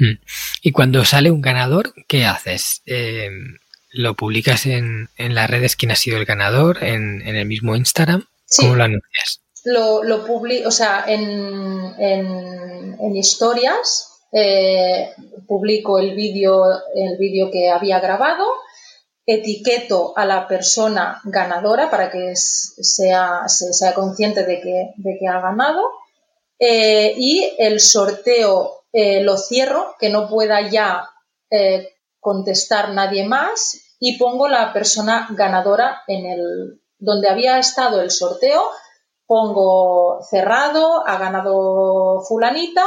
Hmm. 0.00 0.18
Y 0.62 0.72
cuando 0.72 1.04
sale 1.04 1.30
un 1.30 1.42
ganador, 1.42 1.94
¿qué 2.08 2.26
haces? 2.26 2.82
¿Lo 3.92 4.16
publicas 4.16 4.66
en, 4.66 5.10
las 5.16 5.48
redes 5.48 5.76
quién 5.76 5.92
ha 5.92 5.96
sido 5.96 6.16
el 6.16 6.24
ganador, 6.24 6.82
en, 6.82 7.22
en 7.24 7.36
el 7.36 7.46
mismo 7.46 7.76
Instagram? 7.76 8.26
¿Cómo 8.56 8.74
lo 8.74 8.84
anuncias? 8.84 9.40
Lo, 9.64 10.02
lo 10.02 10.26
publico, 10.26 10.68
o 10.68 10.72
sea, 10.72 11.04
en, 11.06 11.94
en, 11.98 13.16
historias 13.16 14.08
eh, 14.32 15.12
publico 15.46 15.98
el 15.98 16.14
vídeo 16.14 16.64
el 16.94 17.18
vídeo 17.18 17.50
que 17.50 17.68
había 17.68 18.00
grabado 18.00 18.44
etiqueto 19.26 20.14
a 20.16 20.24
la 20.24 20.48
persona 20.48 21.20
ganadora 21.24 21.90
para 21.90 22.10
que 22.10 22.32
sea, 22.34 23.42
sea 23.46 23.94
consciente 23.94 24.44
de 24.44 24.60
que, 24.60 24.92
de 24.96 25.18
que 25.20 25.28
ha 25.28 25.40
ganado 25.40 25.82
eh, 26.58 27.14
y 27.16 27.54
el 27.58 27.78
sorteo 27.80 28.84
eh, 28.92 29.22
lo 29.22 29.36
cierro, 29.36 29.94
que 30.00 30.10
no 30.10 30.28
pueda 30.28 30.68
ya 30.68 31.08
contestar 32.18 32.94
nadie 32.94 33.26
más 33.26 33.78
y 34.00 34.16
pongo 34.16 34.48
la 34.48 34.72
persona 34.72 35.28
ganadora 35.32 36.02
en 36.06 36.24
el 36.24 36.81
donde 37.02 37.28
había 37.28 37.58
estado 37.58 38.00
el 38.00 38.10
sorteo, 38.10 38.62
pongo 39.26 40.22
cerrado, 40.30 41.06
ha 41.06 41.18
ganado 41.18 42.22
fulanita 42.22 42.84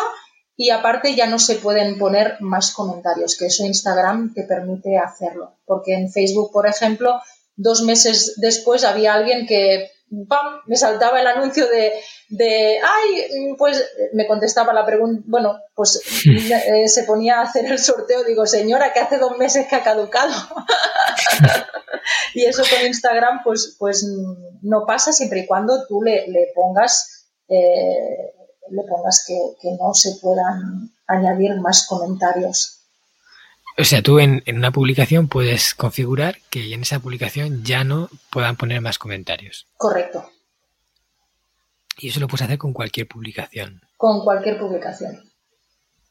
y 0.56 0.70
aparte 0.70 1.16
ya 1.16 1.28
no 1.28 1.38
se 1.38 1.56
pueden 1.56 2.00
poner 2.00 2.38
más 2.40 2.72
comentarios, 2.72 3.38
que 3.38 3.48
eso 3.48 3.66
Instagram 3.66 4.34
te 4.34 4.44
permite 4.44 4.98
hacerlo. 4.98 5.58
Porque 5.66 5.94
en 5.94 6.10
Facebook, 6.10 6.52
por 6.54 6.66
ejemplo, 6.66 7.20
dos 7.58 7.82
meses 7.82 8.36
después 8.38 8.86
había 8.86 9.14
alguien 9.14 9.46
que 9.48 9.92
¡pam! 10.28 10.62
me 10.66 10.76
saltaba 10.76 11.20
el 11.20 11.28
anuncio 11.28 11.68
de, 11.68 11.94
de, 12.30 12.80
ay, 12.82 13.56
pues 13.58 13.84
me 14.14 14.28
contestaba 14.28 14.74
la 14.74 14.86
pregunta, 14.86 15.24
bueno, 15.26 15.60
pues 15.74 16.02
eh, 16.26 16.88
se 16.88 17.04
ponía 17.04 17.40
a 17.40 17.44
hacer 17.44 17.66
el 17.66 17.80
sorteo, 17.80 18.24
digo, 18.24 18.46
señora, 18.46 18.94
que 18.94 19.00
hace 19.00 19.18
dos 19.18 19.38
meses 19.38 19.68
que 19.68 19.76
ha 19.76 19.84
caducado. 19.84 20.34
y 22.34 22.46
eso 22.46 22.64
con 22.70 22.86
Instagram, 22.86 23.42
pues, 23.44 23.76
pues 23.80 24.06
no 24.62 24.86
pasa 24.86 25.14
siempre 25.14 25.42
y 25.42 25.48
cuando 25.48 25.86
tú 25.88 26.02
le, 26.02 26.26
pongas 26.54 27.28
eh, 27.48 28.34
le 28.70 28.84
pongas 28.84 29.26
que, 29.28 29.72
no 29.80 29.94
se 29.94 30.16
puedan 30.22 30.92
añadir 31.08 31.60
más 31.60 31.88
comentarios. 31.88 32.85
O 33.78 33.84
sea, 33.84 34.02
tú 34.02 34.20
en, 34.20 34.44
una 34.48 34.72
publicación 34.72 35.28
puedes 35.28 35.74
configurar 35.74 36.38
que 36.50 36.74
en 36.74 36.82
esa 36.82 37.00
publicación 37.00 37.64
ya 37.64 37.84
no 37.84 38.10
puedan 38.32 38.56
poner 38.56 38.82
más 38.82 38.98
comentarios. 38.98 39.68
Correcto. 39.78 40.30
Y 41.98 42.10
eso 42.10 42.20
lo 42.20 42.28
puedes 42.28 42.44
hacer 42.44 42.58
con 42.58 42.74
cualquier 42.74 43.08
publicación. 43.08 43.82
Con 43.98 44.24
cualquier 44.24 44.58
publicación. 44.58 45.32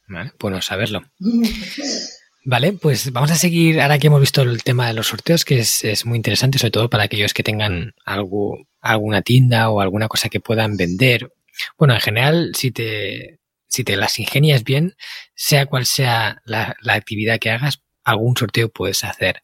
Vale, 0.09 0.33
bueno 0.39 0.61
saberlo. 0.61 1.03
Vale, 2.47 2.75
pues 2.75 3.11
vamos 3.11 3.31
a 3.31 3.37
seguir, 3.37 3.81
ahora 3.81 3.99
que 3.99 4.09
hemos 4.09 4.21
visto 4.21 4.43
el 4.43 4.63
tema 4.63 4.87
de 4.87 4.93
los 4.93 5.07
sorteos, 5.07 5.47
que 5.47 5.61
es, 5.61 5.83
es 5.83 6.05
muy 6.05 6.17
interesante, 6.17 6.59
sobre 6.59 6.73
todo 6.73 6.91
para 6.91 7.05
aquellos 7.05 7.33
que 7.33 7.43
tengan 7.43 7.95
algo, 8.05 8.67
alguna 8.83 9.23
tienda 9.23 9.71
o 9.71 9.81
alguna 9.81 10.09
cosa 10.09 10.29
que 10.29 10.41
puedan 10.41 10.77
vender 10.77 11.31
bueno, 11.79 11.95
en 11.95 12.01
general, 12.01 12.53
si 12.55 12.71
te, 12.71 13.39
si 13.75 13.83
te 13.83 13.97
las 13.97 14.21
ingenias 14.21 14.63
bien, 14.63 14.95
sea 15.35 15.67
cual 15.67 15.85
sea 15.85 16.41
la, 16.45 16.77
actividad 16.87 17.41
que 17.41 17.51
hagas, 17.51 17.81
algún 18.05 18.37
sorteo 18.37 18.69
puedes 18.69 19.03
hacer. 19.03 19.43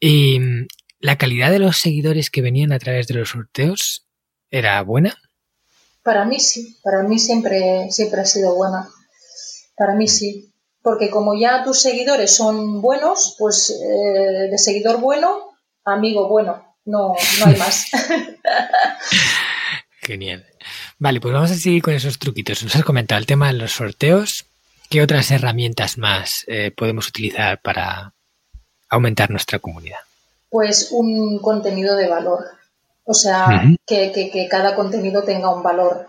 Y 0.00 0.40
la 0.98 1.16
calidad 1.16 1.52
de 1.52 1.60
los 1.60 1.76
seguidores 1.76 2.30
que 2.30 2.42
venían 2.42 2.72
a 2.72 2.80
través 2.80 3.06
de 3.06 3.14
los 3.14 3.28
sorteos 3.28 4.08
era 4.50 4.82
buena. 4.82 5.16
Para 6.02 6.24
mí 6.24 6.40
sí, 6.40 6.78
para 6.82 7.04
mí 7.04 7.20
siempre, 7.20 7.86
siempre 7.90 8.22
ha 8.22 8.24
sido 8.24 8.56
buena. 8.56 8.88
Para 9.76 9.94
mí 9.94 10.08
sí, 10.08 10.52
porque 10.82 11.08
como 11.08 11.38
ya 11.38 11.62
tus 11.62 11.80
seguidores 11.80 12.34
son 12.34 12.82
buenos, 12.82 13.36
pues 13.38 13.70
eh, 13.70 14.50
de 14.50 14.58
seguidor 14.58 15.00
bueno, 15.00 15.56
amigo 15.84 16.28
bueno, 16.28 16.76
no, 16.84 17.14
no 17.38 17.46
hay 17.46 17.56
más. 17.56 17.86
Genial. 20.02 20.44
Vale, 20.98 21.20
pues 21.20 21.34
vamos 21.34 21.50
a 21.50 21.54
seguir 21.54 21.82
con 21.82 21.94
esos 21.94 22.18
truquitos. 22.18 22.62
Nos 22.62 22.74
has 22.74 22.84
comentado 22.84 23.18
el 23.18 23.26
tema 23.26 23.48
de 23.48 23.54
los 23.54 23.72
sorteos. 23.72 24.46
¿Qué 24.88 25.02
otras 25.02 25.30
herramientas 25.30 25.98
más 25.98 26.44
eh, 26.46 26.70
podemos 26.70 27.08
utilizar 27.08 27.60
para 27.60 28.14
aumentar 28.88 29.30
nuestra 29.30 29.58
comunidad? 29.58 29.98
Pues 30.48 30.88
un 30.92 31.38
contenido 31.40 31.96
de 31.96 32.08
valor. 32.08 32.44
O 33.04 33.14
sea, 33.14 33.62
que, 33.86 34.48
cada 34.50 34.74
contenido 34.74 35.22
tenga 35.22 35.54
un 35.54 35.62
valor. 35.62 36.08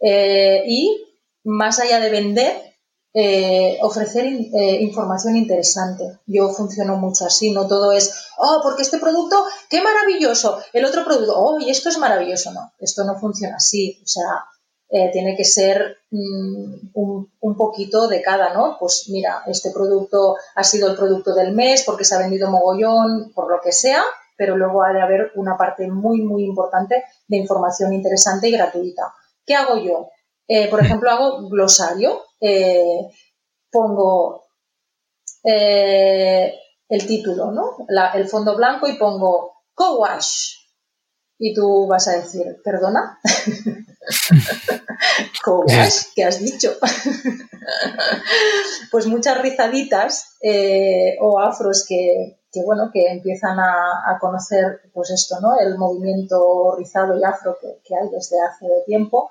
Eh, 0.00 0.62
y 0.66 1.04
más 1.44 1.80
allá 1.80 1.98
de 1.98 2.10
vender, 2.10 2.74
eh, 3.20 3.78
ofrecer 3.82 4.26
eh, 4.26 4.78
información 4.80 5.34
interesante. 5.34 6.20
Yo 6.26 6.50
funciono 6.50 6.96
mucho 6.96 7.26
así, 7.26 7.50
no 7.50 7.66
todo 7.66 7.90
es, 7.90 8.28
oh, 8.38 8.60
porque 8.62 8.82
este 8.82 8.98
producto, 8.98 9.44
qué 9.68 9.82
maravilloso, 9.82 10.60
el 10.72 10.84
otro 10.84 11.04
producto, 11.04 11.36
oh, 11.36 11.58
y 11.58 11.68
esto 11.68 11.88
es 11.88 11.98
maravilloso, 11.98 12.52
no, 12.52 12.72
esto 12.78 13.02
no 13.02 13.18
funciona 13.18 13.56
así, 13.56 13.98
o 14.04 14.06
sea, 14.06 14.44
eh, 14.90 15.10
tiene 15.12 15.36
que 15.36 15.44
ser 15.44 15.96
mm, 16.12 16.90
un, 16.94 17.32
un, 17.40 17.56
poquito 17.56 18.06
de 18.06 18.22
cada, 18.22 18.54
¿no? 18.54 18.76
Pues 18.78 19.06
mira, 19.08 19.42
este 19.48 19.72
producto 19.72 20.36
ha 20.54 20.62
sido 20.62 20.88
el 20.88 20.96
producto 20.96 21.34
del 21.34 21.52
mes 21.52 21.82
porque 21.84 22.04
se 22.04 22.14
ha 22.14 22.18
vendido 22.18 22.48
mogollón, 22.48 23.32
por 23.34 23.50
lo 23.50 23.60
que 23.60 23.72
sea, 23.72 24.04
pero 24.36 24.56
luego 24.56 24.84
ha 24.84 24.92
de 24.92 25.02
haber 25.02 25.32
una 25.34 25.56
parte 25.56 25.88
muy, 25.88 26.22
muy 26.22 26.44
importante 26.44 27.02
de 27.26 27.36
información 27.36 27.92
interesante 27.92 28.48
y 28.48 28.52
gratuita. 28.52 29.12
¿Qué 29.44 29.56
hago 29.56 29.76
yo? 29.76 30.08
Eh, 30.50 30.68
por 30.70 30.80
ejemplo, 30.80 31.10
hago 31.10 31.46
glosario, 31.50 32.24
eh, 32.40 33.06
pongo 33.70 34.44
eh, 35.44 36.54
el 36.88 37.06
título, 37.06 37.52
¿no? 37.52 37.76
el 38.14 38.26
fondo 38.26 38.56
blanco 38.56 38.88
y 38.88 38.96
pongo 38.96 39.64
co-wash. 39.74 40.54
Y 41.38 41.54
tú 41.54 41.86
vas 41.86 42.08
a 42.08 42.16
decir, 42.16 42.56
perdona, 42.64 43.20
co-wash, 45.44 46.06
¿qué 46.16 46.24
has 46.24 46.40
dicho? 46.40 46.72
pues 48.90 49.06
muchas 49.06 49.42
rizaditas 49.42 50.38
o 51.20 51.38
afros 51.38 51.84
que, 51.86 52.38
bueno, 52.64 52.90
que 52.90 53.06
empiezan 53.06 53.60
a, 53.60 54.16
conocer, 54.18 54.80
pues 54.94 55.10
esto, 55.10 55.40
¿no? 55.40 55.60
El 55.60 55.76
movimiento 55.76 56.74
rizado 56.76 57.18
y 57.18 57.22
afro 57.22 57.58
que 57.60 57.94
hay 57.94 58.08
desde 58.10 58.40
hace 58.40 58.66
tiempo 58.86 59.30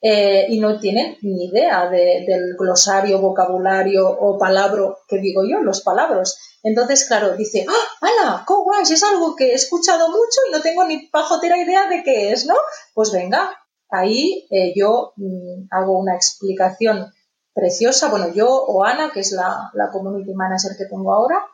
eh, 0.00 0.46
y 0.48 0.60
no 0.60 0.78
tienen 0.78 1.16
ni 1.22 1.46
idea 1.46 1.88
del 1.88 2.54
glosario, 2.56 3.20
vocabulario 3.20 4.08
o 4.08 4.38
palabra 4.38 4.94
que 5.08 5.18
digo 5.18 5.42
yo, 5.48 5.60
los 5.60 5.82
palabras. 5.82 6.38
Entonces, 6.62 7.04
claro, 7.06 7.36
dice, 7.36 7.66
¡ah, 7.68 8.06
hala, 8.06 8.44
co-wash! 8.46 8.92
Es 8.92 9.02
algo 9.02 9.34
que 9.36 9.52
he 9.52 9.54
escuchado 9.54 10.08
mucho 10.08 10.40
y 10.48 10.52
no 10.52 10.60
tengo 10.60 10.84
ni 10.84 11.06
pajotera 11.08 11.56
idea 11.58 11.88
de 11.88 12.02
qué 12.02 12.32
es, 12.32 12.46
¿no? 12.46 12.54
Pues 12.94 13.12
venga, 13.12 13.50
ahí 13.90 14.46
eh, 14.50 14.72
yo 14.76 15.12
mm, 15.16 15.66
hago 15.70 15.98
una 15.98 16.14
explicación 16.14 17.12
preciosa. 17.54 18.08
Bueno, 18.08 18.32
yo 18.34 18.48
o 18.48 18.84
Ana, 18.84 19.10
que 19.12 19.20
es 19.20 19.32
la, 19.32 19.70
la 19.74 19.90
community 19.90 20.34
manager 20.34 20.76
que 20.76 20.86
tengo 20.86 21.12
ahora, 21.12 21.44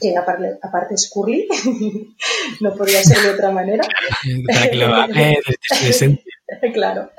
que 0.00 0.16
aparte, 0.16 0.58
aparte, 0.62 0.94
es 0.94 1.10
curly, 1.10 1.48
no 2.60 2.74
podría 2.74 3.02
ser 3.02 3.18
de 3.22 3.30
otra 3.30 3.50
manera. 3.50 3.84
Para 4.46 4.70
que 4.70 4.76
lo 4.76 4.86
claro. 6.72 7.10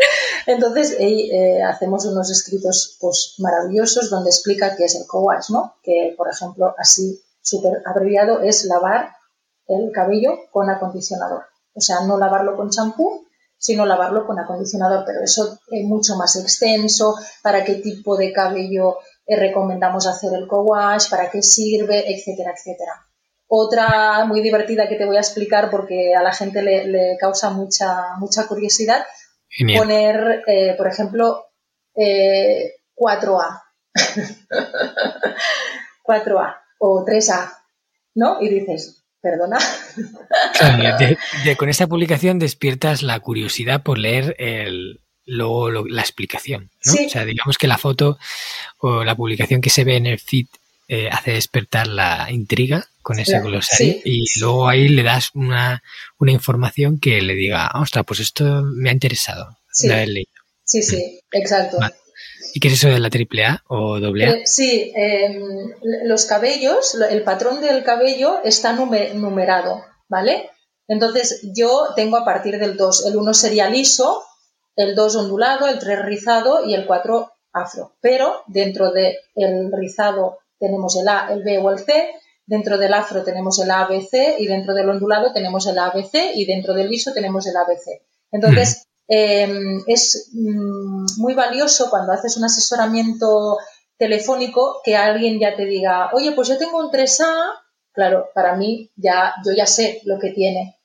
Entonces 0.49 0.95
eh, 0.99 1.61
hacemos 1.61 2.05
unos 2.05 2.31
escritos 2.31 2.97
pues, 2.99 3.35
maravillosos 3.37 4.09
donde 4.09 4.31
explica 4.31 4.75
qué 4.75 4.85
es 4.85 4.95
el 4.95 5.05
co-wash. 5.05 5.51
Que, 5.83 6.15
por 6.17 6.27
ejemplo, 6.27 6.73
así 6.75 7.21
súper 7.39 7.83
abreviado 7.85 8.41
es 8.41 8.65
lavar 8.65 9.11
el 9.67 9.91
cabello 9.91 10.39
con 10.51 10.67
acondicionador. 10.71 11.43
O 11.75 11.81
sea, 11.81 11.99
no 12.01 12.17
lavarlo 12.17 12.57
con 12.57 12.71
champú, 12.71 13.27
sino 13.59 13.85
lavarlo 13.85 14.25
con 14.25 14.39
acondicionador, 14.39 15.03
pero 15.05 15.21
eso 15.21 15.59
es 15.69 15.85
mucho 15.85 16.15
más 16.15 16.35
extenso, 16.35 17.15
para 17.43 17.63
qué 17.63 17.75
tipo 17.75 18.17
de 18.17 18.33
cabello 18.33 18.97
eh, 19.27 19.35
recomendamos 19.35 20.07
hacer 20.07 20.33
el 20.33 20.47
co-wash, 20.47 21.11
para 21.11 21.29
qué 21.29 21.43
sirve, 21.43 22.11
etcétera, 22.11 22.55
etcétera. 22.57 23.05
Otra 23.47 24.25
muy 24.25 24.41
divertida 24.41 24.89
que 24.89 24.95
te 24.95 25.05
voy 25.05 25.17
a 25.17 25.21
explicar 25.21 25.69
porque 25.69 26.15
a 26.15 26.23
la 26.23 26.33
gente 26.33 26.63
le, 26.63 27.17
causa 27.19 27.51
mucha, 27.51 28.15
mucha 28.17 28.47
curiosidad 28.47 29.05
poner, 29.77 30.43
eh, 30.47 30.75
por 30.77 30.87
ejemplo, 30.87 31.45
4A. 31.95 31.95
Eh, 31.95 32.73
4A 36.03 36.55
o 36.79 37.05
3A, 37.05 37.53
¿no? 38.15 38.41
Y 38.41 38.49
dices, 38.49 39.03
perdona. 39.21 39.57
con 41.57 41.69
esta 41.69 41.87
publicación 41.87 42.39
despiertas 42.39 43.03
la 43.03 43.19
curiosidad 43.19 43.83
por 43.83 43.97
leer 43.97 44.35
el, 44.39 45.01
la 45.25 46.01
explicación. 46.01 46.71
¿no? 46.85 46.93
O 46.93 47.09
sea, 47.09 47.25
digamos 47.25 47.57
que 47.57 47.67
la 47.67 47.77
foto 47.77 48.17
o 48.79 49.03
la 49.03 49.15
publicación 49.15 49.61
que 49.61 49.69
se 49.69 49.83
ve 49.83 49.97
en 49.97 50.07
el 50.07 50.19
feed 50.19 50.47
eh, 50.91 51.07
hace 51.11 51.33
despertar 51.33 51.85
la 51.85 52.31
intriga 52.31 52.89
con 53.03 53.19
ese 53.19 53.39
glosario 53.41 53.97
y 54.03 54.25
luego 54.39 54.67
ahí 54.67 54.87
le 54.87 55.03
das 55.03 55.29
una, 55.35 55.83
una, 56.17 56.31
información 56.31 56.99
que 56.99 57.21
le 57.21 57.35
diga, 57.35 57.69
ostras, 57.75 58.03
pues 58.07 58.19
esto 58.19 58.63
me 58.63 58.89
ha 58.89 58.93
interesado. 58.93 59.55
Sí, 59.71 59.87
sí, 60.63 60.81
sí, 60.81 61.21
exacto. 61.31 61.77
¿Y 62.55 62.59
qué 62.59 62.69
es 62.69 62.73
eso 62.73 62.89
de 62.89 62.99
la 62.99 63.11
triple 63.11 63.45
A 63.45 63.63
o 63.67 63.99
doble 63.99 64.25
A? 64.25 64.29
Eh, 64.31 64.41
sí, 64.45 64.91
em, 64.95 65.39
los 66.05 66.25
cabellos, 66.25 66.95
el 66.95 67.21
patrón 67.21 67.61
del 67.61 67.83
cabello 67.83 68.39
está 68.43 68.73
numerado, 68.73 69.85
¿vale? 70.07 70.49
Entonces 70.87 71.41
yo 71.55 71.89
tengo 71.95 72.17
a 72.17 72.25
partir 72.25 72.57
del 72.57 72.77
2, 72.77 73.05
el 73.05 73.15
1 73.15 73.33
sería 73.35 73.69
liso, 73.69 74.23
el 74.75 74.95
2 74.95 75.15
ondulado, 75.17 75.67
el 75.67 75.77
3 75.77 76.03
rizado 76.03 76.65
y 76.65 76.73
el 76.73 76.87
4 76.87 77.31
afro. 77.53 77.95
Pero 78.01 78.41
dentro 78.47 78.91
del 78.91 79.71
rizado 79.71 80.39
tenemos 80.59 80.95
el 80.97 81.07
A, 81.07 81.29
el 81.31 81.43
B 81.43 81.57
o 81.59 81.71
el 81.71 81.79
C, 81.79 82.09
dentro 82.45 82.77
del 82.77 82.93
afro 82.93 83.23
tenemos 83.23 83.59
el 83.59 83.69
ABC 83.69 84.39
y 84.39 84.47
dentro 84.47 84.73
del 84.73 84.89
ondulado 84.89 85.31
tenemos 85.31 85.67
el 85.67 85.77
ABC 85.77 86.35
y 86.35 86.45
dentro 86.45 86.73
del 86.73 86.89
liso 86.89 87.13
tenemos 87.13 87.45
el 87.45 87.55
ABC. 87.55 88.01
Entonces, 88.31 88.87
em, 89.07 89.83
es 89.87 90.29
mm, 90.33 91.21
muy 91.21 91.33
valioso 91.33 91.89
cuando 91.89 92.11
haces 92.11 92.37
un 92.37 92.45
asesoramiento 92.45 93.57
telefónico 93.97 94.81
que 94.83 94.95
alguien 94.95 95.39
ya 95.39 95.55
te 95.55 95.65
diga, 95.65 96.09
oye, 96.13 96.31
pues 96.31 96.47
yo 96.47 96.57
tengo 96.57 96.79
un 96.79 96.89
3A, 96.89 97.53
claro, 97.91 98.29
para 98.33 98.55
mí 98.55 98.89
ya, 98.95 99.35
yo 99.45 99.51
ya 99.53 99.65
sé 99.65 100.01
lo 100.05 100.17
que 100.17 100.31
tiene. 100.31 100.79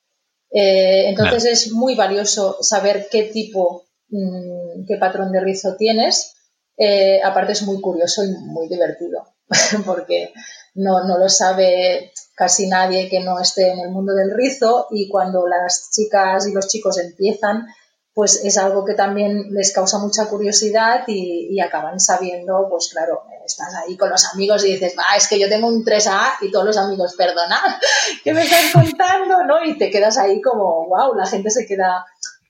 Eh, 0.51 1.09
entonces 1.09 1.45
es 1.45 1.71
muy 1.71 1.95
valioso 1.95 2.57
saber 2.61 3.07
qué 3.09 3.23
tipo, 3.23 3.85
mm, 4.09 4.85
qué 4.87 4.97
patrón 4.97 5.31
de 5.31 5.39
rizo 5.39 5.75
tienes. 5.77 6.33
Eh, 6.77 7.21
aparte 7.23 7.53
es 7.53 7.63
muy 7.63 7.79
curioso 7.81 8.23
y 8.23 8.29
muy 8.29 8.67
divertido, 8.67 9.34
porque 9.85 10.33
no, 10.75 11.03
no 11.03 11.17
lo 11.17 11.29
sabe 11.29 12.11
casi 12.35 12.67
nadie 12.67 13.09
que 13.09 13.21
no 13.21 13.39
esté 13.39 13.71
en 13.71 13.79
el 13.79 13.89
mundo 13.89 14.13
del 14.13 14.31
rizo 14.31 14.87
y 14.91 15.07
cuando 15.07 15.47
las 15.47 15.91
chicas 15.91 16.47
y 16.47 16.53
los 16.53 16.67
chicos 16.67 16.97
empiezan, 16.97 17.67
pues 18.15 18.45
es 18.45 18.57
algo 18.57 18.85
que 18.85 18.93
también 18.93 19.53
les 19.53 19.73
causa 19.73 19.99
mucha 19.99 20.27
curiosidad 20.27 21.03
y, 21.07 21.59
acaban 21.59 21.99
sabiendo, 21.99 22.67
pues 22.69 22.89
claro, 22.91 23.23
estás 23.45 23.75
ahí 23.75 23.97
con 23.97 24.09
los 24.09 24.25
amigos 24.33 24.63
y 24.63 24.71
dices, 24.71 24.95
ah, 24.97 25.17
es 25.17 25.27
que 25.27 25.37
yo 25.37 25.49
tengo 25.49 25.67
un 25.67 25.83
3A 25.83 26.35
y 26.41 26.49
todos 26.49 26.65
los 26.65 26.77
amigos, 26.77 27.15
perdona, 27.17 27.59
¿qué 28.23 28.33
me 28.33 28.43
estás 28.43 28.71
contando? 28.71 29.43
¿no? 29.43 29.65
Y 29.65 29.77
te 29.77 29.89
quedas 29.89 30.17
ahí 30.17 30.41
como, 30.41 30.87
wow, 30.87 31.13
la 31.13 31.25
gente 31.25 31.49
se 31.49 31.65
queda, 31.65 32.05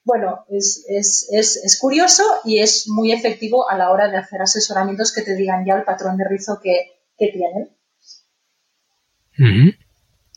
bueno, 0.06 0.46
es, 0.50 0.86
es, 0.88 1.28
es, 1.32 1.58
es 1.58 1.80
curioso 1.80 2.24
y 2.46 2.60
es 2.60 2.88
muy 2.88 3.12
efectivo 3.12 3.70
a 3.70 3.78
la 3.78 3.92
hora 3.92 4.08
de 4.08 4.18
hacer 4.18 4.42
asesoramientos 4.42 5.12
que 5.12 5.24
te 5.24 5.36
digan 5.36 5.66
ya 5.66 5.74
el 5.74 5.84
patrón 5.84 6.16
de 6.16 6.26
rizo 6.30 6.60
que, 6.64 7.02
que 7.18 7.28
tienen. 7.30 7.72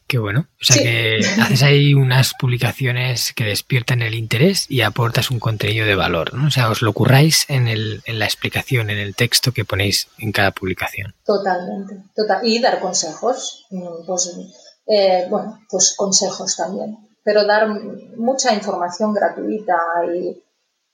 Qué 0.08 0.16
bueno. 0.16 0.48
O 0.58 0.64
sea 0.64 0.82
que 0.82 1.20
haces 1.38 1.62
ahí 1.62 1.92
unas 1.92 2.32
publicaciones 2.32 3.34
que 3.34 3.44
despiertan 3.44 4.00
el 4.00 4.14
interés 4.14 4.64
y 4.70 4.80
aportas 4.80 5.30
un 5.30 5.38
contenido 5.38 5.84
de 5.84 5.94
valor, 5.94 6.32
¿no? 6.32 6.46
O 6.46 6.50
sea, 6.50 6.70
os 6.70 6.80
lo 6.80 6.94
curráis 6.94 7.44
en, 7.48 7.68
el, 7.68 8.02
en 8.06 8.18
la 8.18 8.24
explicación, 8.24 8.88
en 8.88 8.96
el 8.96 9.14
texto 9.14 9.52
que 9.52 9.66
ponéis 9.66 10.08
en 10.16 10.32
cada 10.32 10.52
publicación. 10.52 11.14
Totalmente. 11.26 12.04
Total. 12.16 12.40
Y 12.42 12.58
dar 12.58 12.80
consejos. 12.80 13.66
Mm, 13.70 14.06
pues, 14.06 14.34
eh, 14.86 15.26
bueno, 15.28 15.60
pues 15.68 15.94
consejos 15.94 16.56
también. 16.56 17.07
Pero 17.24 17.44
dar 17.44 17.68
mucha 18.16 18.54
información 18.54 19.12
gratuita 19.12 19.76
y, 20.14 20.42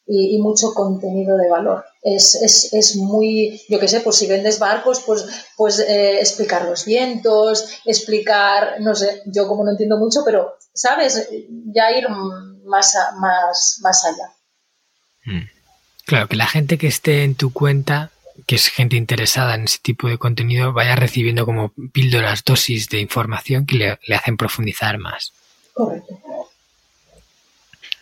y, 0.06 0.38
mucho 0.38 0.74
contenido 0.74 1.36
de 1.36 1.48
valor. 1.48 1.84
Es, 2.02 2.34
es, 2.34 2.72
es, 2.72 2.96
muy, 2.96 3.62
yo 3.68 3.78
qué 3.80 3.88
sé, 3.88 4.00
pues 4.00 4.16
si 4.16 4.26
vendes 4.26 4.58
barcos, 4.58 5.00
pues, 5.06 5.46
pues 5.56 5.78
eh, 5.78 6.18
explicar 6.18 6.64
los 6.66 6.84
vientos, 6.84 7.80
explicar, 7.84 8.80
no 8.80 8.94
sé, 8.94 9.22
yo 9.26 9.48
como 9.48 9.64
no 9.64 9.70
entiendo 9.70 9.96
mucho, 9.96 10.20
pero, 10.24 10.56
¿sabes? 10.74 11.28
Ya 11.72 11.90
ir 11.92 12.08
más, 12.64 12.94
más, 13.18 13.78
más 13.82 14.04
allá. 14.04 14.32
Hmm. 15.24 15.48
Claro, 16.04 16.28
que 16.28 16.36
la 16.36 16.46
gente 16.46 16.76
que 16.76 16.88
esté 16.88 17.24
en 17.24 17.34
tu 17.34 17.52
cuenta, 17.52 18.10
que 18.46 18.56
es 18.56 18.68
gente 18.68 18.96
interesada 18.96 19.54
en 19.54 19.64
ese 19.64 19.78
tipo 19.80 20.08
de 20.08 20.18
contenido, 20.18 20.74
vaya 20.74 20.96
recibiendo 20.96 21.46
como 21.46 21.72
píldoras, 21.92 22.44
dosis 22.44 22.90
de 22.90 23.00
información 23.00 23.64
que 23.64 23.76
le, 23.76 23.98
le 24.06 24.14
hacen 24.14 24.36
profundizar 24.36 24.98
más. 24.98 25.32
Correcto. 25.74 26.18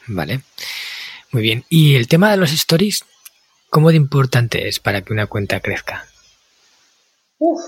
Vale. 0.07 0.43
Muy 1.33 1.43
bien. 1.43 1.65
¿Y 1.69 1.97
el 1.97 2.07
tema 2.07 2.31
de 2.31 2.37
los 2.37 2.53
stories, 2.53 3.05
cómo 3.71 3.91
de 3.91 3.97
importante 3.97 4.69
es 4.69 4.79
para 4.79 5.01
que 5.03 5.13
una 5.13 5.27
cuenta 5.27 5.61
crezca? 5.61 6.07
Uf, 7.39 7.61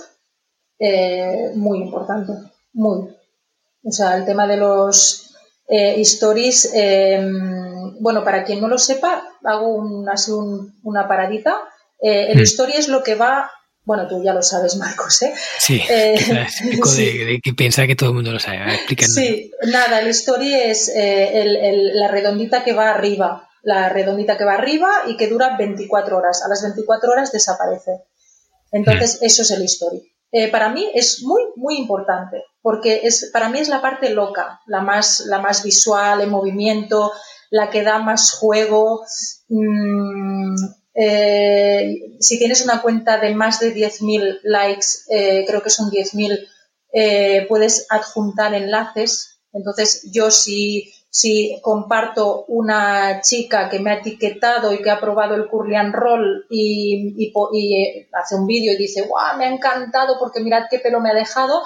eh, 0.79 1.51
muy 1.55 1.79
importante, 1.79 2.33
muy. 2.75 3.09
O 3.83 3.91
sea, 3.91 4.17
el 4.17 4.27
tema 4.27 4.47
de 4.47 4.59
los 4.59 5.35
eh, 5.67 6.01
stories, 6.03 6.71
em, 6.75 7.99
bueno, 8.01 8.23
para 8.23 8.45
quien 8.45 8.61
no 8.61 8.69
lo 8.69 8.79
sepa, 8.79 9.27
hago 9.43 9.75
un, 9.75 10.09
así 10.09 10.31
una 10.83 11.09
paradita. 11.09 11.57
Eh, 12.01 12.33
el 12.33 12.41
mm. 12.41 12.43
story 12.43 12.73
es 12.75 12.89
lo 12.89 13.03
que 13.03 13.15
va 13.15 13.51
bueno, 13.85 14.09
tú 14.09 14.23
ya 14.23 14.33
lo 14.33 14.43
sabes, 14.43 14.77
Marcos, 14.77 15.23
¿eh? 15.23 15.35
Sí, 15.59 15.83
eh, 15.89 16.17
de, 16.97 17.41
que 17.43 17.53
piensa 17.55 17.87
que 17.87 17.97
todo 17.97 18.11
el 18.11 18.15
mundo 18.17 18.33
lo 18.33 18.41
sabe. 18.41 18.81
Sí, 18.99 19.51
nada, 19.67 20.01
el 20.01 20.09
story 20.09 20.55
es 20.55 20.93
la 20.95 22.09
redondita 22.09 22.65
que 22.65 22.73
va 22.73 22.91
arriba 22.91 23.49
la 23.65 23.89
redondita 23.89 24.37
que 24.37 24.45
va 24.45 24.55
arriba 24.55 24.91
y 25.07 25.17
que 25.17 25.29
dura 25.29 25.57
24 25.57 26.19
horas. 26.19 26.45
A 26.45 26.49
las 26.49 26.63
24 26.63 27.11
horas 27.11 27.33
desaparece. 27.33 28.05
Entonces, 28.71 29.21
mm. 29.21 29.25
eso 29.25 29.43
es 29.43 29.51
el 29.51 29.63
story. 29.65 30.03
Eh, 30.31 30.51
para 30.51 30.69
mí 30.69 30.91
es 30.95 31.23
muy, 31.23 31.43
muy 31.57 31.77
importante, 31.77 32.43
porque 32.61 33.03
es, 33.05 33.31
para 33.33 33.49
mí 33.49 33.59
es 33.61 33.69
la 33.69 33.81
parte 33.81 34.11
loca, 34.11 34.61
la 34.67 34.81
más, 34.81 35.21
la 35.27 35.39
más 35.39 35.63
visual, 35.63 36.21
en 36.21 36.29
movimiento, 36.29 37.13
la 37.51 37.71
que 37.71 37.83
da 37.83 37.99
más 37.99 38.33
juego. 38.33 39.05
Mm, 39.49 40.34
eh, 40.95 42.17
si 42.21 42.39
tienes 42.39 42.63
una 42.65 42.83
cuenta 42.83 43.19
de 43.19 43.35
más 43.35 43.61
de 43.61 43.75
10.000 43.75 44.41
likes, 44.45 44.87
eh, 45.11 45.45
creo 45.47 45.63
que 45.63 45.71
son 45.71 45.91
10.000, 45.91 47.49
puedes 47.49 47.87
adjuntar 47.91 48.55
enlaces. 48.55 49.39
Entonces, 49.53 50.09
yo 50.13 50.31
si 50.31 50.93
si 51.15 51.61
comparto 51.63 52.45
una 52.49 53.21
chica 53.21 53.69
que 53.69 53.79
me 53.79 53.93
ha 53.93 53.99
etiquetado 53.99 54.75
y 54.75 54.83
que 54.83 54.91
ha 54.91 54.99
probado 54.99 55.37
el 55.37 55.47
Curlian 55.47 55.93
Roll 55.93 56.45
y, 56.51 57.15
y, 57.17 57.33
eh, 57.81 58.09
hace 58.13 58.35
un 58.35 58.49
vídeo 58.49 58.73
y 58.73 58.77
dice, 58.77 59.03
¡guau! 59.03 59.39
Me 59.39 59.45
ha 59.45 59.53
encantado 59.53 60.17
porque 60.19 60.41
mirad 60.41 60.65
qué 60.69 60.81
pelo 60.81 60.99
me 61.01 61.11
ha 61.11 61.15
dejado. 61.15 61.63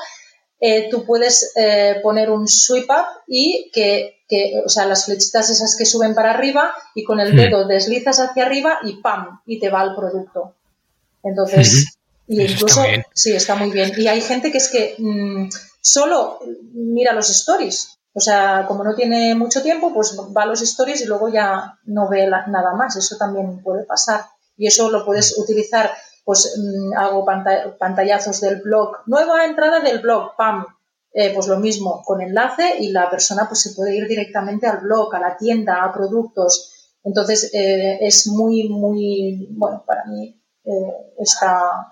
Eh, 0.60 0.88
tú 0.90 1.04
puedes 1.04 1.52
eh, 1.56 2.00
poner 2.02 2.30
un 2.30 2.48
sweep 2.48 2.90
up 2.90 3.06
y 3.28 3.70
que, 3.72 4.22
que, 4.28 4.60
o 4.64 4.68
sea, 4.68 4.86
las 4.86 5.04
flechitas 5.04 5.50
esas 5.50 5.76
que 5.76 5.86
suben 5.86 6.14
para 6.14 6.30
arriba 6.30 6.74
y 6.94 7.04
con 7.04 7.20
el 7.20 7.36
dedo 7.36 7.66
deslizas 7.66 8.18
hacia 8.18 8.44
arriba 8.44 8.78
y 8.82 9.00
¡pam! 9.00 9.40
y 9.46 9.60
te 9.60 9.70
va 9.70 9.84
el 9.84 9.94
producto. 9.94 10.54
Entonces, 11.22 11.98
y 12.28 12.42
incluso, 12.42 12.82
sí, 13.14 13.32
está 13.32 13.54
muy 13.54 13.70
bien. 13.70 13.92
Y 13.96 14.06
hay 14.06 14.20
gente 14.20 14.52
que 14.52 14.58
es 14.58 14.68
que 14.68 14.94
mm, 14.98 15.48
solo 15.80 16.40
mira 16.72 17.12
los 17.12 17.30
stories. 17.30 17.98
O 18.12 18.20
sea, 18.20 18.64
como 18.66 18.84
no 18.84 18.94
tiene 18.94 19.34
mucho 19.34 19.62
tiempo, 19.62 19.92
pues 19.94 20.16
va 20.36 20.42
a 20.42 20.46
los 20.46 20.60
stories 20.60 21.02
y 21.02 21.06
luego 21.06 21.28
ya 21.28 21.78
no 21.84 22.08
ve 22.08 22.26
nada 22.26 22.74
más. 22.74 22.96
Eso 22.96 23.16
también 23.16 23.62
puede 23.62 23.84
pasar. 23.84 24.26
Y 24.56 24.66
eso 24.66 24.90
lo 24.90 25.04
puedes 25.04 25.38
utilizar, 25.38 25.90
pues 26.28 26.58
mm, 26.58 26.92
hago 26.94 27.24
pantallazos 27.24 28.42
del 28.42 28.60
blog, 28.60 28.98
nueva 29.06 29.46
entrada 29.46 29.80
del 29.80 30.00
blog, 30.00 30.36
pam, 30.36 30.62
eh, 31.14 31.32
pues 31.32 31.48
lo 31.48 31.58
mismo, 31.58 32.02
con 32.04 32.20
enlace 32.20 32.76
y 32.80 32.90
la 32.90 33.08
persona 33.08 33.46
pues 33.48 33.62
se 33.62 33.70
puede 33.70 33.96
ir 33.96 34.06
directamente 34.06 34.66
al 34.66 34.80
blog, 34.80 35.14
a 35.14 35.20
la 35.20 35.38
tienda, 35.38 35.82
a 35.82 35.90
productos. 35.90 36.92
Entonces 37.02 37.50
eh, 37.54 37.96
es 38.02 38.26
muy, 38.26 38.68
muy, 38.68 39.48
bueno, 39.52 39.82
para 39.86 40.04
mí 40.04 40.38
eh, 40.64 41.14
está, 41.18 41.90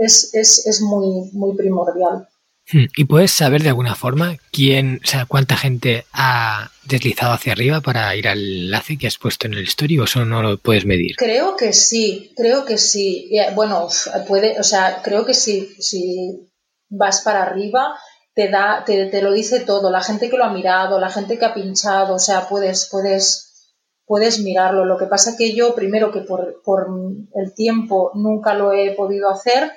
es, 0.00 0.34
es, 0.34 0.66
es 0.66 0.80
muy, 0.80 1.30
muy 1.32 1.56
primordial. 1.56 2.28
Hmm. 2.70 2.84
¿Y 2.96 3.04
puedes 3.06 3.30
saber 3.30 3.62
de 3.62 3.70
alguna 3.70 3.94
forma 3.94 4.36
quién, 4.52 5.00
o 5.02 5.06
sea, 5.06 5.24
cuánta 5.24 5.56
gente 5.56 6.04
ha 6.12 6.70
deslizado 6.84 7.32
hacia 7.32 7.52
arriba 7.52 7.80
para 7.80 8.14
ir 8.14 8.28
al 8.28 8.38
enlace 8.38 8.98
que 8.98 9.06
has 9.06 9.16
puesto 9.16 9.46
en 9.46 9.54
el 9.54 9.64
story 9.64 9.98
o 9.98 10.04
eso 10.04 10.24
no 10.24 10.42
lo 10.42 10.58
puedes 10.58 10.84
medir? 10.84 11.16
Creo 11.16 11.56
que 11.56 11.72
sí, 11.72 12.32
creo 12.36 12.64
que 12.64 12.76
sí. 12.76 13.30
Bueno, 13.54 13.88
puede, 14.26 14.60
o 14.60 14.64
sea, 14.64 15.00
creo 15.02 15.24
que 15.24 15.34
sí, 15.34 15.74
si 15.78 16.50
vas 16.90 17.22
para 17.22 17.42
arriba 17.42 17.98
te 18.34 18.48
da, 18.48 18.84
te, 18.84 19.06
te, 19.06 19.20
lo 19.20 19.32
dice 19.32 19.60
todo, 19.60 19.90
la 19.90 20.02
gente 20.02 20.30
que 20.30 20.36
lo 20.36 20.44
ha 20.44 20.52
mirado, 20.52 21.00
la 21.00 21.10
gente 21.10 21.38
que 21.38 21.44
ha 21.44 21.54
pinchado, 21.54 22.14
o 22.14 22.18
sea, 22.20 22.48
puedes, 22.48 22.88
puedes, 22.88 23.74
puedes 24.06 24.40
mirarlo. 24.40 24.84
Lo 24.84 24.96
que 24.96 25.06
pasa 25.06 25.36
que 25.36 25.54
yo, 25.54 25.74
primero 25.74 26.12
que 26.12 26.20
por, 26.20 26.62
por 26.62 26.86
el 27.34 27.54
tiempo 27.54 28.12
nunca 28.14 28.54
lo 28.54 28.72
he 28.72 28.92
podido 28.92 29.28
hacer 29.30 29.72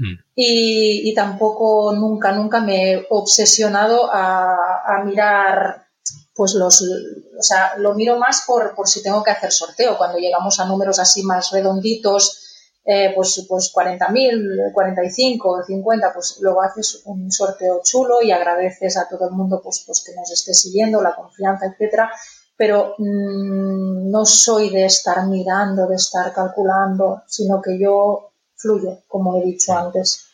Mm. 0.00 0.18
Y, 0.34 1.14
tampoco 1.14 1.92
nunca, 1.92 2.32
nunca 2.32 2.60
me 2.60 2.92
he 2.92 3.06
obsesionado 3.10 4.08
a, 4.10 5.02
mirar, 5.04 5.86
pues 6.34 6.54
los, 6.54 6.82
o 6.82 7.42
sea, 7.42 7.76
lo 7.76 7.94
miro 7.94 8.18
más 8.18 8.44
por, 8.46 8.74
por, 8.74 8.88
si 8.88 9.02
tengo 9.02 9.22
que 9.22 9.30
hacer 9.30 9.52
sorteo. 9.52 9.98
Cuando 9.98 10.18
llegamos 10.18 10.58
a 10.58 10.64
números 10.64 10.98
así 10.98 11.22
más 11.22 11.50
redonditos, 11.50 12.46
eh, 12.84 13.12
pues, 13.14 13.44
pues 13.46 13.72
40.000, 13.74 14.72
45, 14.72 15.64
50, 15.66 16.12
pues 16.14 16.38
luego 16.40 16.62
haces 16.62 17.02
un 17.04 17.30
sorteo 17.30 17.82
chulo 17.84 18.22
y 18.22 18.32
agradeces 18.32 18.96
a 18.96 19.06
todo 19.06 19.28
el 19.28 19.34
mundo 19.34 19.60
pues, 19.62 19.84
pues 19.86 20.02
que 20.02 20.14
nos 20.14 20.30
esté 20.30 20.54
siguiendo, 20.54 21.02
la 21.02 21.14
confianza, 21.14 21.66
etcétera. 21.66 22.10
Pero 22.56 22.94
mm, 22.96 24.10
no 24.10 24.24
soy 24.24 24.70
de 24.70 24.86
estar 24.86 25.26
mirando, 25.26 25.86
de 25.86 25.96
estar 25.96 26.32
calculando, 26.32 27.22
sino 27.26 27.60
que 27.60 27.78
yo 27.78 28.29
fluye, 28.60 28.98
como 29.08 29.40
he 29.40 29.46
dicho 29.46 29.76
antes. 29.76 30.26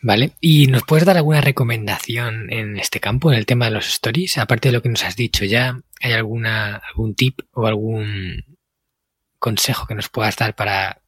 Vale, 0.00 0.32
¿y 0.40 0.66
nos 0.68 0.84
puedes 0.84 1.04
dar 1.04 1.16
alguna 1.16 1.40
recomendación 1.40 2.52
en 2.52 2.78
este 2.78 3.00
campo, 3.00 3.32
en 3.32 3.38
el 3.38 3.46
tema 3.46 3.66
de 3.66 3.72
los 3.72 3.88
stories? 3.88 4.38
Aparte 4.38 4.68
de 4.68 4.72
lo 4.72 4.82
que 4.82 4.88
nos 4.88 5.04
has 5.04 5.16
dicho 5.16 5.44
ya, 5.44 5.80
¿hay 6.00 6.12
alguna, 6.12 6.76
algún 6.76 7.14
tip 7.14 7.40
o 7.52 7.66
algún 7.66 8.44
consejo 9.38 9.86
que 9.86 9.94
nos 9.94 10.08
puedas 10.08 10.36
dar 10.36 10.54
para 10.54 11.00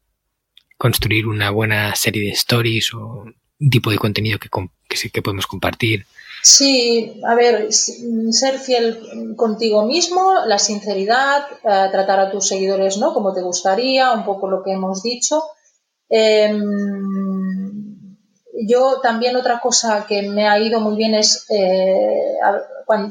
construir 0.76 1.26
una 1.26 1.50
buena 1.50 1.94
serie 1.94 2.24
de 2.24 2.30
stories 2.30 2.94
o 2.94 3.26
tipo 3.68 3.90
de 3.90 3.98
contenido 3.98 4.38
que, 4.38 4.48
que, 4.88 5.10
que 5.10 5.22
podemos 5.22 5.46
compartir. 5.46 6.06
Sí, 6.42 7.20
a 7.26 7.34
ver, 7.34 7.68
ser 7.72 8.58
fiel 8.58 9.34
contigo 9.36 9.84
mismo, 9.84 10.34
la 10.46 10.58
sinceridad, 10.58 11.44
eh, 11.64 11.88
tratar 11.90 12.18
a 12.18 12.30
tus 12.30 12.48
seguidores 12.48 12.96
no 12.96 13.12
como 13.12 13.34
te 13.34 13.42
gustaría, 13.42 14.12
un 14.12 14.24
poco 14.24 14.48
lo 14.48 14.62
que 14.62 14.72
hemos 14.72 15.02
dicho. 15.02 15.42
Em, 16.08 16.56
yo 18.66 19.00
también 19.02 19.36
otra 19.36 19.60
cosa 19.60 20.06
que 20.08 20.22
me 20.22 20.48
ha 20.48 20.58
ido 20.58 20.80
muy 20.80 20.96
bien 20.96 21.14
es, 21.14 21.46
eh, 21.50 22.38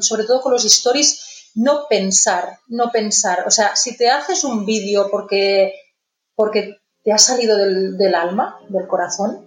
sobre 0.00 0.24
todo 0.24 0.40
con 0.40 0.52
los 0.52 0.64
stories, 0.64 1.52
no 1.54 1.86
pensar, 1.88 2.58
no 2.68 2.90
pensar. 2.90 3.44
O 3.46 3.50
sea, 3.50 3.76
si 3.76 3.96
te 3.96 4.10
haces 4.10 4.42
un 4.42 4.66
vídeo 4.66 5.08
porque, 5.10 5.74
porque 6.34 6.78
te 7.04 7.12
ha 7.12 7.18
salido 7.18 7.56
del, 7.56 7.96
del 7.96 8.14
alma, 8.14 8.58
del 8.68 8.88
corazón, 8.88 9.46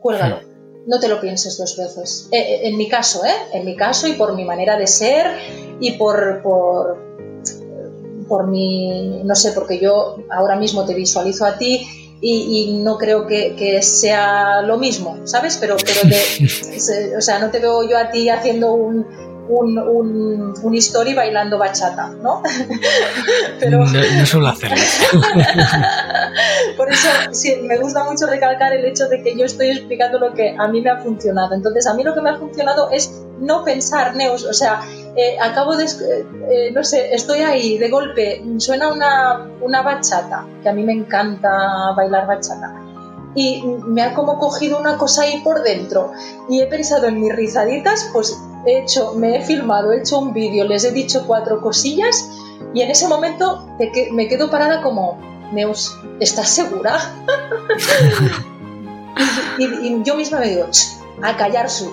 cuélgalo 0.00 0.49
no 0.86 0.98
te 0.98 1.08
lo 1.08 1.20
pienses 1.20 1.56
dos 1.58 1.76
veces. 1.76 2.28
Eh, 2.30 2.38
eh, 2.38 2.60
en 2.68 2.76
mi 2.76 2.88
caso, 2.88 3.24
¿eh? 3.24 3.34
En 3.52 3.64
mi 3.64 3.76
caso 3.76 4.06
y 4.06 4.14
por 4.14 4.34
mi 4.34 4.44
manera 4.44 4.76
de 4.76 4.86
ser 4.86 5.26
y 5.80 5.92
por, 5.92 6.42
por, 6.42 6.98
por 8.28 8.46
mi, 8.46 9.22
no 9.24 9.34
sé, 9.34 9.52
porque 9.52 9.78
yo 9.78 10.16
ahora 10.30 10.56
mismo 10.56 10.84
te 10.84 10.94
visualizo 10.94 11.44
a 11.44 11.58
ti 11.58 11.86
y, 12.22 12.78
no 12.82 12.98
creo 12.98 13.26
que, 13.26 13.80
sea 13.82 14.62
lo 14.62 14.76
mismo, 14.76 15.18
¿sabes? 15.24 15.56
Pero, 15.58 15.76
pero 15.78 16.14
o 17.18 17.20
sea, 17.20 17.38
no 17.38 17.50
te 17.50 17.60
veo 17.60 17.88
yo 17.88 17.96
a 17.96 18.10
ti 18.10 18.28
haciendo 18.28 18.74
un, 18.74 19.06
un, 19.50 19.78
un, 19.78 20.54
un 20.62 20.74
story 20.76 21.14
bailando 21.14 21.58
bachata, 21.58 22.08
¿no? 22.22 22.42
Pero... 23.60 23.84
No, 23.84 24.26
suelo 24.26 24.48
hacerlo. 24.48 24.76
Por 26.76 26.90
eso 26.90 27.08
sí, 27.32 27.56
me 27.62 27.78
gusta 27.78 28.04
mucho 28.04 28.26
recalcar 28.26 28.72
el 28.72 28.84
hecho 28.84 29.08
de 29.08 29.22
que 29.22 29.36
yo 29.36 29.44
estoy 29.44 29.70
explicando 29.70 30.18
lo 30.18 30.32
que 30.32 30.54
a 30.56 30.68
mí 30.68 30.80
me 30.80 30.90
ha 30.90 30.98
funcionado. 30.98 31.54
Entonces, 31.54 31.86
a 31.86 31.94
mí 31.94 32.04
lo 32.04 32.14
que 32.14 32.20
me 32.20 32.30
ha 32.30 32.36
funcionado 32.36 32.90
es 32.90 33.22
no 33.40 33.64
pensar, 33.64 34.14
Neus, 34.14 34.44
o 34.44 34.52
sea, 34.52 34.82
eh, 35.16 35.36
acabo 35.40 35.76
de, 35.76 35.84
eh, 35.84 36.70
no 36.72 36.84
sé, 36.84 37.14
estoy 37.14 37.40
ahí, 37.40 37.78
de 37.78 37.88
golpe, 37.88 38.42
suena 38.58 38.92
una, 38.92 39.48
una 39.60 39.82
bachata, 39.82 40.46
que 40.62 40.68
a 40.68 40.72
mí 40.72 40.84
me 40.84 40.92
encanta 40.92 41.92
bailar 41.96 42.26
bachata 42.26 42.90
y 43.34 43.62
me 43.86 44.02
ha 44.02 44.14
como 44.14 44.38
cogido 44.38 44.78
una 44.78 44.98
cosa 44.98 45.22
ahí 45.22 45.40
por 45.42 45.62
dentro 45.62 46.12
y 46.48 46.60
he 46.60 46.66
pensado 46.66 47.06
en 47.06 47.20
mis 47.20 47.34
rizaditas, 47.34 48.10
pues 48.12 48.36
he 48.66 48.80
hecho, 48.80 49.14
me 49.14 49.36
he 49.36 49.42
filmado, 49.42 49.92
he 49.92 49.98
hecho 49.98 50.18
un 50.18 50.32
vídeo, 50.32 50.64
les 50.64 50.84
he 50.84 50.92
dicho 50.92 51.24
cuatro 51.26 51.60
cosillas 51.60 52.30
y 52.74 52.82
en 52.82 52.90
ese 52.90 53.08
momento 53.08 53.66
me 54.12 54.28
quedo 54.28 54.50
parada 54.50 54.82
como, 54.82 55.18
Neus, 55.52 55.96
¿estás 56.20 56.48
segura? 56.48 56.98
y, 59.58 60.02
yo 60.02 60.14
misma 60.14 60.40
me 60.40 60.48
digo, 60.48 60.66
a 61.22 61.36
callar 61.36 61.68
su, 61.68 61.92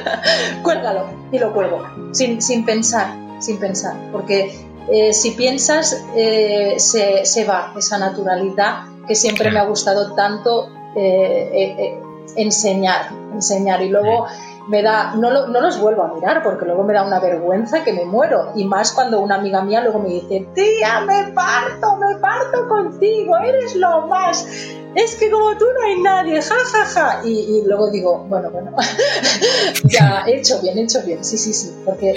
cuélgalo 0.62 1.06
y 1.32 1.38
lo 1.38 1.52
cuelgo, 1.52 1.84
sin, 2.12 2.40
sin 2.40 2.64
pensar, 2.64 3.14
sin 3.40 3.58
pensar, 3.58 3.96
porque 4.12 4.66
eh, 4.90 5.12
si 5.12 5.32
piensas 5.32 6.04
eh, 6.14 6.74
se, 6.78 7.24
se, 7.24 7.44
va 7.44 7.74
esa 7.76 7.98
naturalidad 7.98 8.84
que 9.08 9.16
siempre 9.16 9.50
me 9.50 9.58
ha 9.58 9.64
gustado 9.64 10.14
tanto 10.14 10.68
eh, 10.94 11.98
enseñar, 12.36 13.10
enseñar. 13.32 13.82
Y 13.82 13.88
luego 13.88 14.26
me 14.68 14.82
da, 14.82 15.14
no, 15.14 15.30
los 15.30 15.80
vuelvo 15.80 16.02
a 16.02 16.14
mirar 16.14 16.42
porque 16.42 16.64
luego 16.64 16.82
me 16.82 16.92
da 16.92 17.04
una 17.04 17.20
vergüenza 17.20 17.84
que 17.84 17.92
me 17.92 18.04
muero. 18.04 18.52
Y 18.54 18.64
más 18.64 18.92
cuando 18.92 19.20
una 19.20 19.36
amiga 19.36 19.62
mía 19.62 19.80
luego 19.80 20.00
me 20.00 20.08
dice, 20.08 20.46
tía, 20.54 21.00
me 21.00 21.32
parto, 21.32 21.96
me 21.96 22.16
parto 22.16 22.68
contigo, 22.68 23.36
eres 23.38 23.76
lo 23.76 24.06
más. 24.06 24.46
Es 24.94 25.16
que 25.16 25.30
como 25.30 25.56
tú 25.58 25.66
no 25.74 25.84
hay 25.84 26.00
nadie, 26.00 26.40
ja, 26.40 26.54
ja, 26.72 26.84
ja. 26.86 27.20
Y, 27.24 27.62
luego 27.66 27.90
digo, 27.90 28.24
bueno, 28.28 28.50
bueno, 28.50 28.72
ya, 29.84 30.24
he 30.26 30.38
hecho 30.38 30.60
bien, 30.62 30.78
he 30.78 30.82
hecho 30.82 31.02
bien, 31.02 31.22
sí, 31.22 31.36
sí, 31.36 31.52
sí. 31.52 31.76
Porque, 31.84 32.14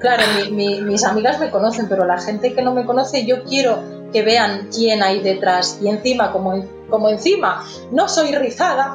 claro, 0.00 0.22
mis 0.50 1.04
amigas 1.04 1.38
me 1.38 1.50
conocen, 1.50 1.88
pero 1.88 2.04
la 2.04 2.18
gente 2.18 2.54
que 2.54 2.62
no 2.62 2.72
me 2.72 2.86
conoce, 2.86 3.26
yo 3.26 3.44
quiero 3.44 3.78
que 4.12 4.22
vean 4.22 4.68
quién 4.74 5.02
hay 5.02 5.20
detrás. 5.20 5.78
Y 5.82 5.88
encima, 5.88 6.32
como, 6.32 6.64
como 6.88 7.10
encima 7.10 7.64
no 7.92 8.08
soy 8.08 8.34
rizada, 8.34 8.94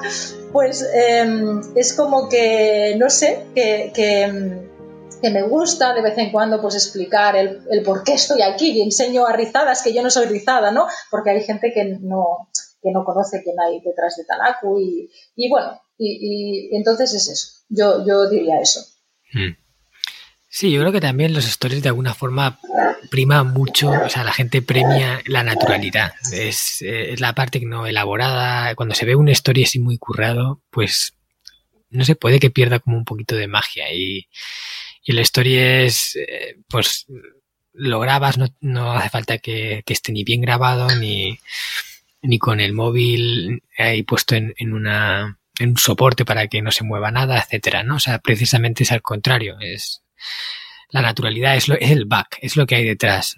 pues 0.51 0.87
em, 0.93 1.61
es 1.75 1.93
como 1.93 2.29
que, 2.29 2.95
no 2.97 3.09
sé, 3.09 3.45
que, 3.55 3.91
que, 3.93 4.69
me 5.29 5.43
gusta 5.43 5.93
de 5.93 6.01
vez 6.01 6.17
en 6.17 6.31
cuando 6.31 6.59
pues 6.59 6.73
explicar 6.73 7.35
el, 7.35 7.61
el, 7.69 7.83
por 7.83 8.03
qué 8.03 8.13
estoy 8.13 8.41
aquí 8.41 8.71
y 8.71 8.81
enseño 8.81 9.27
a 9.27 9.33
rizadas 9.33 9.83
que 9.83 9.93
yo 9.93 10.01
no 10.01 10.09
soy 10.09 10.25
rizada, 10.25 10.71
¿no? 10.71 10.87
Porque 11.11 11.29
hay 11.29 11.43
gente 11.43 11.71
que 11.73 11.85
no, 12.01 12.49
que 12.81 12.91
no 12.91 13.05
conoce 13.05 13.43
quién 13.43 13.59
hay 13.59 13.79
detrás 13.81 14.15
de 14.17 14.25
Talaku 14.25 14.79
y, 14.79 15.11
y 15.35 15.49
bueno, 15.49 15.79
y, 15.97 16.69
y, 16.71 16.75
entonces 16.75 17.13
es 17.13 17.29
eso, 17.29 17.65
yo, 17.69 18.05
yo 18.05 18.29
diría 18.29 18.59
eso. 18.59 18.81
Hmm. 19.31 19.60
Sí, 20.53 20.69
yo 20.69 20.81
creo 20.81 20.91
que 20.91 20.99
también 20.99 21.33
los 21.33 21.45
stories 21.45 21.81
de 21.81 21.87
alguna 21.87 22.13
forma 22.13 22.59
prima 23.09 23.43
mucho, 23.45 23.89
o 23.89 24.09
sea, 24.09 24.25
la 24.25 24.33
gente 24.33 24.61
premia 24.61 25.21
la 25.25 25.43
naturalidad. 25.43 26.13
Es, 26.33 26.81
es 26.81 27.21
la 27.21 27.33
parte 27.33 27.61
no 27.61 27.87
elaborada. 27.87 28.75
Cuando 28.75 28.93
se 28.93 29.05
ve 29.05 29.15
un 29.15 29.29
story 29.29 29.63
así 29.63 29.79
muy 29.79 29.97
currado, 29.97 30.61
pues 30.69 31.13
no 31.89 32.03
se 32.03 32.17
puede 32.17 32.41
que 32.41 32.49
pierda 32.49 32.79
como 32.79 32.97
un 32.97 33.05
poquito 33.05 33.37
de 33.37 33.47
magia. 33.47 33.93
Y, 33.93 34.27
y 35.05 35.11
el 35.13 35.19
story 35.19 35.57
es, 35.57 36.17
eh, 36.17 36.57
pues 36.67 37.05
lo 37.71 38.01
grabas, 38.01 38.37
no, 38.37 38.47
no 38.59 38.91
hace 38.91 39.09
falta 39.09 39.37
que, 39.37 39.83
que, 39.85 39.93
esté 39.93 40.11
ni 40.11 40.25
bien 40.25 40.41
grabado 40.41 40.93
ni, 40.97 41.39
ni 42.21 42.39
con 42.39 42.59
el 42.59 42.73
móvil 42.73 43.63
ahí 43.77 44.03
puesto 44.03 44.35
en, 44.35 44.53
en 44.57 44.73
una 44.73 45.39
en 45.59 45.69
un 45.69 45.77
soporte 45.77 46.25
para 46.25 46.47
que 46.47 46.61
no 46.61 46.71
se 46.71 46.83
mueva 46.83 47.11
nada, 47.11 47.39
etcétera, 47.39 47.83
¿no? 47.83 47.95
O 47.95 47.99
sea, 47.99 48.19
precisamente 48.19 48.83
es 48.83 48.91
al 48.91 49.01
contrario, 49.01 49.57
es 49.61 50.00
la 50.89 51.01
naturalidad, 51.01 51.55
es, 51.55 51.67
lo, 51.67 51.75
es 51.75 51.91
el 51.91 52.05
back, 52.05 52.37
es 52.41 52.55
lo 52.55 52.65
que 52.65 52.75
hay 52.75 52.85
detrás. 52.85 53.35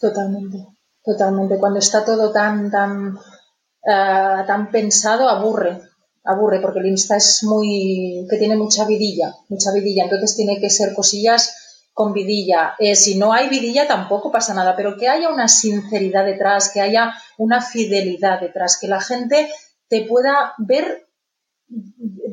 Totalmente, 0.00 0.66
totalmente. 1.04 1.58
Cuando 1.58 1.78
está 1.78 2.04
todo 2.04 2.32
tan, 2.32 2.70
tan, 2.70 3.14
uh, 3.16 4.46
tan 4.46 4.70
pensado, 4.70 5.28
aburre, 5.28 5.80
aburre, 6.24 6.60
porque 6.60 6.80
el 6.80 6.86
Insta 6.86 7.16
es 7.16 7.42
muy, 7.44 8.26
que 8.28 8.36
tiene 8.36 8.56
mucha 8.56 8.84
vidilla, 8.84 9.34
mucha 9.48 9.72
vidilla, 9.72 10.04
entonces 10.04 10.36
tiene 10.36 10.60
que 10.60 10.70
ser 10.70 10.94
cosillas 10.94 11.56
con 11.92 12.12
vidilla. 12.12 12.74
Eh, 12.78 12.96
si 12.96 13.16
no 13.16 13.32
hay 13.32 13.48
vidilla 13.48 13.86
tampoco 13.86 14.30
pasa 14.30 14.54
nada, 14.54 14.74
pero 14.76 14.96
que 14.96 15.08
haya 15.08 15.28
una 15.28 15.48
sinceridad 15.48 16.24
detrás, 16.24 16.70
que 16.72 16.80
haya 16.80 17.14
una 17.38 17.60
fidelidad 17.60 18.40
detrás, 18.40 18.78
que 18.80 18.88
la 18.88 19.00
gente 19.00 19.50
te 19.88 20.02
pueda 20.02 20.54
ver 20.58 21.06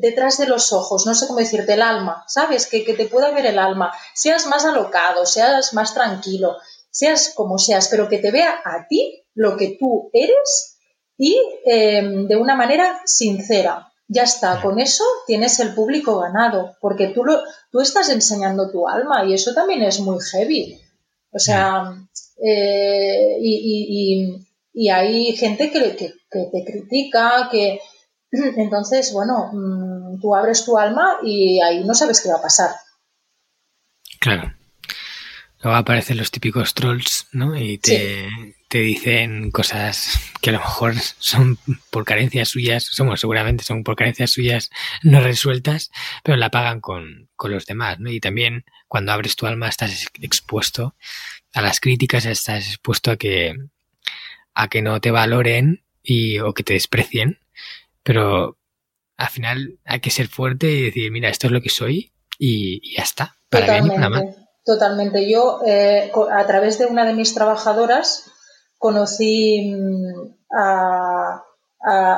detrás 0.00 0.38
de 0.38 0.46
los 0.46 0.72
ojos, 0.72 1.06
no 1.06 1.14
sé 1.14 1.26
cómo 1.26 1.38
decirte, 1.38 1.74
el 1.74 1.82
alma, 1.82 2.24
¿sabes? 2.26 2.66
Que, 2.66 2.80
te 2.80 3.06
pueda 3.06 3.30
ver 3.30 3.46
el 3.46 3.58
alma, 3.58 3.92
seas 4.14 4.46
más 4.46 4.64
alocado, 4.64 5.26
seas 5.26 5.72
más 5.74 5.94
tranquilo, 5.94 6.56
seas 6.90 7.32
como 7.34 7.58
seas, 7.58 7.88
pero 7.88 8.08
que 8.08 8.18
te 8.18 8.30
vea 8.30 8.60
a 8.64 8.86
ti 8.88 9.24
lo 9.34 9.56
que 9.56 9.76
tú 9.78 10.10
eres 10.12 10.78
y 11.16 11.38
em, 11.64 12.26
de 12.26 12.36
una 12.36 12.56
manera 12.56 13.00
sincera. 13.04 13.86
Ya 14.08 14.24
está, 14.24 14.60
con 14.60 14.80
eso 14.80 15.04
tienes 15.26 15.60
el 15.60 15.72
público 15.72 16.18
ganado, 16.18 16.76
porque 16.80 17.08
tú, 17.08 17.24
lo, 17.24 17.40
tú 17.70 17.80
estás 17.80 18.08
enseñando 18.08 18.70
tu 18.70 18.88
alma 18.88 19.24
y 19.24 19.34
eso 19.34 19.54
también 19.54 19.82
es 19.82 20.00
muy 20.00 20.18
heavy. 20.20 20.80
O 21.32 21.38
sea, 21.38 21.94
eh, 22.44 23.36
y, 23.40 24.90
hay 24.90 25.36
gente 25.36 25.70
que, 25.70 25.94
que 25.96 26.50
te 26.52 26.64
critica, 26.64 27.48
que, 27.52 27.80
entonces, 28.32 29.12
bueno, 29.12 29.50
mm, 29.52 30.20
tú 30.20 30.34
abres 30.34 30.64
tu 30.64 30.78
alma 30.78 31.18
y 31.22 31.60
ahí 31.60 31.84
no 31.84 31.94
sabes 31.94 32.20
qué 32.20 32.28
va 32.28 32.36
a 32.36 32.42
pasar. 32.42 32.70
Claro. 34.20 34.52
Luego 35.62 35.76
aparecen 35.76 36.16
los 36.16 36.30
típicos 36.30 36.72
trolls, 36.72 37.26
¿no? 37.32 37.54
Y 37.56 37.78
te, 37.78 38.28
dicen 38.70 39.50
cosas 39.50 40.18
que 40.40 40.50
a 40.50 40.52
lo 40.54 40.60
mejor 40.60 40.94
son 41.18 41.58
por 41.90 42.04
carencias 42.04 42.48
suyas, 42.48 42.84
somos 42.84 43.20
seguramente 43.20 43.62
son 43.62 43.84
por 43.84 43.94
carencias 43.96 44.30
suyas 44.30 44.70
no 45.02 45.20
resueltas, 45.20 45.90
pero 46.22 46.38
la 46.38 46.50
pagan 46.50 46.80
con, 46.80 47.28
con 47.36 47.50
los 47.50 47.66
demás, 47.66 47.98
¿no? 48.00 48.10
Y 48.10 48.20
también 48.20 48.64
cuando 48.88 49.12
abres 49.12 49.36
tu 49.36 49.46
alma 49.46 49.68
estás 49.68 50.06
expuesto 50.22 50.94
a 51.52 51.60
las 51.60 51.78
críticas, 51.78 52.24
estás 52.24 52.68
expuesto 52.68 53.10
a 53.10 53.16
que, 53.16 53.54
a 54.54 54.68
que 54.68 54.80
no 54.80 55.00
te 55.00 55.10
valoren 55.10 55.82
y, 56.02 56.38
o 56.38 56.54
que 56.54 56.62
te 56.62 56.72
desprecien 56.72 57.38
pero 58.02 58.58
al 59.16 59.28
final 59.28 59.78
hay 59.84 60.00
que 60.00 60.10
ser 60.10 60.28
fuerte 60.28 60.70
y 60.70 60.82
decir, 60.84 61.10
mira, 61.12 61.28
esto 61.28 61.46
es 61.46 61.52
lo 61.52 61.60
que 61.60 61.68
soy 61.68 62.12
y, 62.38 62.96
ya 62.96 63.02
está. 63.02 63.36
Para 63.50 63.66
totalmente, 63.66 64.36
totalmente. 64.64 65.30
Yo, 65.30 65.60
eh, 65.66 66.10
a 66.32 66.46
través 66.46 66.78
de 66.78 66.86
una 66.86 67.04
de 67.04 67.14
mis 67.14 67.34
trabajadoras, 67.34 68.30
conocí 68.78 69.74
mm, 69.76 70.56
a, 70.56 71.44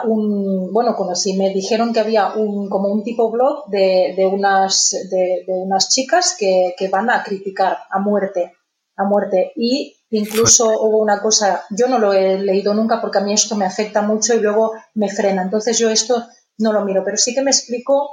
un, 0.04 0.72
bueno, 0.72 0.94
conocí, 0.94 1.36
me 1.36 1.50
dijeron 1.50 1.92
que 1.92 2.00
había 2.00 2.34
un, 2.34 2.68
como 2.68 2.88
un 2.88 3.02
tipo 3.02 3.30
blog 3.30 3.66
de, 3.68 4.14
de 4.16 4.26
unas, 4.26 4.90
de, 5.10 5.44
unas 5.48 5.88
chicas 5.88 6.36
que, 6.38 6.74
que, 6.76 6.88
van 6.88 7.10
a 7.10 7.22
criticar 7.22 7.78
a 7.90 7.98
muerte, 7.98 8.52
a 8.96 9.04
muerte. 9.04 9.52
Y 9.56 9.96
Incluso 10.14 10.68
hubo 10.82 10.98
una 10.98 11.22
cosa, 11.22 11.64
yo 11.70 11.88
no 11.88 11.98
lo 11.98 12.12
he 12.12 12.38
leído 12.38 12.74
nunca 12.74 13.00
porque 13.00 13.16
a 13.16 13.22
mí 13.22 13.32
esto 13.32 13.56
me 13.56 13.64
afecta 13.64 14.02
mucho 14.02 14.34
y 14.34 14.40
luego 14.40 14.72
me 14.94 15.08
frena. 15.08 15.40
Entonces 15.40 15.78
yo 15.78 15.88
esto 15.88 16.26
no 16.58 16.74
lo 16.74 16.84
miro, 16.84 17.02
pero 17.02 17.16
sí 17.16 17.34
que 17.34 17.40
me 17.40 17.50
explicó, 17.50 18.10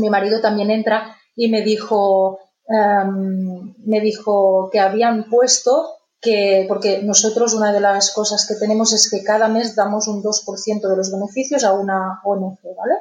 mi 0.00 0.10
marido 0.10 0.40
también 0.40 0.72
entra 0.72 1.16
y 1.36 1.48
me 1.48 1.62
dijo, 1.62 2.40
em, 2.66 3.72
me 3.86 4.00
dijo 4.00 4.68
que 4.72 4.80
habían 4.80 5.30
puesto 5.30 5.94
que, 6.20 6.66
porque 6.66 7.02
nosotros 7.04 7.54
una 7.54 7.72
de 7.72 7.80
las 7.80 8.12
cosas 8.12 8.44
que 8.48 8.56
tenemos 8.56 8.92
es 8.92 9.08
que 9.08 9.22
cada 9.22 9.46
mes 9.46 9.76
damos 9.76 10.08
un 10.08 10.24
2% 10.24 10.88
de 10.88 10.96
los 10.96 11.12
beneficios 11.12 11.62
a 11.62 11.72
una 11.72 12.20
ONG, 12.24 12.58
¿vale? 12.76 12.94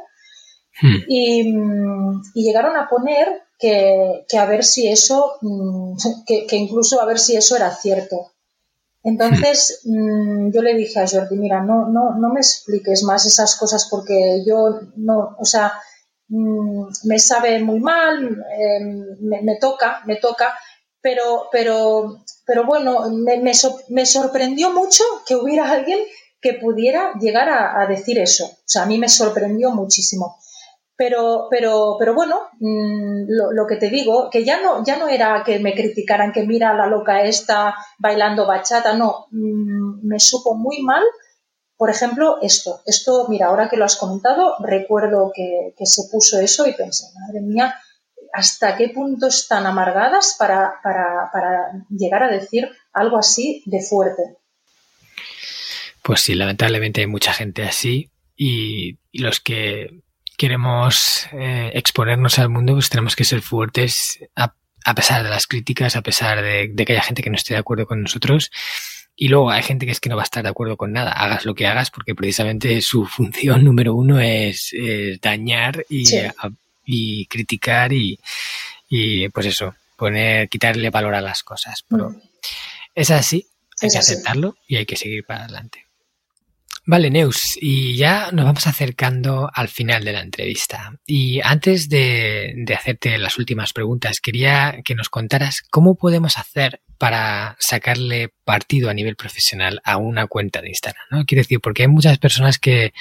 Hmm. 0.80 1.04
Y, 1.08 1.56
y, 2.36 2.44
llegaron 2.44 2.78
a 2.78 2.88
poner 2.88 3.42
que, 3.62 4.26
que, 4.28 4.38
a 4.38 4.46
ver 4.46 4.66
si 4.66 4.88
eso, 4.88 5.36
mm, 5.42 5.94
que, 6.28 6.48
que, 6.48 6.56
incluso 6.58 7.00
a 7.00 7.06
ver 7.06 7.20
si 7.20 7.38
eso 7.38 7.56
era 7.56 7.74
cierto. 7.74 8.32
Entonces 9.04 9.82
mm, 9.86 10.52
yo 10.52 10.62
le 10.62 10.76
dije 10.76 11.00
a 11.00 11.08
Jordi, 11.08 11.38
mira, 11.38 11.62
no, 11.62 11.88
no, 11.88 12.16
no 12.16 12.30
me 12.30 12.40
expliques 12.40 13.04
más 13.04 13.26
esas 13.26 13.56
cosas 13.56 13.88
porque 13.90 14.44
yo 14.46 14.80
no, 14.98 15.36
o 15.40 15.46
sea, 15.46 15.74
mm, 16.28 16.88
me 17.06 17.20
sabe 17.20 17.64
muy 17.64 17.80
mal, 17.80 18.44
em, 18.58 19.18
me, 19.22 19.56
toca, 19.58 20.02
me 20.06 20.18
toca, 20.18 20.58
pero, 21.02 21.48
pero, 21.52 22.24
pero 22.46 22.66
bueno, 22.66 23.10
me, 23.10 23.38
me, 23.38 24.06
sorprendió 24.06 24.72
mucho 24.72 25.04
que 25.26 25.36
hubiera 25.36 25.72
alguien 25.72 26.00
que 26.40 26.54
pudiera 26.56 27.14
llegar 27.20 27.50
a, 27.50 27.82
a, 27.82 27.88
decir 27.88 28.18
eso. 28.20 28.46
O 28.46 28.64
sea, 28.66 28.84
a 28.84 28.86
mí 28.88 28.98
me 28.98 29.10
sorprendió 29.10 29.72
muchísimo. 29.72 30.38
Pero, 31.02 31.48
pero, 31.50 31.96
pero 31.98 32.14
bueno, 32.14 32.42
mm, 32.60 33.24
lo, 33.28 33.66
que 33.66 33.78
te 33.78 33.90
digo, 33.90 34.30
que 34.30 34.46
ya 34.46 34.62
no, 34.62 34.86
ya 34.86 34.98
no 34.98 35.08
era 35.08 35.42
que 35.44 35.58
me 35.58 35.74
criticaran 35.74 36.32
que 36.32 36.46
mira 36.46 36.76
la 36.76 36.86
loca 36.86 37.24
esta 37.24 37.74
bailando 37.98 38.46
bachata, 38.46 38.94
no, 38.94 39.26
mm, 39.32 40.08
me 40.08 40.20
supo 40.20 40.54
muy 40.54 40.84
mal, 40.84 41.02
por 41.76 41.90
ejemplo, 41.90 42.38
esto. 42.44 42.82
Esto, 42.86 43.26
mira, 43.30 43.48
ahora 43.48 43.68
que 43.68 43.78
lo 43.78 43.86
has 43.86 43.96
comentado, 43.96 44.58
recuerdo 44.60 45.32
que, 45.34 45.74
se 45.88 46.04
puso 46.12 46.40
eso 46.40 46.68
y 46.68 46.74
pensé, 46.74 47.08
madre 47.20 47.42
mía, 47.42 47.74
¿hasta 48.32 48.78
qué 48.78 48.90
punto 48.90 49.26
están 49.26 49.66
amargadas 49.66 50.36
para, 50.38 50.82
para 50.84 51.84
llegar 51.90 52.22
a 52.22 52.32
decir 52.32 52.70
algo 52.94 53.18
así 53.18 53.64
de 53.66 53.82
fuerte? 53.82 54.22
Pues 56.04 56.22
sí, 56.22 56.36
lamentablemente 56.36 57.02
hay 57.02 57.08
mucha 57.08 57.34
gente 57.34 57.64
así 57.64 58.12
y 58.36 59.00
los 59.14 59.40
que 59.40 60.04
queremos 60.42 61.28
eh, 61.34 61.70
exponernos 61.76 62.40
al 62.40 62.50
mundo, 62.50 62.74
pues 62.74 62.90
tenemos 62.90 63.16
que 63.16 63.24
ser 63.24 63.44
fuertes 63.44 64.18
a, 64.36 64.56
pesar 64.96 65.22
de 65.22 65.30
las 65.30 65.46
críticas, 65.46 65.96
a 65.96 66.02
pesar 66.02 66.42
de, 66.42 66.74
que 66.84 66.94
haya 66.94 67.04
gente 67.04 67.22
que 67.22 67.30
no 67.30 67.36
esté 67.36 67.54
de 67.54 67.60
acuerdo 67.60 67.86
con 67.86 68.02
nosotros. 68.02 68.50
Y 69.16 69.28
luego 69.28 69.52
hay 69.52 69.62
gente 69.62 69.86
que 69.86 69.92
es 69.92 70.00
que 70.00 70.10
no 70.10 70.16
va 70.16 70.24
a 70.24 70.26
estar 70.26 70.42
de 70.42 70.50
acuerdo 70.50 70.78
con 70.78 70.94
nada. 70.94 71.12
Hagas 71.12 71.46
lo 71.46 71.54
que 71.54 71.68
hagas, 71.68 71.92
porque 71.92 72.16
precisamente 72.16 72.82
su 72.82 73.06
función 73.18 73.64
número 73.64 73.94
uno 73.94 74.20
es, 74.20 74.74
dañar 75.22 75.86
y, 75.88 76.06
y 76.88 77.28
criticar 77.28 77.94
y, 77.94 78.20
y, 78.90 79.30
pues 79.30 79.46
eso, 79.46 79.76
poner, 79.96 80.50
quitarle 80.50 80.90
valor 80.90 81.14
a 81.14 81.22
las 81.22 81.44
cosas. 81.44 81.86
Pero 81.88 82.10
mm. 82.10 82.22
es 82.96 83.12
así, 83.12 83.46
hay 83.80 83.90
que 83.92 83.98
aceptarlo 84.00 84.56
y 84.68 84.78
hay 84.78 84.88
que 84.88 84.98
seguir 84.98 85.24
para 85.24 85.44
adelante. 85.44 85.86
Vale, 86.84 87.12
Neus, 87.12 87.58
y 87.62 87.96
ya 87.96 88.32
nos 88.32 88.46
vamos 88.46 88.66
acercando 88.66 89.50
al 89.54 89.68
final 89.68 90.04
de 90.04 90.14
la 90.14 90.22
entrevista. 90.22 90.94
Y 91.06 91.40
antes 91.44 91.90
de, 91.90 92.66
hacerte 92.76 93.18
las 93.20 93.38
últimas 93.38 93.72
preguntas, 93.72 94.20
quería 94.20 94.82
que 94.84 94.96
nos 94.96 95.10
contaras 95.10 95.62
cómo 95.70 95.96
podemos 95.96 96.40
hacer 96.40 96.82
para 96.98 97.56
sacarle 97.60 98.34
partido 98.44 98.90
a 98.90 98.96
nivel 98.96 99.16
profesional 99.16 99.80
a 99.84 99.98
una 99.98 100.26
cuenta 100.26 100.62
de 100.62 100.70
Instagram, 100.70 101.06
¿no? 101.12 101.26
Quiero 101.26 101.42
decir, 101.42 101.60
porque 101.62 101.84
hay 101.84 101.88
muchas 101.88 102.18
personas 102.18 102.58
que, 102.58 102.94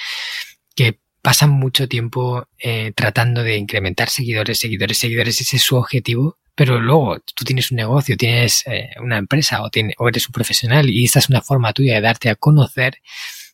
que 0.75 0.99
pasan 1.23 1.49
mucho 1.49 1.87
tiempo 1.87 2.47
eh, 2.59 2.93
tratando 2.95 3.41
de 3.43 3.57
incrementar 3.57 4.09
seguidores, 4.09 4.59
seguidores, 4.59 4.99
seguidores, 4.99 5.41
ese 5.41 5.57
es 5.57 5.63
su 5.63 5.75
objetivo, 5.75 6.37
pero 6.53 6.79
luego 6.79 7.19
tú 7.35 7.45
tienes 7.45 7.71
un 7.71 7.77
negocio, 7.77 8.15
tienes 8.15 8.63
eh, 8.67 8.89
una 9.01 9.17
empresa 9.17 9.63
o, 9.63 9.69
o 9.97 10.07
eres 10.07 10.27
un 10.27 10.33
profesional 10.33 10.89
y 10.89 11.05
esta 11.05 11.19
es 11.19 11.29
una 11.29 11.41
forma 11.41 11.73
tuya 11.73 11.95
de 11.95 12.01
darte 12.01 12.29
a 12.29 12.35
conocer 12.35 12.97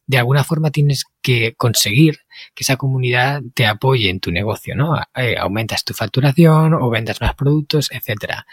de 0.08 0.18
alguna 0.18 0.45
forma 0.45 0.72
tienes 0.72 1.03
que 1.22 1.53
conseguir 1.55 2.20
que 2.55 2.64
esa 2.64 2.78
comunidad 2.78 3.41
te 3.53 3.66
apoye 3.66 4.10
en 4.10 4.22
tu 4.22 4.32
negocio, 4.32 4.74
¿no? 4.74 4.95
Eh, 5.16 5.36
aumentas 5.38 5.84
tu 5.84 5.93
facturación 5.93 6.74
o 6.74 6.89
vendas 6.89 7.20
más 7.20 7.36
productos, 7.36 7.89
etcétera. 7.91 8.47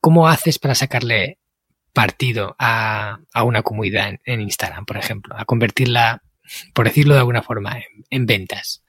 ¿Cómo 0.00 0.28
haces 0.28 0.58
para 0.58 0.74
sacarle 0.74 1.38
partido 1.92 2.56
a, 2.58 3.18
una 3.44 3.62
comunidad 3.62 4.14
en, 4.24 4.40
Instagram, 4.40 4.84
por 4.84 4.96
ejemplo? 4.96 5.36
A 5.38 5.44
convertirla, 5.44 6.22
por 6.74 6.86
decirlo 6.86 7.14
de 7.14 7.20
alguna 7.20 7.42
forma, 7.42 7.78
en, 8.10 8.26
ventas. 8.26 8.82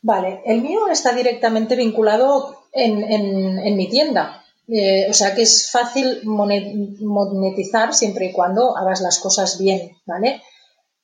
Vale, 0.00 0.42
el 0.46 0.62
mío 0.62 0.88
está 0.88 1.12
directamente 1.12 1.74
vinculado 1.74 2.66
en, 2.72 3.76
mi 3.76 3.88
tienda. 3.88 4.44
Eh, 4.68 5.06
o 5.08 5.14
sea 5.14 5.34
que 5.34 5.42
es 5.42 5.70
fácil 5.72 6.20
monetizar 6.24 7.94
siempre 7.94 8.26
y 8.26 8.32
cuando 8.32 8.76
hagas 8.76 9.00
las 9.00 9.18
cosas 9.18 9.58
bien, 9.58 9.96
¿vale? 10.04 10.42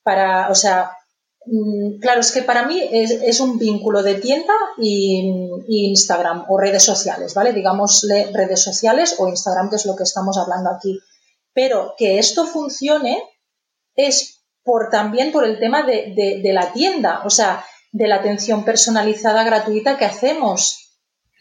Para, 0.05 0.51
o 0.51 0.55
sea, 0.55 0.93
mm, 1.47 1.99
claro, 1.99 2.21
es 2.21 2.31
que 2.31 2.43
para 2.43 2.67
mí 2.67 2.81
es, 2.93 3.41
un 3.41 3.59
vínculo 3.59 4.03
de 4.05 4.15
tienda 4.15 4.55
y, 4.79 5.51
Instagram 5.67 6.45
o 6.49 6.59
redes 6.59 6.85
sociales, 6.85 7.35
¿vale? 7.35 7.53
Digámosle 7.53 8.31
redes 8.33 8.63
sociales 8.63 9.17
o 9.19 9.27
Instagram, 9.27 9.71
que 9.71 9.77
es 9.77 9.87
lo 9.87 9.97
que 9.97 10.05
estamos 10.05 10.39
hablando 10.39 10.71
aquí. 10.71 11.01
Pero 11.53 11.95
que 11.99 12.19
esto 12.19 12.47
funcione 12.47 13.23
es 13.97 14.43
por 14.63 14.91
también 14.91 15.33
por 15.33 15.45
el 15.45 15.59
tema 15.59 15.83
de, 15.83 16.41
la 16.53 16.73
tienda, 16.73 17.23
o 17.25 17.31
sea, 17.31 17.65
de 17.93 18.09
la 18.09 18.17
atención 18.17 18.65
personalizada 18.65 19.45
gratuita 19.45 19.97
que 19.97 20.05
hacemos, 20.05 20.81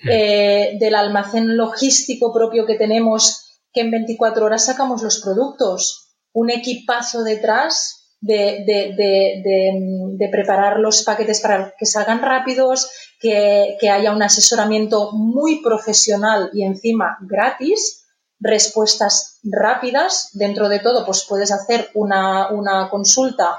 eh, 0.10 0.78
del 0.80 0.96
almacén 0.96 1.56
logístico 1.56 2.34
propio 2.34 2.66
que 2.66 2.76
tenemos, 2.76 3.62
que 3.72 3.82
en 3.82 3.92
24 3.92 4.46
horas 4.46 4.66
sacamos 4.66 5.02
los 5.02 5.22
productos, 5.22 6.16
un 6.34 6.50
equipazo 6.50 7.24
detrás 7.24 8.03
de, 8.24 10.30
preparar 10.32 10.80
los 10.80 11.04
paquetes 11.04 11.42
para 11.42 11.74
que 11.78 11.86
salgan 11.86 12.22
rápidos, 12.22 12.90
que, 13.20 13.78
haya 13.90 14.14
un 14.14 14.24
asesoramiento 14.24 15.12
muy 15.12 15.62
profesional 15.62 16.50
y 16.54 16.64
encima 16.64 17.18
gratis, 17.22 18.06
respuestas 18.40 19.40
rápidas. 19.44 20.30
Dentro 20.34 20.70
de 20.70 20.80
todo, 20.80 21.06
pues 21.06 21.26
puedes 21.28 21.52
hacer 21.52 21.90
una, 21.94 22.48
consulta 22.90 23.58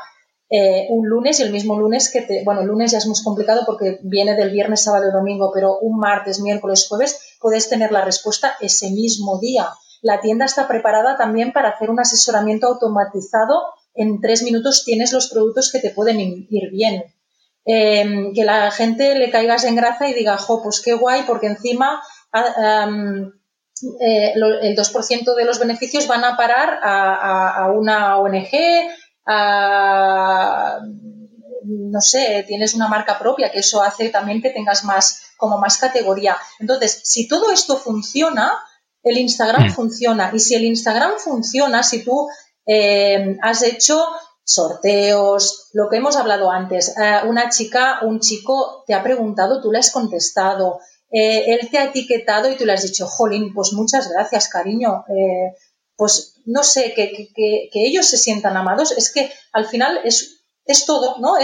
eh, 0.51 0.87
un 0.91 1.09
lunes 1.09 1.41
y 1.41 1.43
el 1.43 1.53
mismo 1.53 1.79
lunes 1.79 2.13
que 2.13 2.21
te, 2.21 2.45
bueno, 2.45 2.61
el 2.61 2.69
lunes 2.69 2.93
ya 2.93 2.99
es 2.99 3.07
muy 3.07 3.17
complicado 3.25 3.63
porque 3.67 3.99
viene 4.03 4.37
del 4.37 4.51
viernes, 4.51 4.85
sábado 4.85 5.09
y 5.09 5.13
domingo, 5.13 5.51
pero 5.53 5.79
un 5.79 5.99
martes, 5.99 6.41
miércoles, 6.41 6.87
jueves 6.89 7.37
puedes 7.41 7.69
tener 7.69 7.91
la 7.91 8.05
respuesta 8.05 8.55
ese 8.61 8.91
mismo 8.91 9.41
día. 9.41 9.69
La 10.03 10.21
tienda 10.21 10.45
está 10.45 10.69
preparada 10.69 11.17
también 11.17 11.53
para 11.53 11.71
hacer 11.71 11.91
un 11.91 11.99
asesoramiento 11.99 12.67
automatizado 12.67 13.63
en 13.95 14.21
tres 14.21 14.43
minutos 14.43 14.85
tienes 14.85 15.13
los 15.13 15.29
productos 15.29 15.71
que 15.73 15.81
te 15.81 15.91
pueden 15.91 16.21
ir 16.21 16.71
bien. 16.71 17.05
Em, 17.67 18.35
que 18.35 18.45
la 18.45 18.71
gente 18.71 19.15
le 19.15 19.31
caigas 19.31 19.65
en 19.65 19.77
gracia 19.77 20.09
y 20.09 20.15
diga, 20.15 20.37
jo, 20.37 20.63
pues 20.63 20.83
qué 20.83 20.93
guay, 20.93 21.23
porque 21.27 21.47
encima 21.47 22.03
ah, 22.33 22.87
eh, 24.01 24.33
el 24.35 24.77
2% 24.77 25.35
de 25.35 25.45
los 25.45 25.59
beneficios 25.59 26.07
van 26.07 26.25
a 26.25 26.37
parar 26.37 26.79
a, 26.83 27.71
una 27.75 28.19
ONG, 28.19 28.53
no 31.65 32.01
sé, 32.03 32.45
tienes 32.47 32.75
una 32.75 32.89
marca 32.89 33.19
propia, 33.19 33.51
que 33.51 33.61
eso 33.61 33.83
hace 33.83 34.11
también 34.11 34.43
que 34.43 34.51
tengas 34.51 34.85
más, 34.85 35.33
como 35.39 35.57
más 35.59 35.79
categoría. 35.79 36.37
Entonces, 36.59 37.01
si 37.05 37.27
todo 37.27 37.51
esto 37.51 37.79
funciona, 37.79 38.53
el 39.03 39.17
Instagram 39.17 39.69
mm. 39.69 39.73
funciona. 39.73 40.31
Y 40.35 40.39
si 40.39 40.55
el 40.55 40.65
Instagram 40.65 41.13
funciona, 41.19 41.83
si 41.83 42.05
tú 42.05 42.29
eh, 42.67 43.37
has 43.43 43.63
hecho 43.63 44.07
sorteos, 44.45 45.71
lo 45.73 45.89
que 45.89 45.97
hemos 45.97 46.17
hablado 46.17 46.51
antes. 46.51 46.95
Eh, 46.97 47.21
una 47.27 47.49
chica, 47.51 48.01
un 48.03 48.21
chico 48.21 48.85
te 48.87 48.95
ha 48.95 49.03
preguntado, 49.03 49.61
tú 49.61 49.73
le 49.73 49.79
has 49.79 49.91
contestado. 49.91 50.81
Eh, 51.11 51.45
él 51.47 51.69
te 51.71 51.79
ha 51.79 51.85
etiquetado 51.85 52.51
y 52.51 52.57
tú 52.57 52.65
le 52.65 52.73
has 52.73 52.83
dicho, 52.83 53.07
jolín, 53.07 53.55
pues 53.55 53.73
muchas 53.73 54.11
gracias, 54.11 54.49
cariño. 54.49 55.05
pues 55.97 56.43
no 56.47 56.63
sé, 56.65 56.93
que, 56.95 57.31
ellos 57.73 58.07
se 58.07 58.17
sientan 58.17 58.57
amados. 58.57 58.93
Es 58.93 59.13
que 59.13 59.31
al 59.53 59.67
final 59.67 60.01
es, 60.05 60.45
es 60.65 60.87
todo, 60.87 61.19
¿no? 61.19 61.35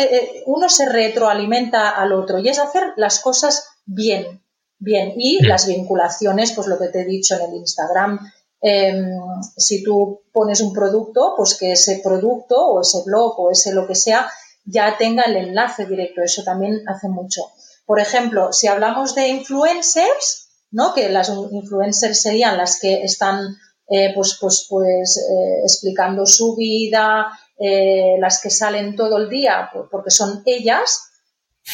uno 0.46 0.68
se 0.68 0.88
retroalimenta 0.88 1.90
al 1.90 2.12
otro 2.12 2.38
y 2.38 2.48
es 2.48 2.58
hacer 2.58 2.92
las 2.96 3.20
cosas 3.20 3.64
bien, 3.86 4.42
bien. 4.78 5.14
Y 5.16 5.42
las 5.44 5.66
vinculaciones, 5.66 6.52
pues 6.52 6.66
lo 6.66 6.78
que 6.78 6.88
te 6.88 7.02
he 7.02 7.04
dicho 7.04 7.36
en 7.36 7.42
el 7.42 7.56
Instagram, 7.56 8.18
Em, 8.62 9.14
si 9.56 9.82
tú 9.82 10.22
pones 10.32 10.60
un 10.60 10.72
producto, 10.72 11.34
pues 11.36 11.56
que 11.56 11.72
ese 11.72 12.00
producto 12.04 12.56
o 12.56 12.80
ese 12.80 13.02
blog 13.06 13.40
o 13.40 13.50
ese 13.50 13.72
lo 13.72 13.86
que 13.86 13.94
sea 13.94 14.30
ya 14.64 14.96
tenga 14.98 15.22
el 15.24 15.36
enlace 15.36 15.86
directo. 15.86 16.22
Eso 16.22 16.42
también 16.44 16.82
hace 16.88 17.08
mucho. 17.08 17.42
Por 17.86 18.00
ejemplo, 18.00 18.52
si 18.52 18.68
hablamos 18.68 19.14
de 19.14 19.28
influencers, 19.28 20.48
¿no? 20.70 20.94
Que 20.94 21.08
las 21.08 21.28
influencers 21.28 22.20
serían 22.20 22.56
las 22.56 22.78
que 22.78 23.02
están 23.02 23.56
eh, 23.88 24.12
pues, 24.14 24.36
pues, 24.40 24.66
pues 24.68 25.16
eh, 25.16 25.62
explicando 25.64 26.26
su 26.26 26.54
vida, 26.54 27.26
eh, 27.58 28.16
las 28.20 28.40
que 28.40 28.50
salen 28.50 28.94
todo 28.94 29.16
el 29.18 29.28
día 29.28 29.70
porque 29.90 30.10
son 30.10 30.42
ellas, 30.46 31.10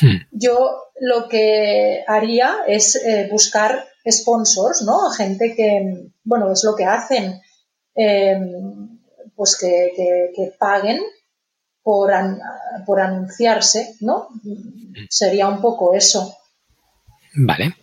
Hmm. 0.01 0.17
Yo 0.31 0.83
lo 1.01 1.29
que 1.29 2.05
haría 2.07 2.59
es 2.67 3.01
buscar 3.31 3.87
sponsors, 4.11 4.83
¿no? 4.83 5.11
Gente 5.11 5.55
que, 5.55 6.09
bueno, 6.25 6.53
es 6.53 6.63
lo 6.65 6.75
que 6.77 6.85
hacen, 6.85 7.41
eh, 7.95 8.39
pues 9.35 9.57
que, 9.59 9.93
que- 9.97 10.33
que 10.35 10.53
paguen 10.59 11.01
por, 11.83 12.13
an- 12.13 12.41
por 12.85 13.01
anunciarse, 13.01 13.95
¿no? 14.01 14.29
Sería 15.11 15.49
un 15.49 15.61
poco 15.61 15.95
eso. 15.95 16.35
Vale. 17.35 17.77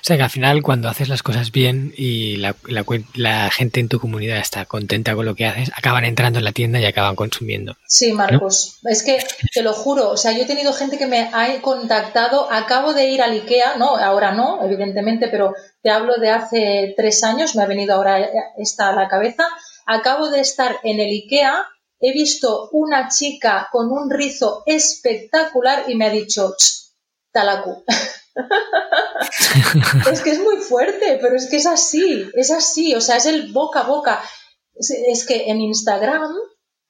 O 0.00 0.04
sea 0.04 0.16
que 0.16 0.22
al 0.22 0.30
final 0.30 0.62
cuando 0.62 0.88
haces 0.88 1.08
las 1.08 1.22
cosas 1.22 1.52
bien 1.52 1.92
y 1.96 2.36
la, 2.36 2.56
la 2.66 2.84
cuen- 2.84 3.06
la 3.14 3.50
gente 3.50 3.80
en 3.80 3.88
tu 3.88 4.00
comunidad 4.00 4.38
está 4.38 4.64
contenta 4.64 5.14
con 5.14 5.26
lo 5.26 5.34
que 5.34 5.46
haces, 5.46 5.70
acaban 5.76 6.04
entrando 6.04 6.38
en 6.38 6.44
la 6.44 6.52
tienda 6.52 6.80
y 6.80 6.84
acaban 6.86 7.16
consumiendo. 7.16 7.76
Sí, 7.86 8.12
Marcos. 8.12 8.78
Es 8.84 9.02
que 9.02 9.18
te 9.52 9.62
lo 9.62 9.72
juro, 9.74 10.10
o 10.10 10.16
sea, 10.16 10.32
yo 10.32 10.42
he 10.44 10.46
tenido 10.46 10.72
gente 10.72 10.96
que 10.98 11.06
me 11.06 11.30
ha 11.32 11.60
contactado, 11.60 12.50
acabo 12.50 12.94
de 12.94 13.08
ir 13.10 13.20
al 13.22 13.32
IKEA, 13.32 13.76
no, 13.76 13.96
ahora 13.96 14.32
no, 14.32 14.64
evidentemente, 14.64 15.28
pero 15.28 15.54
te 15.82 15.90
hablo 15.90 16.14
de 16.16 16.30
hace 16.30 16.94
tres 16.96 17.22
años, 17.24 17.54
me 17.56 17.62
ha 17.62 17.66
venido 17.66 17.94
ahora 17.94 18.18
esta 18.58 18.88
a 18.88 18.94
la 18.94 19.08
cabeza, 19.08 19.46
acabo 19.86 20.30
de 20.30 20.40
estar 20.40 20.76
en 20.82 21.00
el 21.00 21.10
IKEA, 21.10 21.66
he 22.00 22.12
visto 22.12 22.70
una 22.72 23.08
chica 23.08 23.68
con 23.70 23.90
un 23.92 24.10
rizo 24.10 24.62
espectacular 24.66 25.84
y 25.88 25.94
me 25.96 26.06
ha 26.06 26.10
dicho, 26.10 26.54
"Ch, 26.56 26.90
Talaku. 27.32 27.84
es 30.10 30.20
que 30.22 30.30
es 30.30 30.40
muy 30.40 30.56
fuerte, 30.58 31.18
pero 31.20 31.36
es 31.36 31.48
que 31.48 31.56
es 31.56 31.66
así, 31.66 32.28
es 32.34 32.50
así, 32.50 32.94
o 32.94 33.00
sea, 33.00 33.16
es 33.16 33.26
el 33.26 33.52
boca 33.52 33.80
a 33.80 33.84
boca. 33.84 34.20
Es, 34.74 35.26
que 35.26 35.50
en 35.50 35.60
Instagram 35.60 36.32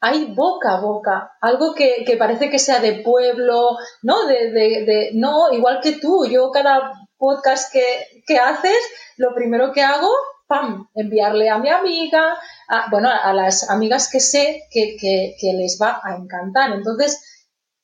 hay 0.01 0.27
boca 0.35 0.75
a 0.77 0.81
boca, 0.81 1.33
algo 1.41 1.75
que, 1.75 2.05
que 2.07 2.17
parece 2.17 2.49
que 2.49 2.59
sea 2.61 2.79
de 2.79 3.01
pueblo, 3.03 3.77
¿no? 4.03 4.27
De, 4.27 4.51
de- 4.53 4.85
de- 4.85 5.11
no, 5.15 5.53
igual 5.53 5.81
que 5.83 5.93
tú, 5.93 6.25
yo 6.27 6.51
cada 6.53 6.93
podcast 7.19 7.73
que, 7.73 7.85
que 8.27 8.39
haces, 8.39 8.79
lo 9.17 9.35
primero 9.35 9.73
que 9.73 9.83
hago, 9.83 10.09
pam, 10.47 10.89
enviarle 10.95 11.51
a 11.51 11.59
mi 11.59 11.69
amiga, 11.69 12.39
a- 12.69 12.89
bueno, 12.91 13.11
a 13.11 13.33
las 13.35 13.69
amigas 13.69 14.09
que 14.11 14.21
sé 14.21 14.63
que, 14.71 14.97
que- 14.99 15.35
que 15.39 15.53
les 15.55 15.79
va 15.83 16.01
a 16.03 16.15
encantar. 16.17 16.73
Entonces, 16.73 17.21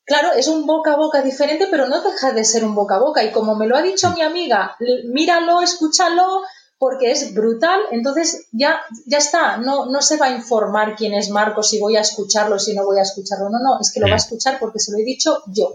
Claro, 0.07 0.31
es 0.31 0.47
un 0.47 0.65
boca 0.65 0.93
a 0.93 0.95
boca 0.95 1.21
diferente, 1.21 1.67
pero 1.69 1.89
no 1.89 2.01
deja 2.01 2.31
de 2.31 2.45
ser 2.45 2.63
un 2.63 2.73
boca 2.73 2.95
a 2.95 2.99
boca. 2.99 3.25
Y 3.25 3.33
como 3.33 3.55
me 3.55 3.67
lo 3.67 3.75
ha 3.75 3.81
dicho 3.81 4.09
mi 4.11 4.21
amiga, 4.21 4.77
míralo, 5.03 5.61
escúchalo, 5.61 6.43
porque 6.77 7.11
es 7.11 7.33
brutal, 7.33 7.77
entonces 7.91 8.47
ya, 8.53 8.79
ya 9.05 9.17
está. 9.17 9.57
No, 9.57 9.87
no 9.87 10.01
se 10.01 10.15
va 10.15 10.27
a 10.27 10.31
informar 10.31 10.95
quién 10.95 11.13
es 11.13 11.29
Marcos, 11.29 11.69
si 11.69 11.79
voy 11.79 11.97
a 11.97 12.01
escucharlo, 12.01 12.57
si 12.57 12.73
no 12.73 12.85
voy 12.85 12.99
a 12.99 13.01
escucharlo. 13.01 13.49
No, 13.49 13.59
no, 13.59 13.81
es 13.81 13.91
que 13.91 13.99
lo 13.99 14.07
va 14.07 14.13
a 14.13 14.23
escuchar 14.23 14.59
porque 14.59 14.79
se 14.79 14.93
lo 14.93 14.97
he 14.97 15.03
dicho 15.03 15.43
yo. 15.47 15.73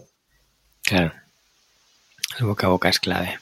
Claro. 0.83 1.12
El 2.39 2.47
boca 2.47 2.68
a 2.68 2.70
boca 2.70 2.89
es 2.89 3.01
clave. 3.01 3.39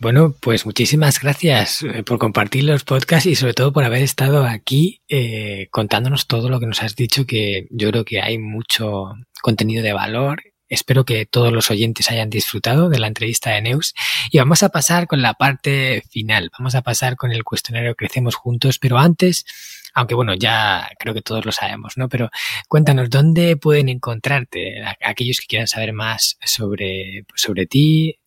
Bueno, 0.00 0.32
pues 0.40 0.64
muchísimas 0.64 1.18
gracias 1.20 1.82
eh, 1.82 2.04
por 2.04 2.18
compartir 2.18 2.62
los 2.62 2.84
podcasts 2.84 3.26
y 3.26 3.34
sobre 3.34 3.52
todo 3.52 3.72
por 3.72 3.82
haber 3.82 4.02
estado 4.02 4.44
aquí 4.44 5.02
eh, 5.08 5.66
contándonos 5.72 6.28
todo 6.28 6.48
lo 6.48 6.60
que 6.60 6.66
nos 6.66 6.84
has 6.84 6.94
dicho, 6.94 7.26
que 7.26 7.66
yo 7.70 7.90
creo 7.90 8.04
que 8.04 8.22
hay 8.22 8.38
mucho 8.38 9.14
contenido 9.42 9.82
de 9.82 9.92
valor. 9.92 10.40
Espero 10.68 11.04
que 11.04 11.26
todos 11.26 11.52
los 11.52 11.72
oyentes 11.72 12.12
hayan 12.12 12.30
disfrutado 12.30 12.88
de 12.88 13.00
la 13.00 13.08
entrevista 13.08 13.50
de 13.50 13.62
Neus 13.62 13.92
y 14.30 14.38
vamos 14.38 14.62
a 14.62 14.68
pasar 14.68 15.08
con 15.08 15.20
la 15.20 15.34
parte 15.34 16.04
final. 16.08 16.50
Vamos 16.56 16.76
a 16.76 16.82
pasar 16.82 17.16
con 17.16 17.32
el 17.32 17.42
cuestionario 17.42 17.96
Crecemos 17.96 18.36
Juntos, 18.36 18.78
pero 18.78 18.98
antes, 18.98 19.46
aunque 19.94 20.14
bueno, 20.14 20.34
ya 20.34 20.88
creo 21.00 21.12
que 21.12 21.22
todos 21.22 21.44
lo 21.44 21.50
sabemos, 21.50 21.94
¿no? 21.96 22.08
Pero 22.08 22.30
cuéntanos, 22.68 23.10
¿dónde 23.10 23.56
pueden 23.56 23.88
encontrarte 23.88 24.80
aquellos 25.04 25.40
que 25.40 25.46
quieran 25.48 25.66
saber 25.66 25.92
más 25.92 26.38
sobre, 26.44 27.24
sobre 27.34 27.66
ti, 27.66 28.20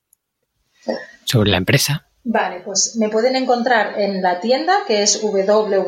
sobre 1.32 1.52
la 1.52 1.58
empresa? 1.58 2.08
Vale, 2.24 2.62
pues 2.64 2.98
me 2.98 3.10
pueden 3.10 3.36
encontrar 3.36 4.00
en 4.00 4.22
la 4.22 4.40
tienda 4.40 4.84
que 4.86 5.02
es 5.02 5.22
www.talacu 5.24 5.82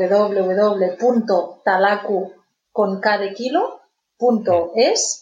con 2.71 2.99
K 2.99 3.17
de 3.19 3.33
kilo 3.33 3.81
punto 4.17 4.71
es. 4.75 5.19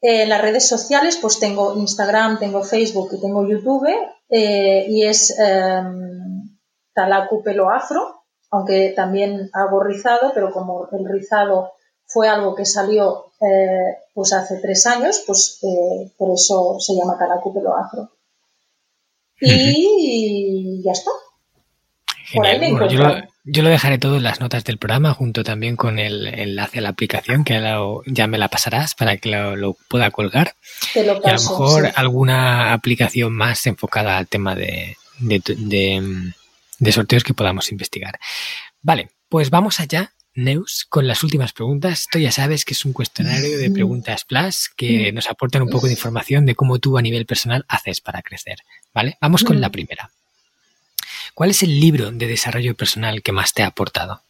En 0.00 0.28
las 0.28 0.42
redes 0.42 0.68
sociales 0.68 1.18
pues 1.20 1.40
tengo 1.40 1.74
Instagram, 1.74 2.38
tengo 2.38 2.62
Facebook 2.62 3.08
y 3.12 3.20
tengo 3.20 3.48
YouTube 3.48 3.88
eh, 4.28 4.86
y 4.88 5.04
es 5.04 5.36
em, 5.38 6.56
Talacu 6.92 7.42
pelo 7.42 7.70
afro, 7.70 8.22
aunque 8.50 8.92
también 8.94 9.50
hago 9.52 9.82
rizado, 9.82 10.32
pero 10.34 10.52
como 10.52 10.86
el 10.92 11.08
rizado 11.08 11.72
fue 12.04 12.28
algo 12.28 12.54
que 12.54 12.66
salió 12.66 13.32
eh, 13.40 13.96
pues 14.14 14.32
hace 14.32 14.58
tres 14.58 14.86
años, 14.86 15.24
pues 15.26 15.58
eh, 15.62 16.12
por 16.16 16.30
eso 16.30 16.78
se 16.78 16.94
llama 16.94 17.18
Talacu 17.18 17.52
pelo 17.52 17.74
afro. 17.74 18.10
Y 19.40 20.82
ya 20.84 20.92
está. 20.92 21.10
Por 22.34 22.46
ahí 22.46 22.58
me 22.58 22.70
Bueno, 22.72 22.88
yo, 22.90 22.98
lo, 22.98 23.04
encuentran. 23.04 23.30
yo 23.44 23.62
lo 23.62 23.68
dejaré 23.68 23.98
todo 23.98 24.16
en 24.16 24.24
las 24.24 24.40
notas 24.40 24.64
del 24.64 24.78
programa, 24.78 25.14
junto 25.14 25.44
también 25.44 25.76
con 25.76 25.98
el 26.00 26.26
enlace 26.26 26.78
a 26.78 26.82
la 26.82 26.88
aplicación, 26.88 27.44
que 27.44 27.60
lo- 27.60 28.02
ya 28.06 28.26
me 28.26 28.36
la 28.38 28.48
pasarás 28.48 28.94
para 28.94 29.16
que 29.18 29.28
lo, 29.30 29.54
lo 29.54 29.74
pueda 29.88 30.10
colgar. 30.10 30.54
Te 30.92 31.04
lo 31.04 31.12
Y 31.12 31.14
a 31.14 31.18
lo 31.18 31.22
paso. 31.22 31.50
mejor 31.50 31.86
sí. 31.86 31.92
alguna 31.94 32.72
aplicación 32.72 33.32
más 33.32 33.64
enfocada 33.66 34.18
al 34.18 34.26
tema 34.26 34.54
de, 34.56 34.96
de, 35.20 35.40
de- 35.46 36.32
de 36.78 36.92
sorteos 36.92 37.22
que 37.24 37.34
podamos 37.34 37.70
investigar. 37.70 38.18
Vale, 38.82 39.10
pues 39.28 39.50
vamos 39.50 39.78
allá, 39.80 40.12
Neus, 40.36 40.86
con 40.88 41.06
las 41.06 41.24
últimas 41.24 41.52
preguntas. 41.52 42.00
Esto 42.00 42.18
ya 42.18 42.30
sabes 42.30 42.64
que 42.64 42.74
es 42.74 42.84
un 42.84 42.92
cuestionario 42.92 43.58
de 43.58 43.70
preguntas 43.70 44.24
plus 44.24 44.70
que 44.76 45.12
nos 45.12 45.28
aportan 45.28 45.62
un 45.62 45.70
poco 45.70 45.86
de 45.86 45.94
información 45.94 46.46
de 46.46 46.54
cómo 46.54 46.78
tú 46.78 46.98
a 46.98 47.02
nivel 47.02 47.26
personal 47.26 47.64
haces 47.68 48.00
para 48.00 48.22
crecer. 48.22 48.58
¿Vale? 48.94 49.16
Vamos 49.20 49.44
con 49.44 49.60
la 49.60 49.70
primera. 49.70 50.10
¿Cuál 51.34 51.50
es 51.50 51.62
el 51.62 51.80
libro 51.80 52.10
de 52.10 52.26
desarrollo 52.26 52.74
personal 52.74 53.22
que 53.22 53.32
más 53.32 53.52
te 53.52 53.62
ha 53.62 53.66
aportado? 53.66 54.22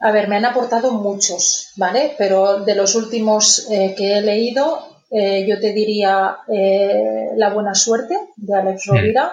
A 0.00 0.12
ver, 0.12 0.28
me 0.28 0.36
han 0.36 0.46
aportado 0.46 0.92
muchos, 0.92 1.72
¿vale? 1.76 2.14
Pero 2.16 2.64
de 2.64 2.74
los 2.74 2.94
últimos 2.94 3.70
eh, 3.70 3.94
que 3.96 4.16
he 4.16 4.20
leído, 4.22 5.04
eh, 5.10 5.44
yo 5.46 5.60
te 5.60 5.72
diría 5.72 6.38
eh, 6.48 7.30
La 7.36 7.50
buena 7.50 7.74
suerte 7.74 8.16
de 8.36 8.54
Alex 8.56 8.86
Rovira. 8.86 9.32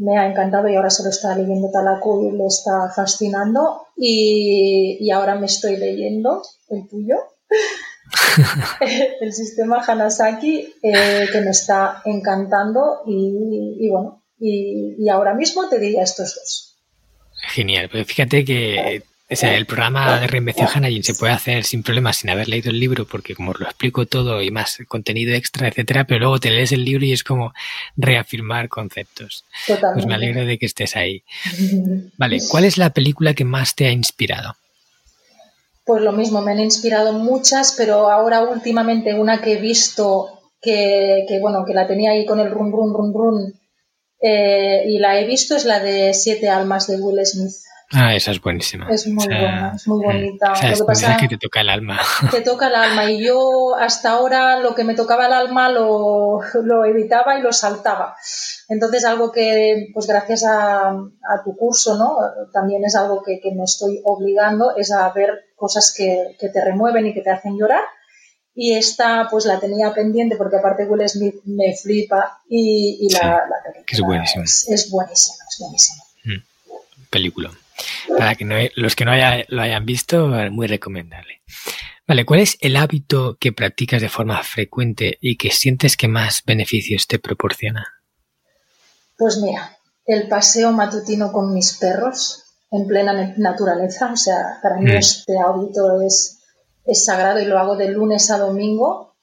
Me 0.00 0.18
ha 0.18 0.26
encantado 0.26 0.68
y 0.68 0.76
ahora 0.76 0.90
se 0.90 1.02
lo 1.02 1.10
está 1.10 1.36
leyendo 1.36 1.70
Talaku 1.70 2.28
y 2.28 2.36
le 2.36 2.46
está 2.46 2.90
fascinando. 2.94 3.86
Y, 3.96 4.98
y 5.00 5.10
ahora 5.10 5.34
me 5.34 5.46
estoy 5.46 5.76
leyendo 5.76 6.42
el 6.70 6.88
tuyo, 6.88 7.16
el 9.20 9.32
sistema 9.32 9.84
Hanasaki, 9.86 10.74
eh, 10.82 11.28
que 11.30 11.40
me 11.42 11.50
está 11.50 12.02
encantando. 12.04 13.02
Y, 13.06 13.88
bueno, 13.90 14.22
y, 14.38 14.96
y 14.98 15.08
ahora 15.08 15.34
mismo 15.34 15.68
te 15.68 15.78
diría 15.78 16.02
estos 16.02 16.34
dos. 16.34 16.76
Genial, 17.52 17.88
pero 17.90 18.04
fíjate 18.04 18.44
que 18.44 19.02
o 19.30 19.36
sea, 19.36 19.56
el 19.56 19.66
programa 19.66 20.18
de 20.18 20.26
Reinvención 20.26 20.68
Hanajin 20.72 21.04
se 21.04 21.14
puede 21.14 21.32
hacer 21.32 21.64
sin 21.64 21.82
problemas 21.82 22.16
sin 22.16 22.30
haber 22.30 22.48
leído 22.48 22.70
el 22.70 22.80
libro, 22.80 23.06
porque 23.06 23.34
como 23.34 23.52
lo 23.52 23.66
explico 23.66 24.06
todo 24.06 24.42
y 24.42 24.50
más 24.50 24.78
contenido 24.88 25.34
extra, 25.34 25.68
etcétera, 25.68 26.04
pero 26.04 26.20
luego 26.20 26.40
te 26.40 26.50
lees 26.50 26.72
el 26.72 26.84
libro 26.84 27.04
y 27.04 27.12
es 27.12 27.22
como 27.22 27.52
reafirmar 27.96 28.68
conceptos. 28.68 29.44
Totalmente. 29.66 29.94
Pues 29.94 30.06
me 30.06 30.14
alegro 30.14 30.44
de 30.44 30.58
que 30.58 30.66
estés 30.66 30.96
ahí. 30.96 31.22
Vale, 32.16 32.40
¿cuál 32.48 32.64
es 32.64 32.76
la 32.76 32.90
película 32.90 33.34
que 33.34 33.44
más 33.44 33.74
te 33.74 33.86
ha 33.86 33.92
inspirado? 33.92 34.56
Pues 35.84 36.02
lo 36.02 36.12
mismo, 36.12 36.42
me 36.42 36.52
han 36.52 36.60
inspirado 36.60 37.12
muchas, 37.12 37.74
pero 37.76 38.10
ahora 38.10 38.42
últimamente 38.42 39.14
una 39.14 39.40
que 39.40 39.54
he 39.54 39.60
visto 39.60 40.40
que, 40.60 41.24
que, 41.28 41.40
bueno, 41.40 41.64
que 41.64 41.74
la 41.74 41.86
tenía 41.86 42.12
ahí 42.12 42.26
con 42.26 42.40
el 42.40 42.50
run 42.50 42.72
run 42.72 42.92
run 42.92 43.14
run 43.14 43.60
eh, 44.20 44.84
y 44.86 44.98
la 44.98 45.18
he 45.18 45.26
visto 45.26 45.56
es 45.56 45.64
la 45.64 45.80
de 45.80 46.12
Siete 46.12 46.48
almas 46.48 46.86
de 46.86 46.96
Will 46.96 47.24
Smith. 47.24 47.54
Ah, 47.92 48.14
esa 48.14 48.30
es 48.30 48.40
buenísima. 48.40 48.88
Es 48.88 49.06
muy 49.08 49.24
O 49.24 49.28
sea, 49.28 49.40
buena, 49.40 49.72
es 49.74 49.88
muy 49.88 50.04
bonita. 50.04 50.52
O 50.52 50.54
sea, 50.56 50.68
Lo 50.68 50.74
es 50.74 50.80
que 50.80 50.84
pasa- 50.86 51.16
que 51.16 51.26
te 51.28 51.38
toca 51.38 51.60
el 51.60 51.68
alma. 51.70 51.98
Te 52.30 52.40
toca 52.40 52.68
el 52.68 52.74
alma 52.76 53.10
y 53.10 53.24
yo 53.24 53.74
hasta 53.74 54.10
ahora 54.12 54.60
lo 54.60 54.76
que 54.76 54.84
me 54.84 54.94
tocaba 54.94 55.26
el 55.26 55.32
alma 55.32 55.68
lo, 55.70 56.40
lo 56.62 56.84
evitaba 56.84 57.36
y 57.38 57.42
lo 57.42 57.52
saltaba. 57.52 58.14
Entonces 58.68 59.04
algo 59.04 59.32
que, 59.32 59.88
pues 59.92 60.06
gracias 60.06 60.44
a, 60.44 60.90
a 60.90 61.42
tu 61.44 61.56
curso, 61.56 61.96
¿no? 61.98 62.16
También 62.52 62.84
es 62.84 62.94
algo 62.94 63.22
que, 63.24 63.40
que 63.40 63.50
me 63.52 63.64
estoy 63.64 64.00
obligando, 64.04 64.76
es 64.76 64.92
a 64.92 65.08
ver 65.10 65.46
cosas 65.56 65.92
que, 65.96 66.36
que 66.38 66.48
te 66.48 66.64
remueven 66.64 67.08
y 67.08 67.12
que 67.14 67.22
te 67.22 67.30
hacen 67.30 67.58
llorar. 67.58 67.82
Y 68.54 68.74
esta 68.74 69.26
pues 69.30 69.46
la 69.46 69.58
tenía 69.58 69.92
pendiente 69.92 70.36
porque 70.36 70.56
aparte 70.56 70.84
Will 70.86 71.08
Smith 71.08 71.36
me 71.44 71.74
flipa 71.76 72.40
y, 72.48 72.98
y 73.00 73.12
la, 73.12 73.18
Sí, 73.18 73.24
la 73.26 73.62
película 73.64 73.84
que 73.86 73.94
es 73.96 74.00
buenísima. 74.00 74.44
Es, 74.44 74.68
es 74.68 74.90
buenísima, 74.90 75.36
es 75.48 75.58
buenísima. 75.58 76.02
Película. 77.10 77.50
Para 78.16 78.34
que 78.34 78.44
no, 78.44 78.54
los 78.76 78.94
que 78.96 79.04
no 79.04 79.12
haya- 79.12 79.44
lo 79.48 79.62
hayan 79.62 79.84
visto, 79.86 80.26
muy 80.50 80.66
recomendable. 80.66 81.42
Vale, 82.06 82.24
¿cuál 82.24 82.40
es 82.40 82.58
el 82.60 82.76
hábito 82.76 83.36
que 83.38 83.52
practicas 83.52 84.00
de 84.02 84.08
forma 84.08 84.42
frecuente 84.42 85.18
y 85.20 85.36
que 85.36 85.50
sientes 85.50 85.96
que 85.96 86.08
más 86.08 86.42
beneficios 86.44 87.06
te 87.06 87.18
proporciona? 87.18 87.86
Pues 89.16 89.38
mira, 89.38 89.76
el 90.06 90.28
paseo 90.28 90.72
matutino 90.72 91.30
con 91.32 91.52
mis 91.54 91.74
perros 91.78 92.44
en 92.70 92.86
plena 92.86 93.34
naturaleza, 93.36 94.12
o 94.12 94.16
sea, 94.16 94.58
para 94.62 94.76
mí 94.76 94.86
Mm. 94.90 94.96
este 94.96 95.38
hábito 95.38 96.00
es, 96.02 96.38
es 96.84 97.04
sagrado 97.04 97.40
y 97.40 97.44
lo 97.44 97.58
hago 97.58 97.76
de 97.76 97.90
lunes 97.90 98.30
a 98.30 98.38
domingo 98.38 99.14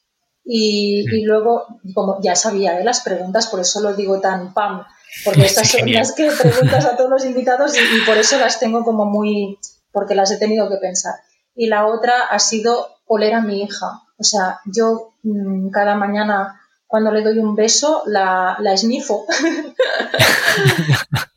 y, 0.45 1.05
y 1.11 1.23
luego, 1.25 1.65
como 1.93 2.19
ya 2.21 2.35
sabía 2.35 2.79
¿eh? 2.79 2.83
las 2.83 3.01
preguntas, 3.01 3.47
por 3.47 3.59
eso 3.59 3.81
lo 3.81 3.95
digo 3.95 4.19
tan 4.21 4.53
pam, 4.53 4.83
porque 5.25 5.41
estas 5.45 5.69
son 5.69 5.91
las 5.91 6.13
que 6.13 6.29
preguntas 6.31 6.85
a 6.85 6.95
todos 6.97 7.09
los 7.09 7.25
invitados 7.31 7.75
y, 7.75 7.79
y 7.79 8.01
por 8.05 8.17
eso 8.17 8.37
las 8.39 8.59
tengo 8.59 8.83
como 8.83 9.05
muy, 9.05 9.57
porque 9.91 10.15
las 10.15 10.31
he 10.31 10.37
tenido 10.37 10.69
que 10.69 10.77
pensar. 10.77 11.15
Y 11.55 11.67
la 11.67 11.85
otra 11.87 12.13
ha 12.29 12.39
sido 12.39 12.87
oler 13.05 13.33
a 13.33 13.41
mi 13.41 13.63
hija. 13.63 13.87
O 14.19 14.23
sea, 14.23 14.59
yo 14.65 15.13
mmm, 15.23 15.69
cada 15.69 15.95
mañana 15.95 16.59
cuando 16.85 17.11
le 17.11 17.21
doy 17.21 17.37
un 17.39 17.55
beso 17.55 18.03
la, 18.05 18.55
la 18.59 18.73
esnifo. 18.73 19.25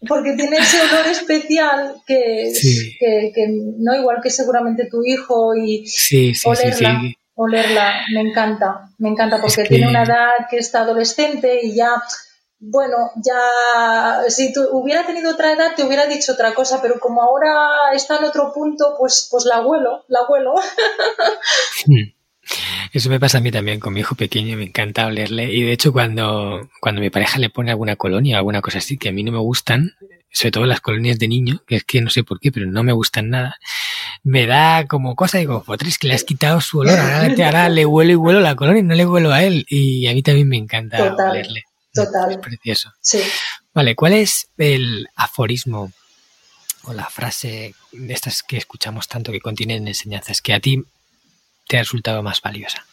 Porque 0.08 0.32
tiene 0.34 0.56
ese 0.58 0.80
olor 0.80 1.06
especial 1.06 1.94
que, 2.06 2.50
Sí. 2.54 2.96
que, 2.98 3.32
que 3.34 3.46
no 3.78 3.94
igual 3.94 4.18
que 4.22 4.30
seguramente 4.30 4.86
tu 4.90 5.04
hijo 5.04 5.54
y 5.54 5.86
Sí, 5.86 6.34
sí, 6.34 6.40
sí, 6.40 6.48
olerla, 6.48 7.00
olerla, 7.34 7.92
me 8.14 8.20
encanta, 8.20 8.88
me 8.98 9.08
encanta 9.10 9.36
porque 9.40 9.62
Es 9.62 9.68
que- 9.68 9.74
tiene 9.74 9.88
una 9.88 10.02
edad 10.04 10.30
que 10.50 10.58
está 10.58 10.80
adolescente 10.80 11.60
y 11.62 11.74
ya, 11.74 11.90
bueno, 12.62 12.96
ya, 13.16 14.28
si 14.28 14.52
tú 14.52 14.60
hubiera 14.72 15.06
tenido 15.06 15.30
otra 15.32 15.52
edad 15.52 15.74
te 15.74 15.82
hubiera 15.82 16.06
dicho 16.06 16.32
otra 16.32 16.54
cosa, 16.54 16.80
pero 16.82 17.00
como 17.00 17.22
ahora 17.22 17.50
está 17.94 18.18
en 18.18 18.24
otro 18.24 18.52
punto, 18.52 18.96
pues, 18.98 19.28
pues 19.30 19.46
la 19.46 19.56
abuelo, 19.56 20.04
la 20.08 20.20
abuelo. 20.20 20.54
Eso 22.92 23.08
me 23.08 23.20
pasa 23.20 23.38
a 23.38 23.40
mí 23.40 23.50
también 23.52 23.78
con 23.80 23.92
mi 23.92 24.00
hijo 24.00 24.14
pequeño, 24.16 24.56
me 24.56 24.64
encanta 24.64 25.06
olerle. 25.06 25.52
Y 25.52 25.62
de 25.62 25.72
hecho, 25.72 25.92
cuando, 25.92 26.68
cuando 26.80 27.00
mi 27.00 27.08
pareja 27.10 27.38
le 27.38 27.48
pone 27.50 27.70
alguna 27.70 27.96
colonia 27.96 28.36
o 28.36 28.38
alguna 28.38 28.60
cosa 28.60 28.78
así 28.78 28.98
que 28.98 29.08
a 29.08 29.12
mí 29.12 29.22
no 29.22 29.30
me 29.32 29.38
gustan, 29.38 29.92
sobre 30.32 30.50
todo 30.50 30.66
las 30.66 30.80
colonias 30.80 31.18
de 31.18 31.28
niño, 31.28 31.62
que 31.66 31.76
es 31.76 31.84
que 31.84 32.00
no 32.00 32.10
sé 32.10 32.24
por 32.24 32.40
qué, 32.40 32.50
pero 32.50 32.66
no 32.66 32.82
me 32.82 32.92
gustan 32.92 33.30
nada, 33.30 33.56
me 34.24 34.46
da 34.46 34.86
como 34.88 35.14
cosa, 35.14 35.38
digo, 35.38 35.62
Potres, 35.62 35.98
que 35.98 36.08
le 36.08 36.14
has 36.14 36.24
quitado 36.24 36.60
su 36.60 36.80
olor, 36.80 36.98
ahora, 36.98 37.34
te- 37.34 37.44
ahora 37.44 37.68
le 37.68 37.86
huelo 37.86 38.12
y 38.12 38.16
huelo 38.16 38.40
la 38.40 38.56
colonia 38.56 38.80
y 38.80 38.84
no 38.84 38.94
le 38.94 39.06
huelo 39.06 39.32
a 39.32 39.44
él. 39.44 39.64
Y 39.68 40.08
a 40.08 40.12
mí 40.14 40.22
también 40.22 40.48
me 40.48 40.56
encanta 40.56 40.96
Total, 40.96 41.30
olerle. 41.30 41.64
Total. 41.92 42.32
Es 42.32 42.38
precioso. 42.38 42.92
Sí. 43.00 43.20
Vale, 43.74 43.94
¿cuál 43.94 44.14
es 44.14 44.48
el 44.58 45.08
aforismo 45.16 45.92
o 46.84 46.92
la 46.92 47.08
frase 47.08 47.74
de 47.92 48.12
estas 48.14 48.42
que 48.42 48.56
escuchamos 48.56 49.08
tanto 49.08 49.32
que 49.32 49.40
contienen 49.40 49.86
enseñanzas 49.86 50.40
que 50.40 50.54
a 50.54 50.60
ti 50.60 50.82
te 51.68 51.76
ha 51.76 51.80
resultado 51.80 52.22
más 52.22 52.40
valiosa? 52.40 52.84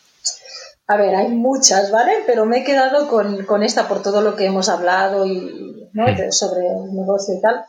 A 0.90 0.96
ver, 0.98 1.16
hay 1.16 1.28
muchas, 1.30 1.92
¿vale? 1.92 2.24
Pero 2.26 2.46
me 2.46 2.60
he 2.60 2.64
quedado 2.64 3.08
con, 3.10 3.46
con 3.46 3.64
esta 3.64 3.88
por 3.88 4.02
todo 4.02 4.22
lo 4.22 4.36
que 4.36 4.46
hemos 4.46 4.70
hablado 4.70 5.26
y 5.26 5.90
¿no? 5.94 6.06
De- 6.06 6.32
sobre 6.32 6.62
el 6.68 6.94
negocio 6.96 7.36
y 7.38 7.42
tal. 7.42 7.66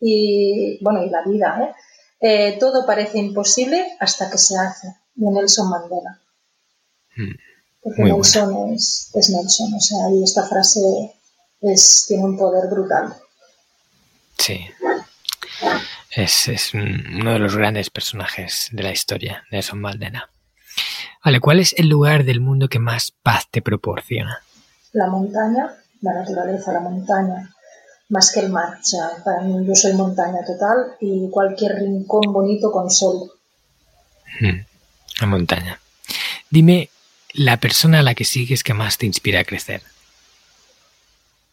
Y 0.00 0.78
bueno, 0.84 1.02
y 1.04 1.10
la 1.10 1.22
vida, 1.22 1.58
¿eh? 1.62 1.74
Eh, 2.20 2.56
todo 2.58 2.84
parece 2.84 3.18
imposible 3.18 3.96
hasta 4.00 4.30
que 4.30 4.38
se 4.38 4.58
hace. 4.58 4.88
De 5.14 5.30
Nelson 5.30 5.70
Mandela. 5.70 6.20
Mm, 7.16 7.34
Porque 7.82 8.02
Muy 8.02 8.12
Nelson 8.12 8.74
es, 8.74 9.10
es 9.14 9.30
Nelson. 9.30 9.74
O 9.74 9.80
sea, 9.80 9.98
y 10.12 10.22
esta 10.22 10.46
frase 10.46 10.80
es, 11.60 12.04
tiene 12.08 12.24
un 12.24 12.36
poder 12.36 12.68
brutal. 12.70 13.14
Sí. 14.38 14.60
Es, 16.10 16.48
es 16.48 16.74
un- 16.74 17.04
uno 17.20 17.32
de 17.32 17.38
los 17.38 17.56
grandes 17.56 17.90
personajes 17.90 18.68
de 18.72 18.82
la 18.82 18.92
historia, 18.92 19.44
Nelson 19.50 19.80
Mandela. 19.80 20.30
Vale, 21.24 21.40
¿cuál 21.40 21.60
es 21.60 21.74
el 21.76 21.88
lugar 21.88 22.24
del 22.24 22.40
mundo 22.40 22.68
que 22.68 22.78
más 22.78 23.12
paz 23.22 23.46
te 23.50 23.60
proporciona? 23.62 24.38
La 24.92 25.06
montaña, 25.08 25.74
la 26.00 26.14
naturaleza, 26.14 26.72
la 26.72 26.80
montaña, 26.80 27.54
más 28.08 28.32
que 28.32 28.40
el 28.40 28.50
mar. 28.50 28.78
O 28.80 28.84
sea, 28.84 29.10
para 29.24 29.42
mí 29.42 29.66
yo 29.66 29.74
soy 29.74 29.92
montaña 29.94 30.38
total 30.46 30.96
y 31.00 31.28
cualquier 31.30 31.74
rincón 31.76 32.32
bonito 32.32 32.70
con 32.72 32.90
sol. 32.90 33.30
Mm, 34.40 34.60
La 35.20 35.26
montaña. 35.26 35.80
Dime 36.50 36.88
la 37.38 37.56
persona 37.56 38.00
a 38.00 38.02
la 38.02 38.14
que 38.14 38.24
sigues 38.24 38.64
que 38.64 38.74
más 38.74 38.98
te 38.98 39.06
inspira 39.06 39.40
a 39.40 39.44
crecer. 39.44 39.82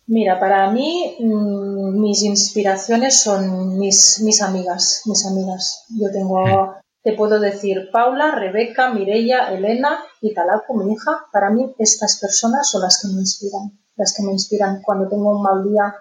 Mira, 0.07 0.39
para 0.39 0.71
mí 0.71 1.15
mm, 1.19 1.99
mis 1.99 2.23
inspiraciones 2.23 3.21
son 3.21 3.77
mis, 3.77 4.19
mis 4.21 4.41
amigas, 4.41 5.03
mis 5.05 5.25
amigas. 5.25 5.85
Yo 5.89 6.11
tengo, 6.11 6.75
te 7.03 7.13
puedo 7.13 7.39
decir, 7.39 7.89
Paula, 7.91 8.31
Rebeca, 8.31 8.93
Mireia, 8.93 9.51
Elena 9.53 9.99
y 10.21 10.33
Talaco, 10.33 10.73
mi 10.73 10.93
hija. 10.93 11.25
Para 11.31 11.51
mí 11.51 11.73
estas 11.77 12.19
personas 12.19 12.69
son 12.69 12.81
las 12.81 12.99
que 13.01 13.07
me 13.09 13.21
inspiran, 13.21 13.79
las 13.95 14.13
que 14.15 14.23
me 14.23 14.31
inspiran. 14.31 14.81
Cuando 14.81 15.07
tengo 15.07 15.37
un 15.37 15.43
mal 15.43 15.63
día, 15.63 15.95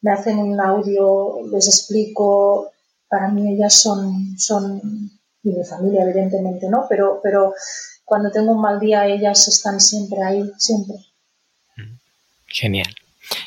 me 0.00 0.12
hacen 0.12 0.38
un 0.38 0.58
audio, 0.60 1.40
les 1.50 1.66
explico. 1.68 2.70
Para 3.08 3.28
mí 3.28 3.54
ellas 3.54 3.74
son, 3.74 4.38
son 4.38 4.80
y 5.42 5.50
mi 5.50 5.64
familia 5.64 6.04
evidentemente, 6.04 6.68
¿no? 6.68 6.86
Pero, 6.88 7.20
pero 7.22 7.54
cuando 8.10 8.32
tengo 8.32 8.50
un 8.50 8.60
mal 8.60 8.80
día, 8.80 9.06
ellas 9.06 9.46
están 9.46 9.78
siempre 9.78 10.18
ahí, 10.20 10.42
siempre. 10.58 10.96
Genial. 12.44 12.92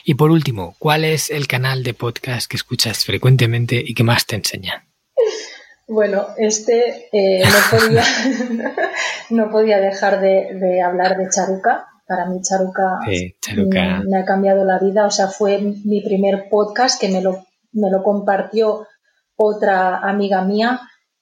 Y 0.05 0.13
por 0.13 0.31
último, 0.31 0.77
¿cuál 0.79 1.03
es 1.03 1.29
el 1.29 1.47
canal 1.47 1.83
de 1.83 1.93
podcast 1.93 2.49
que 2.49 2.55
escuchas 2.55 3.03
frecuentemente 3.03 3.75
y 3.85 3.93
que 3.93 4.05
más 4.05 4.25
te 4.25 4.37
enseña? 4.37 4.87
Bueno, 5.85 6.27
este 6.37 7.09
eh, 7.11 7.43
no, 7.43 7.77
podía, 7.77 8.03
no 9.31 9.51
podía 9.51 9.81
dejar 9.81 10.21
de, 10.21 10.53
de, 10.53 10.81
hablar 10.81 11.17
de 11.17 11.27
Charuca. 11.29 11.87
Para 12.07 12.25
mí 12.25 12.39
Charuca, 12.41 12.99
sí, 13.05 13.35
Charuca. 13.41 13.99
Me, 13.99 14.05
me, 14.05 14.17
ha 14.17 14.23
cambiado 14.23 14.63
la 14.63 14.79
vida. 14.79 15.05
O 15.05 15.11
sea, 15.11 15.27
fue 15.27 15.59
mi 15.59 16.01
primer 16.01 16.47
podcast 16.49 16.99
que 16.99 17.09
me 17.09 17.21
lo, 17.21 17.45
me 17.73 17.91
lo 17.91 18.01
compartió 18.01 18.87
otra 19.35 19.97
amiga 19.97 20.41
mía, 20.45 20.79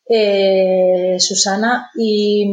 eh, 0.07 1.17
Susana, 1.19 1.89
y, 1.95 2.45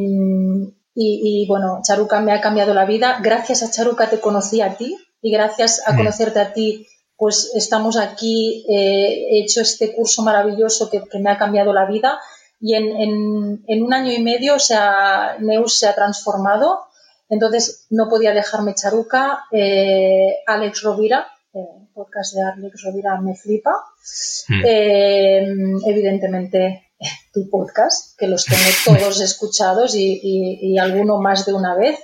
y, 1.01 1.42
y, 1.42 1.46
bueno, 1.46 1.80
Charuca 1.84 2.18
me 2.20 2.32
ha 2.32 2.40
cambiado 2.40 2.74
la 2.74 2.84
vida. 2.84 3.20
Gracias 3.22 3.62
a 3.62 3.70
Charuca 3.70 4.11
te 4.11 4.18
conocí 4.18 4.61
a 4.61 4.76
ti 4.76 4.99
y 5.22 5.30
gracias 5.30 5.80
a 5.86 5.96
conocerte 5.96 6.40
a 6.40 6.53
ti 6.53 6.86
pues 7.16 7.51
estamos 7.55 7.96
aquí, 7.96 8.64
eh, 8.68 9.26
he 9.30 9.42
hecho 9.42 9.61
este 9.61 9.92
curso 9.92 10.22
maravilloso 10.22 10.88
que, 10.88 11.03
que, 11.11 11.18
me 11.18 11.30
ha 11.30 11.36
cambiado 11.36 11.72
la 11.72 11.84
vida 11.84 12.20
y 12.61 12.74
en, 12.74 12.96
en, 12.96 13.64
en, 13.66 13.82
un 13.82 13.92
año 13.92 14.12
y 14.12 14.22
medio 14.22 14.55
o 14.55 14.59
sea, 14.61 15.36
Neus 15.40 15.80
se 15.80 15.88
ha 15.88 15.96
transformado, 15.96 16.84
entonces 17.28 17.86
no 17.90 18.09
podía 18.09 18.32
dejarme 18.32 18.74
Charuca, 18.74 19.46
eh, 19.51 20.36
Alex 20.46 20.82
Rovira, 20.82 21.26
el 21.53 21.88
podcast 21.92 22.36
de 22.36 22.42
Alex 22.42 22.82
Rovira 22.84 23.20
me 23.20 23.34
flipa, 23.34 23.72
mm. 24.49 25.88
evidentemente 25.88 26.88
tu 27.32 27.49
podcast, 27.51 28.18
que 28.18 28.26
los 28.26 28.44
tengo 28.44 28.62
todos 28.99 29.20
escuchados 29.20 29.94
y, 29.94 30.20
y, 30.22 30.72
y 30.72 30.78
alguno 30.78 31.18
más 31.18 31.46
de 31.46 31.55
una 31.55 31.74
vez, 31.74 31.99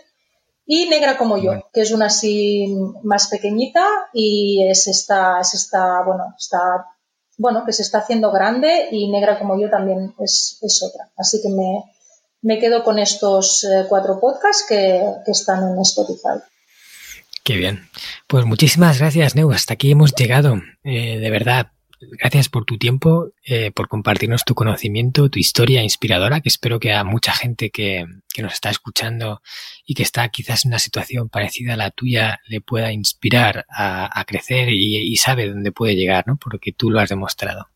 y 0.67 0.89
Negra 0.89 1.19
como 1.19 1.37
yo, 1.37 1.69
que 1.73 1.83
es 1.83 1.93
una 1.93 2.07
así 2.07 2.75
más 3.03 3.29
pequeñita 3.29 3.85
y 4.15 4.67
es 4.67 4.87
esta, 4.87 5.41
es 5.41 5.53
esta, 5.53 6.03
bueno, 6.03 6.35
está, 6.39 6.87
bueno, 7.37 7.65
que 7.67 7.73
se 7.73 7.83
está 7.83 7.99
haciendo 7.99 8.33
grande 8.33 8.89
y 8.91 9.11
Negra 9.11 9.39
como 9.39 9.61
yo 9.61 9.69
también 9.69 10.15
es, 10.19 10.59
es 10.63 10.83
otra. 10.83 11.11
Así 11.19 11.43
que 11.43 11.51
me, 11.51 11.85
me 12.41 12.59
quedo 12.59 12.83
con 12.83 12.99
estos 12.99 13.65
eh, 13.65 13.85
cuatro 13.89 14.19
podcasts 14.19 14.65
que, 14.67 15.05
que, 15.27 15.33
están 15.33 15.69
en 15.69 15.79
Spotify. 15.81 16.43
Qué 17.43 17.57
bien. 17.57 17.91
Pues 18.27 18.47
muchísimas 18.47 18.99
gracias, 18.99 19.35
Neu. 19.35 19.53
Hasta 19.53 19.75
aquí 19.75 19.91
hemos 19.91 20.15
llegado. 20.15 20.63
Eh, 20.83 21.19
de 21.19 21.31
verdad, 21.31 21.73
gracias 22.01 22.49
por 22.49 22.65
tu 22.65 22.79
tiempo, 22.79 23.29
eh, 23.45 23.71
por 23.71 23.89
compartirnos 23.89 24.45
tu 24.45 24.55
conocimiento, 24.55 25.29
tu 25.29 25.39
historia 25.39 25.83
inspiradora, 25.83 26.41
que 26.41 26.49
espero 26.49 26.81
que 26.81 26.93
a 26.93 27.05
mucha 27.05 27.33
gente 27.33 27.71
que, 27.71 28.05
nos 28.37 28.55
está 28.55 28.71
escuchando 28.71 29.41
y 29.87 29.95
que 29.95 30.03
está 30.03 30.29
quizás 30.29 30.65
en 30.65 30.71
una 30.71 30.81
situación 30.81 31.29
parecida 31.29 31.75
a 31.75 31.77
la 31.77 31.93
tuya 31.93 32.41
le 32.49 32.61
pueda 32.61 32.91
inspirar 32.93 33.65
a, 33.69 34.25
crecer 34.27 34.71
y, 34.71 34.97
y, 34.97 35.17
sabe 35.17 35.49
dónde 35.49 35.71
puede 35.71 35.95
llegar, 35.95 36.25
¿no? 36.27 36.37
Porque 36.37 36.73
tú 36.73 36.91
lo 36.91 36.99
has 36.99 37.09
demostrado. 37.09 37.69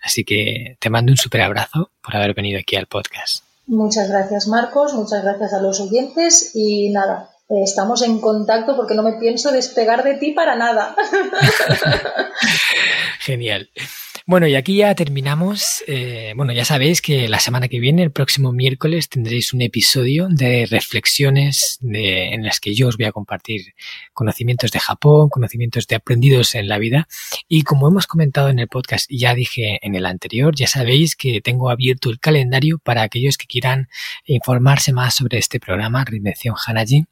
Así 0.00 0.24
que 0.24 0.76
te 0.80 0.88
mando 0.90 1.12
un 1.12 1.18
súper 1.18 1.42
abrazo 1.42 1.90
por 2.02 2.16
haber 2.16 2.34
venido 2.34 2.58
aquí 2.58 2.76
al 2.76 2.86
podcast. 2.86 3.44
Muchas 3.66 4.08
gracias, 4.08 4.48
Marcos. 4.48 4.94
Muchas 4.94 5.22
gracias 5.22 5.52
a 5.52 5.60
los 5.60 5.78
oyentes 5.78 6.52
y 6.54 6.88
nada, 6.88 7.30
estamos 7.48 8.02
en 8.02 8.20
contacto 8.20 8.76
porque 8.76 8.94
no 8.94 9.02
me 9.02 9.14
pienso 9.14 9.50
despegar 9.50 10.04
de 10.04 10.14
ti 10.14 10.32
para 10.32 10.56
nada. 10.56 10.94
Genial. 13.20 13.70
Bueno, 14.26 14.46
y 14.46 14.56
aquí 14.56 14.76
ya 14.76 14.94
terminamos. 14.94 15.82
Eh, 15.86 16.34
bueno, 16.36 16.52
ya 16.52 16.66
sabéis 16.66 17.00
que 17.00 17.28
la 17.28 17.40
semana 17.40 17.68
que 17.68 17.80
viene, 17.80 18.02
el 18.02 18.12
próximo 18.12 18.52
miércoles, 18.52 19.08
tendréis 19.08 19.54
un 19.54 19.62
episodio 19.62 20.28
de 20.30 20.66
reflexiones 20.66 21.78
de, 21.80 22.34
en 22.34 22.44
las 22.44 22.60
que 22.60 22.74
yo 22.74 22.88
os 22.88 22.98
voy 22.98 23.06
a 23.06 23.12
compartir 23.12 23.72
conocimientos 24.12 24.70
de 24.70 24.80
Japón, 24.80 25.30
conocimientos 25.30 25.86
de 25.86 25.96
aprendidos 25.96 26.54
en 26.54 26.68
la 26.68 26.76
vida. 26.76 27.08
Y 27.48 27.62
como 27.62 27.88
hemos 27.88 28.06
comentado 28.06 28.50
en 28.50 28.58
el 28.58 28.68
podcast 28.68 29.06
ya 29.08 29.34
dije 29.34 29.78
en 29.80 29.94
el 29.94 30.04
anterior, 30.04 30.54
ya 30.54 30.66
sabéis 30.66 31.16
que 31.16 31.40
tengo 31.40 31.70
abierto 31.70 32.10
el 32.10 32.20
calendario 32.20 32.78
para 32.84 33.00
aquellos 33.00 33.38
que 33.38 33.46
quieran 33.46 33.88
informarse 34.26 34.92
más 34.92 35.14
sobre 35.14 35.38
este 35.38 35.58
programa, 35.58 36.04
Reinvención 36.04 36.54
Hanaji 36.54 37.06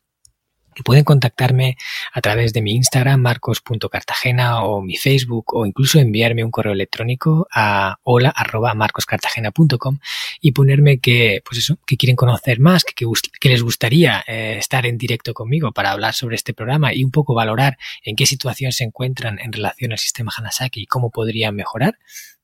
pueden 0.82 1.04
contactarme 1.04 1.76
a 2.12 2.20
través 2.20 2.52
de 2.52 2.62
mi 2.62 2.72
Instagram, 2.72 3.20
marcos.cartagena, 3.20 4.64
o 4.64 4.82
mi 4.82 4.96
Facebook, 4.96 5.54
o 5.54 5.66
incluso 5.66 5.98
enviarme 5.98 6.44
un 6.44 6.50
correo 6.50 6.72
electrónico 6.72 7.46
a 7.52 7.98
hola.marcoscartagena.com 8.02 9.98
y 10.40 10.52
ponerme 10.52 10.98
que, 10.98 11.42
pues 11.44 11.58
eso, 11.58 11.78
que 11.86 11.96
quieren 11.96 12.16
conocer 12.16 12.60
más, 12.60 12.84
que, 12.84 12.94
que, 13.40 13.48
les 13.48 13.62
gustaría 13.62 14.24
eh, 14.26 14.56
estar 14.58 14.86
en 14.86 14.98
directo 14.98 15.34
conmigo 15.34 15.72
para 15.72 15.92
hablar 15.92 16.14
sobre 16.14 16.36
este 16.36 16.54
programa 16.54 16.92
y 16.94 17.04
un 17.04 17.10
poco 17.10 17.34
valorar 17.34 17.78
en 18.02 18.16
qué 18.16 18.26
situación 18.26 18.72
se 18.72 18.84
encuentran 18.84 19.38
en 19.38 19.52
relación 19.52 19.92
al 19.92 19.98
sistema 19.98 20.32
Hanasaki 20.36 20.82
y 20.82 20.86
cómo 20.86 21.10
podrían 21.10 21.54
mejorar, 21.54 21.98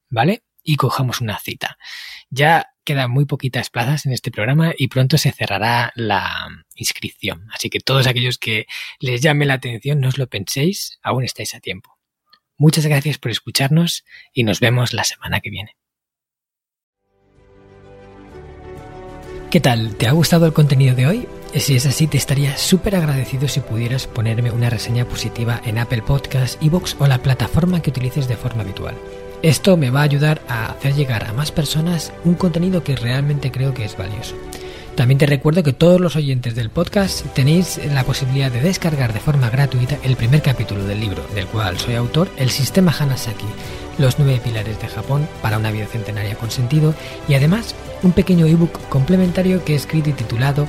¿vale? 0.09 0.43
Y 0.63 0.77
cojamos 0.77 1.21
una 1.21 1.39
cita. 1.39 1.77
Ya 2.31 2.72
quedan 2.85 3.11
muy 3.11 3.25
poquitas 3.25 3.71
plazas 3.71 4.07
en 4.07 4.13
este 4.13 4.31
programa 4.31 4.73
y 4.77 4.89
pronto 4.89 5.19
se 5.19 5.33
cerrará 5.33 5.93
la 5.95 6.49
inscripción. 6.75 7.49
Así 7.53 7.71
que 7.71 7.81
todos 7.81 8.07
aquellos 8.07 8.39
que 8.39 8.67
les 8.99 9.21
llame 9.21 9.47
la 9.47 9.55
atención, 9.55 10.01
no 10.01 10.09
os 10.09 10.19
lo 10.19 10.29
penséis, 10.29 10.99
aún 11.03 11.25
estáis 11.25 11.55
a 11.55 11.61
tiempo. 11.61 11.99
Muchas 12.57 12.87
gracias 12.87 13.19
por 13.19 13.31
escucharnos 13.31 14.05
y 14.33 14.45
nos 14.45 14.61
vemos 14.61 14.93
la 14.93 15.05
semana 15.05 15.41
que 15.41 15.51
viene. 15.51 15.77
¿Qué 19.51 19.61
tal? 19.61 19.97
¿Te 19.97 20.07
ha 20.07 20.13
gustado 20.13 20.47
el 20.47 20.55
contenido 20.55 20.95
de 20.95 21.07
hoy? 21.07 21.29
Si 21.57 21.77
es 21.77 21.85
así, 21.85 22.07
te 22.07 22.17
estaría 22.17 22.57
súper 22.57 22.97
agradecido 22.97 23.49
si 23.49 23.61
pudieras 23.61 24.07
ponerme 24.07 24.51
una 24.51 24.71
reseña 24.71 25.05
positiva 25.05 25.61
en 25.67 25.77
Apple 25.77 26.01
Podcasts, 26.01 26.57
Evox 26.63 26.97
o 26.99 27.07
la 27.07 27.19
plataforma 27.19 27.83
que 27.83 27.91
utilices 27.91 28.29
de 28.29 28.37
forma 28.37 28.63
habitual. 28.63 28.95
Esto 29.43 29.77
me 29.77 29.90
va 29.90 30.01
a 30.01 30.05
ayudar 30.05 30.40
a 30.48 30.66
hacer 30.66 30.94
llegar 30.94 31.24
a 31.24 31.32
más 31.32 31.51
personas 31.51 32.12
un 32.24 32.35
contenido 32.35 32.85
que 32.85 32.94
realmente 32.94 33.51
creo 33.51 33.74
que 33.74 33.85
es 33.85 33.97
valioso. 33.97 34.36
También 34.94 35.19
te 35.19 35.27
recuerdo 35.27 35.64
que 35.64 35.73
todos 35.73 36.01
los 36.01 36.14
oyentes 36.14 36.55
del 36.55 36.70
podcast 36.70 37.27
tenéis 37.35 37.81
la 37.93 38.05
posibilidad 38.05 38.52
de 38.52 38.60
descargar 38.60 39.12
de 39.12 39.19
forma 39.19 39.51
gratuita 39.51 39.98
el 40.05 40.14
primer 40.14 40.43
capítulo 40.43 40.85
del 40.85 41.01
libro, 41.01 41.27
del 41.35 41.47
cual 41.47 41.77
soy 41.77 41.97
autor, 41.97 42.28
El 42.36 42.51
Sistema 42.51 42.94
Hanasaki, 42.97 43.47
los 43.98 44.20
nueve 44.20 44.40
pilares 44.44 44.81
de 44.81 44.86
Japón 44.86 45.27
para 45.40 45.59
una 45.59 45.73
vida 45.73 45.86
centenaria 45.86 46.36
con 46.36 46.52
sentido, 46.52 46.94
y 47.27 47.35
además 47.35 47.74
un 48.05 48.12
pequeño 48.12 48.47
ebook 48.47 48.78
complementario 48.90 49.64
que 49.64 49.73
he 49.73 49.77
escrito 49.77 50.10
y 50.10 50.12
titulado 50.12 50.69